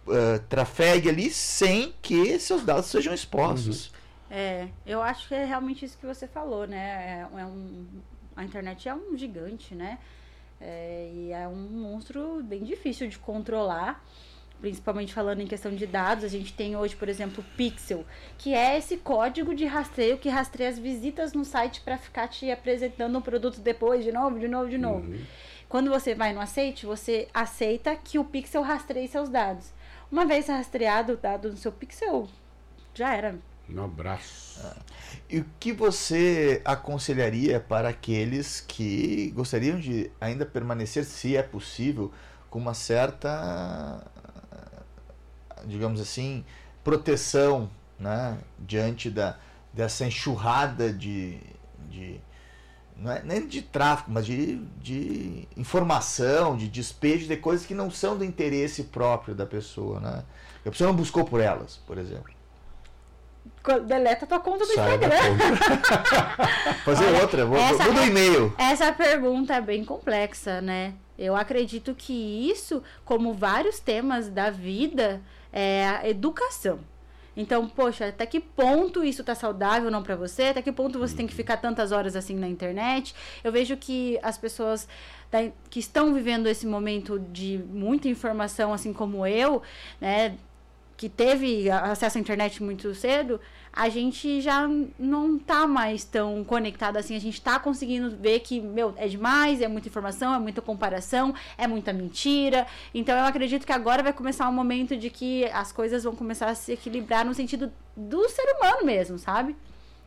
uh, 0.06 0.38
trafegue 0.48 1.08
ali 1.08 1.28
sem 1.28 1.92
que 2.00 2.38
seus 2.38 2.62
dados 2.62 2.86
sejam 2.86 3.12
expostos. 3.12 3.86
Uhum. 3.86 3.99
É, 4.30 4.68
eu 4.86 5.02
acho 5.02 5.26
que 5.26 5.34
é 5.34 5.44
realmente 5.44 5.84
isso 5.84 5.98
que 5.98 6.06
você 6.06 6.28
falou, 6.28 6.66
né? 6.66 7.26
É, 7.34 7.40
é 7.40 7.44
um, 7.44 7.84
a 8.36 8.44
internet 8.44 8.88
é 8.88 8.94
um 8.94 9.16
gigante, 9.16 9.74
né? 9.74 9.98
É, 10.60 11.10
e 11.12 11.32
é 11.32 11.48
um 11.48 11.56
monstro 11.56 12.42
bem 12.44 12.62
difícil 12.62 13.08
de 13.08 13.18
controlar, 13.18 14.04
principalmente 14.60 15.12
falando 15.12 15.40
em 15.40 15.46
questão 15.46 15.74
de 15.74 15.84
dados. 15.84 16.22
A 16.22 16.28
gente 16.28 16.52
tem 16.52 16.76
hoje, 16.76 16.94
por 16.94 17.08
exemplo, 17.08 17.42
o 17.42 17.56
Pixel, 17.56 18.04
que 18.38 18.54
é 18.54 18.78
esse 18.78 18.98
código 18.98 19.52
de 19.52 19.64
rastreio 19.64 20.18
que 20.18 20.28
rastreia 20.28 20.70
as 20.70 20.78
visitas 20.78 21.32
no 21.32 21.44
site 21.44 21.80
para 21.80 21.98
ficar 21.98 22.28
te 22.28 22.50
apresentando 22.50 23.18
um 23.18 23.22
produto 23.22 23.60
depois, 23.60 24.04
de 24.04 24.12
novo, 24.12 24.38
de 24.38 24.46
novo, 24.46 24.68
de 24.68 24.78
novo. 24.78 25.10
Uhum. 25.10 25.24
Quando 25.68 25.90
você 25.90 26.14
vai 26.14 26.32
no 26.32 26.40
aceite, 26.40 26.86
você 26.86 27.28
aceita 27.32 27.96
que 27.96 28.18
o 28.18 28.24
Pixel 28.24 28.62
rastreie 28.62 29.08
seus 29.08 29.28
dados. 29.28 29.72
Uma 30.10 30.24
vez 30.24 30.48
rastreado 30.48 31.14
o 31.14 31.16
dado 31.16 31.50
no 31.50 31.56
seu 31.56 31.72
Pixel, 31.72 32.28
já 32.92 33.14
era 33.14 33.38
um 33.78 33.84
abraço. 33.84 34.60
E 35.28 35.38
o 35.38 35.46
que 35.58 35.72
você 35.72 36.60
aconselharia 36.64 37.60
para 37.60 37.88
aqueles 37.88 38.60
que 38.60 39.30
gostariam 39.34 39.78
de 39.78 40.10
ainda 40.20 40.44
permanecer, 40.44 41.04
se 41.04 41.36
é 41.36 41.42
possível, 41.42 42.12
com 42.48 42.58
uma 42.58 42.74
certa, 42.74 44.04
digamos 45.66 46.00
assim, 46.00 46.44
proteção 46.82 47.70
né, 47.98 48.38
diante 48.58 49.10
da, 49.10 49.38
dessa 49.72 50.04
enxurrada 50.04 50.92
de, 50.92 51.38
de 51.88 52.20
não 52.96 53.12
é 53.12 53.22
nem 53.22 53.46
de 53.46 53.62
tráfico, 53.62 54.10
mas 54.10 54.26
de, 54.26 54.56
de 54.78 55.48
informação, 55.56 56.56
de 56.56 56.68
despejo 56.68 57.26
de 57.26 57.36
coisas 57.36 57.64
que 57.64 57.74
não 57.74 57.90
são 57.90 58.18
do 58.18 58.24
interesse 58.24 58.84
próprio 58.84 59.34
da 59.34 59.46
pessoa, 59.46 60.00
né? 60.00 60.24
A 60.66 60.70
pessoa 60.70 60.88
não 60.88 60.96
buscou 60.96 61.24
por 61.24 61.40
elas, 61.40 61.78
por 61.86 61.96
exemplo 61.96 62.39
deleta 63.86 64.26
tua 64.26 64.40
conta 64.40 64.64
do 64.64 64.72
Sai 64.72 64.94
Instagram. 64.94 65.16
Fazer 66.84 67.06
Olha, 67.06 67.22
outra, 67.22 67.44
vou, 67.44 67.58
essa, 67.58 67.84
muda 67.84 68.00
o 68.00 68.04
e-mail. 68.06 68.54
Essa 68.58 68.92
pergunta 68.92 69.54
é 69.54 69.60
bem 69.60 69.84
complexa, 69.84 70.60
né? 70.60 70.94
Eu 71.18 71.36
acredito 71.36 71.94
que 71.94 72.50
isso, 72.50 72.82
como 73.04 73.34
vários 73.34 73.78
temas 73.78 74.28
da 74.28 74.50
vida, 74.50 75.20
é 75.52 75.86
a 75.86 76.08
educação. 76.08 76.80
Então, 77.36 77.68
poxa, 77.68 78.08
até 78.08 78.26
que 78.26 78.40
ponto 78.40 79.04
isso 79.04 79.22
tá 79.22 79.34
saudável 79.34 79.86
ou 79.86 79.90
não 79.90 80.02
para 80.02 80.16
você? 80.16 80.44
Até 80.44 80.62
que 80.62 80.72
ponto 80.72 80.98
você 80.98 81.14
tem 81.14 81.26
que 81.26 81.34
ficar 81.34 81.56
tantas 81.58 81.92
horas 81.92 82.16
assim 82.16 82.34
na 82.34 82.48
internet? 82.48 83.14
Eu 83.42 83.52
vejo 83.52 83.76
que 83.76 84.18
as 84.22 84.36
pessoas 84.36 84.88
da, 85.30 85.50
que 85.70 85.78
estão 85.78 86.12
vivendo 86.12 86.46
esse 86.48 86.66
momento 86.66 87.18
de 87.18 87.62
muita 87.68 88.08
informação, 88.08 88.72
assim 88.72 88.92
como 88.92 89.26
eu, 89.26 89.62
né? 90.00 90.36
Que 91.00 91.08
teve 91.08 91.70
acesso 91.70 92.18
à 92.18 92.20
internet 92.20 92.62
muito 92.62 92.94
cedo, 92.94 93.40
a 93.72 93.88
gente 93.88 94.42
já 94.42 94.68
não 94.98 95.38
tá 95.38 95.66
mais 95.66 96.04
tão 96.04 96.44
conectado 96.44 96.98
assim. 96.98 97.16
A 97.16 97.18
gente 97.18 97.40
tá 97.40 97.58
conseguindo 97.58 98.14
ver 98.18 98.40
que, 98.40 98.60
meu, 98.60 98.92
é 98.98 99.08
demais, 99.08 99.62
é 99.62 99.66
muita 99.66 99.88
informação, 99.88 100.34
é 100.34 100.38
muita 100.38 100.60
comparação, 100.60 101.34
é 101.56 101.66
muita 101.66 101.90
mentira. 101.90 102.66
Então 102.92 103.16
eu 103.16 103.24
acredito 103.24 103.64
que 103.64 103.72
agora 103.72 104.02
vai 104.02 104.12
começar 104.12 104.46
um 104.46 104.52
momento 104.52 104.94
de 104.94 105.08
que 105.08 105.46
as 105.46 105.72
coisas 105.72 106.04
vão 106.04 106.14
começar 106.14 106.50
a 106.50 106.54
se 106.54 106.72
equilibrar 106.72 107.24
no 107.24 107.32
sentido 107.32 107.72
do 107.96 108.28
ser 108.28 108.44
humano 108.58 108.84
mesmo, 108.84 109.18
sabe? 109.18 109.56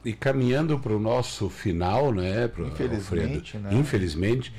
E 0.05 0.13
caminhando 0.13 0.77
para 0.77 0.93
o 0.93 0.99
nosso 0.99 1.49
final, 1.49 2.11
né, 2.11 2.47
pro 2.47 2.67
Infelizmente, 2.67 3.57
Alfredo, 3.57 3.63
né? 3.63 3.81
Infelizmente, 3.81 4.53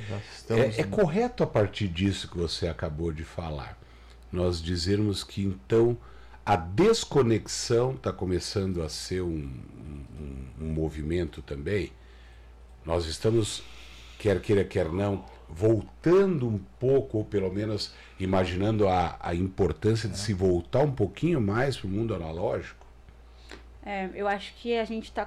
é, 0.51 0.81
é 0.81 0.83
correto 0.83 1.45
a 1.45 1.47
partir 1.47 1.87
disso 1.87 2.29
que 2.29 2.37
você 2.37 2.67
acabou 2.67 3.13
de 3.13 3.23
falar, 3.23 3.79
nós 4.33 4.61
dizermos 4.61 5.23
que 5.23 5.45
então 5.45 5.97
a 6.45 6.57
desconexão 6.57 7.95
está 7.95 8.13
começando 8.13 8.83
a 8.83 8.89
ser 8.89 9.23
um, 9.23 9.49
um, 9.49 10.47
um, 10.61 10.73
movimento 10.73 11.41
também. 11.41 11.91
Nós 12.85 13.07
estamos, 13.07 13.63
quer 14.19 14.41
queira, 14.43 14.63
quer 14.63 14.91
não, 14.91 15.25
voltando 15.49 16.47
um 16.47 16.59
pouco, 16.79 17.19
ou 17.19 17.25
pelo 17.25 17.51
menos 17.51 17.95
imaginando 18.21 18.87
a, 18.87 19.17
a 19.21 19.35
importância 19.35 20.09
de 20.09 20.19
se 20.19 20.35
voltar 20.35 20.81
um 20.81 20.93
pouquinho 20.93 21.41
mais 21.41 21.77
para 21.79 21.87
o 21.87 21.91
mundo 21.91 22.15
analógico. 22.15 22.85
É, 23.83 24.11
eu 24.15 24.29
acho 24.29 24.55
que 24.57 24.77
a 24.77 24.85
gente 24.85 25.05
está 25.05 25.25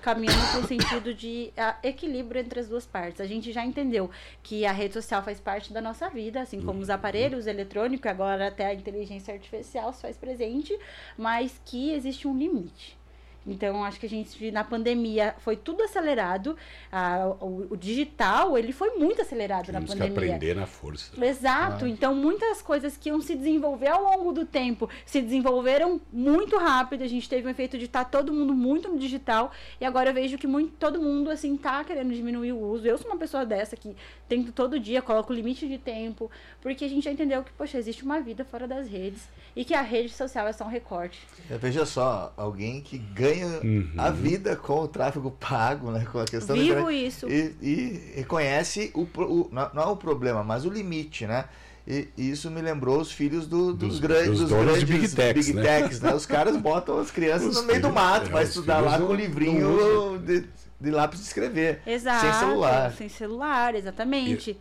caminhando 0.00 0.50
para 0.50 0.60
o 0.60 0.66
sentido 0.66 1.14
de 1.14 1.52
equilíbrio 1.82 2.40
entre 2.40 2.60
as 2.60 2.68
duas 2.68 2.86
partes. 2.86 3.20
A 3.20 3.26
gente 3.26 3.52
já 3.52 3.64
entendeu 3.64 4.10
que 4.42 4.64
a 4.64 4.72
rede 4.72 4.94
social 4.94 5.22
faz 5.22 5.40
parte 5.40 5.72
da 5.72 5.80
nossa 5.80 6.08
vida, 6.08 6.40
assim 6.40 6.60
como 6.60 6.80
os 6.80 6.88
uhum. 6.88 6.94
aparelhos 6.94 7.46
eletrônicos, 7.46 8.10
agora 8.10 8.48
até 8.48 8.66
a 8.66 8.74
inteligência 8.74 9.34
artificial 9.34 9.92
se 9.92 10.02
faz 10.02 10.16
presente, 10.16 10.78
mas 11.16 11.60
que 11.64 11.92
existe 11.92 12.26
um 12.26 12.36
limite. 12.36 12.99
Então, 13.46 13.82
acho 13.84 13.98
que 13.98 14.06
a 14.06 14.08
gente, 14.08 14.50
na 14.50 14.62
pandemia, 14.62 15.34
foi 15.38 15.56
tudo 15.56 15.82
acelerado. 15.82 16.56
Ah, 16.92 17.34
o, 17.40 17.68
o, 17.70 17.76
digital, 17.76 18.56
ele 18.58 18.72
foi 18.72 18.96
muito 18.98 19.22
acelerado 19.22 19.66
Tivemos 19.66 19.90
na 19.90 19.96
pandemia. 19.96 20.12
que 20.12 20.32
aprender 20.34 20.54
na 20.54 20.66
força. 20.66 21.24
Exato. 21.24 21.86
Ah. 21.86 21.88
Então, 21.88 22.14
muitas 22.14 22.60
coisas 22.60 22.96
que 22.96 23.08
iam 23.08 23.20
se 23.20 23.34
desenvolver 23.34 23.88
ao 23.88 24.02
longo 24.02 24.32
do 24.32 24.44
tempo 24.44 24.88
se 25.06 25.22
desenvolveram 25.22 26.00
muito 26.12 26.56
rápido. 26.58 27.02
A 27.02 27.06
gente 27.06 27.28
teve 27.28 27.46
um 27.46 27.50
efeito 27.50 27.78
de 27.78 27.86
estar 27.86 28.04
tá 28.04 28.10
todo 28.10 28.32
mundo 28.32 28.52
muito 28.52 28.88
no 28.88 28.98
digital. 28.98 29.50
E 29.80 29.84
agora 29.84 30.10
eu 30.10 30.14
vejo 30.14 30.36
que 30.36 30.46
muito, 30.46 30.74
todo 30.78 31.00
mundo, 31.00 31.30
assim, 31.30 31.56
tá 31.56 31.82
querendo 31.82 32.12
diminuir 32.12 32.52
o 32.52 32.60
uso. 32.60 32.86
Eu 32.86 32.98
sou 32.98 33.10
uma 33.10 33.16
pessoa 33.16 33.46
dessa 33.46 33.74
que 33.74 33.96
tento 34.28 34.52
todo 34.52 34.78
dia, 34.78 35.00
coloco 35.00 35.32
limite 35.32 35.66
de 35.66 35.78
tempo. 35.78 36.30
Porque 36.60 36.84
a 36.84 36.88
gente 36.88 37.04
já 37.04 37.10
entendeu 37.10 37.42
que, 37.42 37.52
poxa, 37.52 37.78
existe 37.78 38.04
uma 38.04 38.20
vida 38.20 38.44
fora 38.44 38.68
das 38.68 38.86
redes. 38.86 39.26
E 39.56 39.64
que 39.64 39.74
a 39.74 39.80
rede 39.80 40.10
social 40.10 40.46
é 40.46 40.52
só 40.52 40.64
um 40.64 40.68
recorte. 40.68 41.26
Veja 41.48 41.84
só, 41.84 42.32
alguém 42.36 42.80
que 42.80 42.98
ganha 42.98 43.29
ganha 43.34 43.60
uhum. 43.62 43.90
a 43.96 44.10
vida 44.10 44.56
com 44.56 44.80
o 44.80 44.88
tráfego 44.88 45.30
pago, 45.30 45.90
né? 45.90 46.06
Com 46.10 46.18
a 46.18 46.24
questão 46.24 46.56
Vivo 46.56 46.84
da... 46.86 46.92
isso. 46.92 47.28
E, 47.28 47.54
e 47.60 48.12
reconhece 48.16 48.90
o, 48.94 49.02
o, 49.02 49.48
não 49.52 49.82
é 49.82 49.86
o 49.86 49.96
problema, 49.96 50.42
mas 50.42 50.64
o 50.64 50.70
limite, 50.70 51.26
né? 51.26 51.44
E 51.86 52.08
isso 52.16 52.50
me 52.50 52.60
lembrou 52.60 53.00
os 53.00 53.10
filhos 53.10 53.46
do, 53.46 53.72
dos, 53.72 53.88
dos, 53.88 53.98
grandes, 53.98 54.38
dos, 54.38 54.50
dos 54.50 54.50
grandes 54.50 54.84
Big 54.84 55.08
Techs, 55.08 55.46
Big 55.46 55.58
né? 55.58 55.80
Techs, 55.80 56.00
né? 56.00 56.14
Os 56.14 56.26
caras 56.26 56.56
botam 56.60 56.98
as 56.98 57.10
crianças 57.10 57.48
os 57.48 57.56
no 57.56 57.62
meio 57.64 57.80
do 57.80 57.90
mato 57.90 58.26
é, 58.26 58.30
para 58.30 58.42
estudar 58.42 58.80
lá 58.80 58.98
com 58.98 59.06
o 59.06 59.14
livrinho 59.14 60.18
de, 60.24 60.44
de, 60.80 60.90
lápis 60.90 61.20
de 61.20 61.26
escrever. 61.26 61.80
Exato. 61.86 62.20
Sem 62.20 62.32
celular. 62.34 62.92
Sem 62.92 63.08
celular, 63.08 63.74
exatamente. 63.74 64.56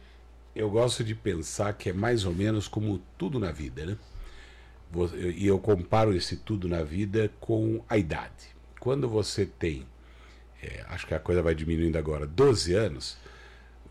Eu, 0.55 0.63
eu 0.63 0.69
gosto 0.71 1.03
de 1.03 1.13
pensar 1.13 1.73
que 1.73 1.89
é 1.89 1.93
mais 1.93 2.25
ou 2.25 2.34
menos 2.34 2.67
como 2.67 2.99
tudo 3.17 3.39
na 3.39 3.51
vida, 3.51 3.86
né? 3.86 3.97
E 5.36 5.45
eu 5.45 5.60
comparo 5.60 6.15
esse 6.15 6.36
tudo 6.36 6.67
na 6.67 6.82
vida 6.82 7.32
com 7.39 7.84
a 7.88 7.95
idade 7.95 8.58
quando 8.79 9.07
você 9.09 9.45
tem, 9.45 9.85
é, 10.61 10.85
acho 10.89 11.05
que 11.05 11.13
a 11.13 11.19
coisa 11.19 11.41
vai 11.41 11.53
diminuindo 11.53 11.97
agora, 11.97 12.25
12 12.25 12.73
anos, 12.73 13.17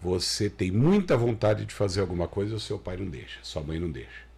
você 0.00 0.48
tem 0.48 0.70
muita 0.70 1.16
vontade 1.16 1.64
de 1.64 1.74
fazer 1.74 2.00
alguma 2.00 2.28
coisa 2.28 2.52
e 2.52 2.56
o 2.56 2.60
seu 2.60 2.78
pai 2.78 2.96
não 2.96 3.08
deixa, 3.08 3.38
sua 3.42 3.62
mãe 3.62 3.78
não 3.78 3.90
deixa. 3.90 4.28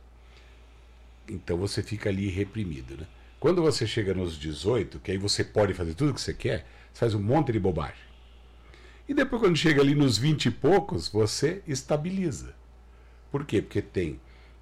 Então 1.29 1.57
você 1.57 1.83
fica 1.83 2.09
ali 2.09 2.29
reprimido, 2.29 2.97
né? 2.97 3.07
Quando 3.39 3.63
você 3.63 3.87
chega 3.87 4.13
nos 4.13 4.39
18, 4.39 4.99
que 5.01 5.13
aí 5.13 5.19
você 5.19 5.43
pode 5.43 5.73
fazer 5.73 5.95
tudo 5.95 6.11
o 6.11 6.15
que 6.15 6.21
você 6.21 6.35
quer, 6.35 6.67
você 6.93 7.01
faz 7.01 7.15
um 7.15 7.23
monte 7.23 7.53
de 7.53 7.59
bobagem. 7.59 8.11
E 9.09 9.15
depois, 9.15 9.41
quando 9.41 9.57
chega 9.57 9.81
ali 9.81 9.95
nos 9.95 10.19
20 10.19 10.47
e 10.47 10.51
poucos, 10.51 11.09
você 11.09 11.63
estabiliza. 11.67 12.55
Por 13.31 13.47
quê? 13.47 13.63
Porque 13.63 13.81
tem 13.81 14.21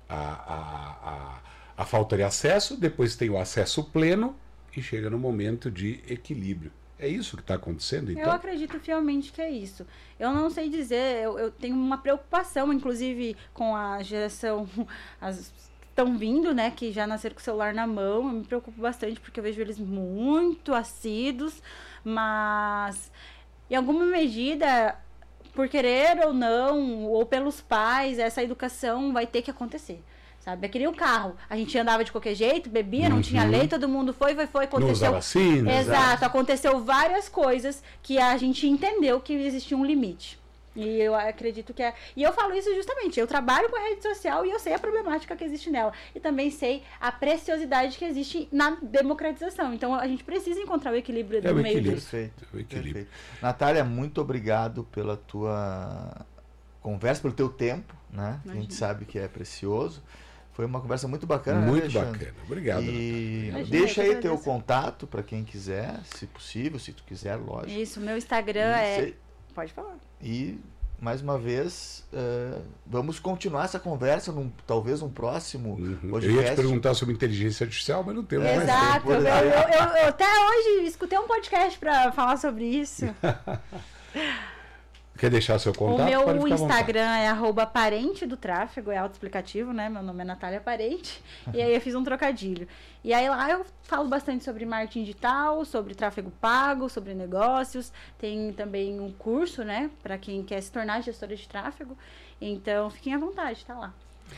a, 0.08 0.16
a, 0.16 1.10
a, 1.10 1.42
a 1.76 1.84
falta 1.84 2.16
de 2.16 2.22
acesso, 2.22 2.76
depois 2.76 3.16
tem 3.16 3.28
o 3.28 3.38
acesso 3.38 3.84
pleno, 3.84 4.36
e 4.76 4.82
chega 4.82 5.10
no 5.10 5.18
momento 5.18 5.70
de 5.70 6.00
equilíbrio. 6.08 6.72
É 6.98 7.06
isso 7.06 7.36
que 7.36 7.42
está 7.42 7.54
acontecendo, 7.54 8.10
então? 8.10 8.24
Eu 8.24 8.32
acredito 8.32 8.78
fielmente 8.80 9.30
que 9.30 9.40
é 9.40 9.48
isso. 9.48 9.86
Eu 10.18 10.32
não 10.32 10.50
sei 10.50 10.68
dizer, 10.68 11.22
eu, 11.22 11.38
eu 11.38 11.50
tenho 11.50 11.76
uma 11.76 11.98
preocupação, 11.98 12.72
inclusive, 12.72 13.36
com 13.54 13.76
a 13.76 14.02
geração, 14.02 14.68
as 15.20 15.52
estão 15.98 16.16
vindo, 16.16 16.54
né, 16.54 16.70
que 16.70 16.92
já 16.92 17.08
nasceram 17.08 17.34
com 17.34 17.40
o 17.40 17.44
celular 17.44 17.74
na 17.74 17.84
mão. 17.84 18.28
Eu 18.28 18.32
me 18.34 18.44
preocupo 18.44 18.80
bastante 18.80 19.18
porque 19.18 19.40
eu 19.40 19.44
vejo 19.44 19.60
eles 19.60 19.80
muito 19.80 20.72
assíduos, 20.72 21.60
mas 22.04 23.10
em 23.68 23.74
alguma 23.74 24.06
medida, 24.06 24.96
por 25.52 25.68
querer 25.68 26.24
ou 26.24 26.32
não, 26.32 27.04
ou 27.06 27.26
pelos 27.26 27.60
pais, 27.60 28.20
essa 28.20 28.42
educação 28.42 29.12
vai 29.12 29.26
ter 29.26 29.42
que 29.42 29.50
acontecer 29.50 30.00
Sabe? 30.48 30.64
É 30.64 30.68
que 30.70 30.78
nem 30.78 30.88
o 30.88 30.94
carro. 30.94 31.36
A 31.50 31.54
gente 31.56 31.76
andava 31.78 32.02
de 32.02 32.10
qualquer 32.10 32.34
jeito, 32.34 32.70
bebia, 32.70 33.06
não 33.10 33.20
tinha 33.20 33.42
Uhum. 33.44 33.50
lei, 33.50 33.68
todo 33.68 33.86
mundo 33.86 34.14
foi, 34.14 34.34
foi, 34.34 34.46
foi, 34.46 34.62
Não 34.62 34.68
aconteceu. 34.68 34.92
usava 34.92 35.14
vacina. 35.16 35.72
Exato, 35.78 36.24
aconteceu 36.24 36.80
várias 36.82 37.28
coisas 37.28 37.82
que 38.02 38.18
a 38.18 38.34
gente 38.38 38.66
entendeu 38.66 39.20
que 39.20 39.34
existia 39.34 39.76
um 39.76 39.84
limite. 39.84 40.38
E 40.74 40.86
eu 41.00 41.14
acredito 41.14 41.74
que 41.74 41.82
é. 41.82 41.92
E 42.16 42.22
eu 42.22 42.32
falo 42.32 42.54
isso 42.54 42.72
justamente. 42.74 43.20
Eu 43.20 43.26
trabalho 43.26 43.68
com 43.68 43.76
a 43.76 43.80
rede 43.90 44.02
social 44.02 44.46
e 44.46 44.50
eu 44.50 44.58
sei 44.58 44.72
a 44.72 44.78
problemática 44.78 45.36
que 45.36 45.44
existe 45.44 45.68
nela. 45.70 45.92
E 46.14 46.20
também 46.20 46.50
sei 46.50 46.82
a 47.00 47.12
preciosidade 47.12 47.98
que 47.98 48.04
existe 48.06 48.48
na 48.50 48.78
democratização. 48.80 49.74
Então 49.74 49.94
a 49.94 50.06
gente 50.06 50.24
precisa 50.24 50.60
encontrar 50.60 50.92
o 50.92 50.96
equilíbrio 50.96 51.40
É 51.44 51.50
o 51.50 51.56
no 51.56 51.62
meio 51.62 51.72
equilíbrio. 51.74 51.96
disso. 51.96 52.10
Perfeito. 52.10 52.46
O 52.54 52.58
equilíbrio. 52.58 52.94
perfeito. 52.94 53.10
Natália, 53.42 53.84
muito 53.84 54.18
obrigado 54.20 54.84
pela 54.84 55.16
tua 55.16 56.24
conversa, 56.80 57.20
pelo 57.20 57.34
teu 57.34 57.48
tempo, 57.48 57.92
né? 58.10 58.40
A 58.48 58.54
gente 58.54 58.72
sabe 58.72 59.04
que 59.04 59.18
é 59.18 59.26
precioso. 59.26 60.00
Foi 60.58 60.66
uma 60.66 60.80
conversa 60.80 61.06
muito 61.06 61.24
bacana, 61.24 61.60
né, 61.60 61.66
Muito 61.68 61.84
Alexandre? 61.84 62.18
bacana. 62.26 62.44
Obrigado. 62.46 62.82
E 62.82 63.46
Imagina, 63.50 63.70
deixa 63.70 64.02
aí 64.02 64.16
teu 64.16 64.36
contato 64.38 65.06
para 65.06 65.22
quem 65.22 65.44
quiser, 65.44 66.00
se 66.02 66.26
possível, 66.26 66.80
se 66.80 66.92
tu 66.92 67.04
quiser, 67.04 67.36
lógico. 67.36 67.70
Isso, 67.80 68.00
meu 68.00 68.16
Instagram 68.18 68.72
E 68.76 68.82
é. 68.82 69.12
Pode 69.54 69.72
falar. 69.72 69.94
E 70.20 70.58
mais 71.00 71.22
uma 71.22 71.38
vez, 71.38 72.04
eh, 72.12 72.58
vamos 72.84 73.20
continuar 73.20 73.66
essa 73.66 73.78
conversa 73.78 74.32
num 74.32 74.50
talvez 74.66 75.00
um 75.00 75.08
próximo 75.08 75.74
Uhum. 75.76 76.18
Eu 76.20 76.28
ia 76.32 76.50
te 76.50 76.56
perguntar 76.56 76.92
sobre 76.94 77.14
inteligência 77.14 77.62
artificial, 77.62 78.02
mas 78.02 78.16
não 78.16 78.24
temos 78.24 78.44
mais. 78.44 78.62
Exato. 78.64 78.94
tempo, 78.94 79.12
Eu, 79.12 79.20
né? 79.20 79.40
eu- 79.40 79.46
eu- 79.46 79.96
eu 80.02 80.08
até 80.08 80.24
hoje 80.26 80.86
escutei 80.88 81.16
um 81.20 81.28
podcast 81.28 81.78
pra 81.78 82.10
falar 82.10 82.36
sobre 82.36 82.64
isso. 82.64 83.04
Quer 85.18 85.30
deixar 85.30 85.58
seu 85.58 85.74
contato? 85.74 86.08
o 86.38 86.44
meu. 86.44 86.54
Instagram 86.54 87.16
é 87.16 87.26
arroba 87.26 87.66
parente 87.66 88.24
do 88.24 88.36
tráfego, 88.36 88.92
é 88.92 88.96
autoexplicativo, 88.98 89.72
né? 89.72 89.88
Meu 89.88 90.00
nome 90.00 90.22
é 90.22 90.24
Natália 90.24 90.60
Parente. 90.60 91.20
E 91.52 91.60
aí 91.60 91.74
eu 91.74 91.80
fiz 91.80 91.96
um 91.96 92.04
trocadilho. 92.04 92.68
E 93.02 93.12
aí 93.12 93.28
lá 93.28 93.50
eu 93.50 93.66
falo 93.82 94.08
bastante 94.08 94.44
sobre 94.44 94.64
marketing 94.64 95.00
digital, 95.00 95.64
sobre 95.64 95.94
tráfego 95.94 96.30
pago, 96.40 96.88
sobre 96.88 97.14
negócios. 97.14 97.92
Tem 98.16 98.52
também 98.52 99.00
um 99.00 99.10
curso, 99.10 99.64
né? 99.64 99.90
Pra 100.04 100.16
quem 100.16 100.44
quer 100.44 100.60
se 100.60 100.70
tornar 100.70 101.02
gestora 101.02 101.34
de 101.34 101.48
tráfego. 101.48 101.98
Então 102.40 102.88
fiquem 102.88 103.12
à 103.12 103.18
vontade, 103.18 103.64
tá 103.64 103.74
lá. 103.74 103.92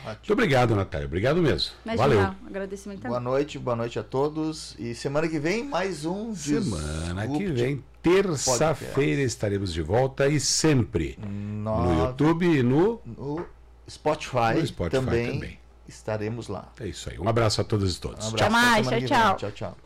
Muito 0.05 0.33
obrigado, 0.33 0.75
Natália. 0.75 1.05
Obrigado 1.07 1.41
mesmo. 1.41 1.71
Mas 1.85 1.97
Valeu. 1.97 2.21
agradecimento 2.47 3.07
Boa 3.07 3.19
noite, 3.19 3.59
boa 3.59 3.75
noite 3.75 3.99
a 3.99 4.03
todos. 4.03 4.75
E 4.79 4.95
semana 4.95 5.27
que 5.27 5.37
vem, 5.39 5.63
mais 5.63 6.05
um 6.05 6.33
Semana 6.35 7.27
que 7.27 7.45
vem, 7.47 7.83
terça-feira, 8.01 9.21
estaremos 9.21 9.71
de 9.73 9.81
volta 9.81 10.27
e 10.27 10.39
sempre 10.39 11.17
no 11.21 11.27
nove- 11.63 11.99
YouTube 12.01 12.45
e 12.45 12.63
no. 12.63 13.01
no 13.05 13.45
Spotify, 13.89 14.55
No 14.55 14.65
Spotify 14.67 14.89
também, 15.05 15.31
também. 15.33 15.59
estaremos 15.87 16.47
lá. 16.47 16.71
É 16.79 16.87
isso 16.87 17.09
aí. 17.09 17.19
Um 17.19 17.27
abraço 17.27 17.59
a 17.61 17.63
todos 17.63 17.95
e 17.97 17.99
todos. 17.99 18.25
Um 18.25 18.29
abraço, 18.29 18.43
até 18.45 18.49
mais, 18.49 18.87
tchau, 18.87 19.01
tchau. 19.01 19.35
tchau, 19.37 19.51
tchau. 19.51 19.77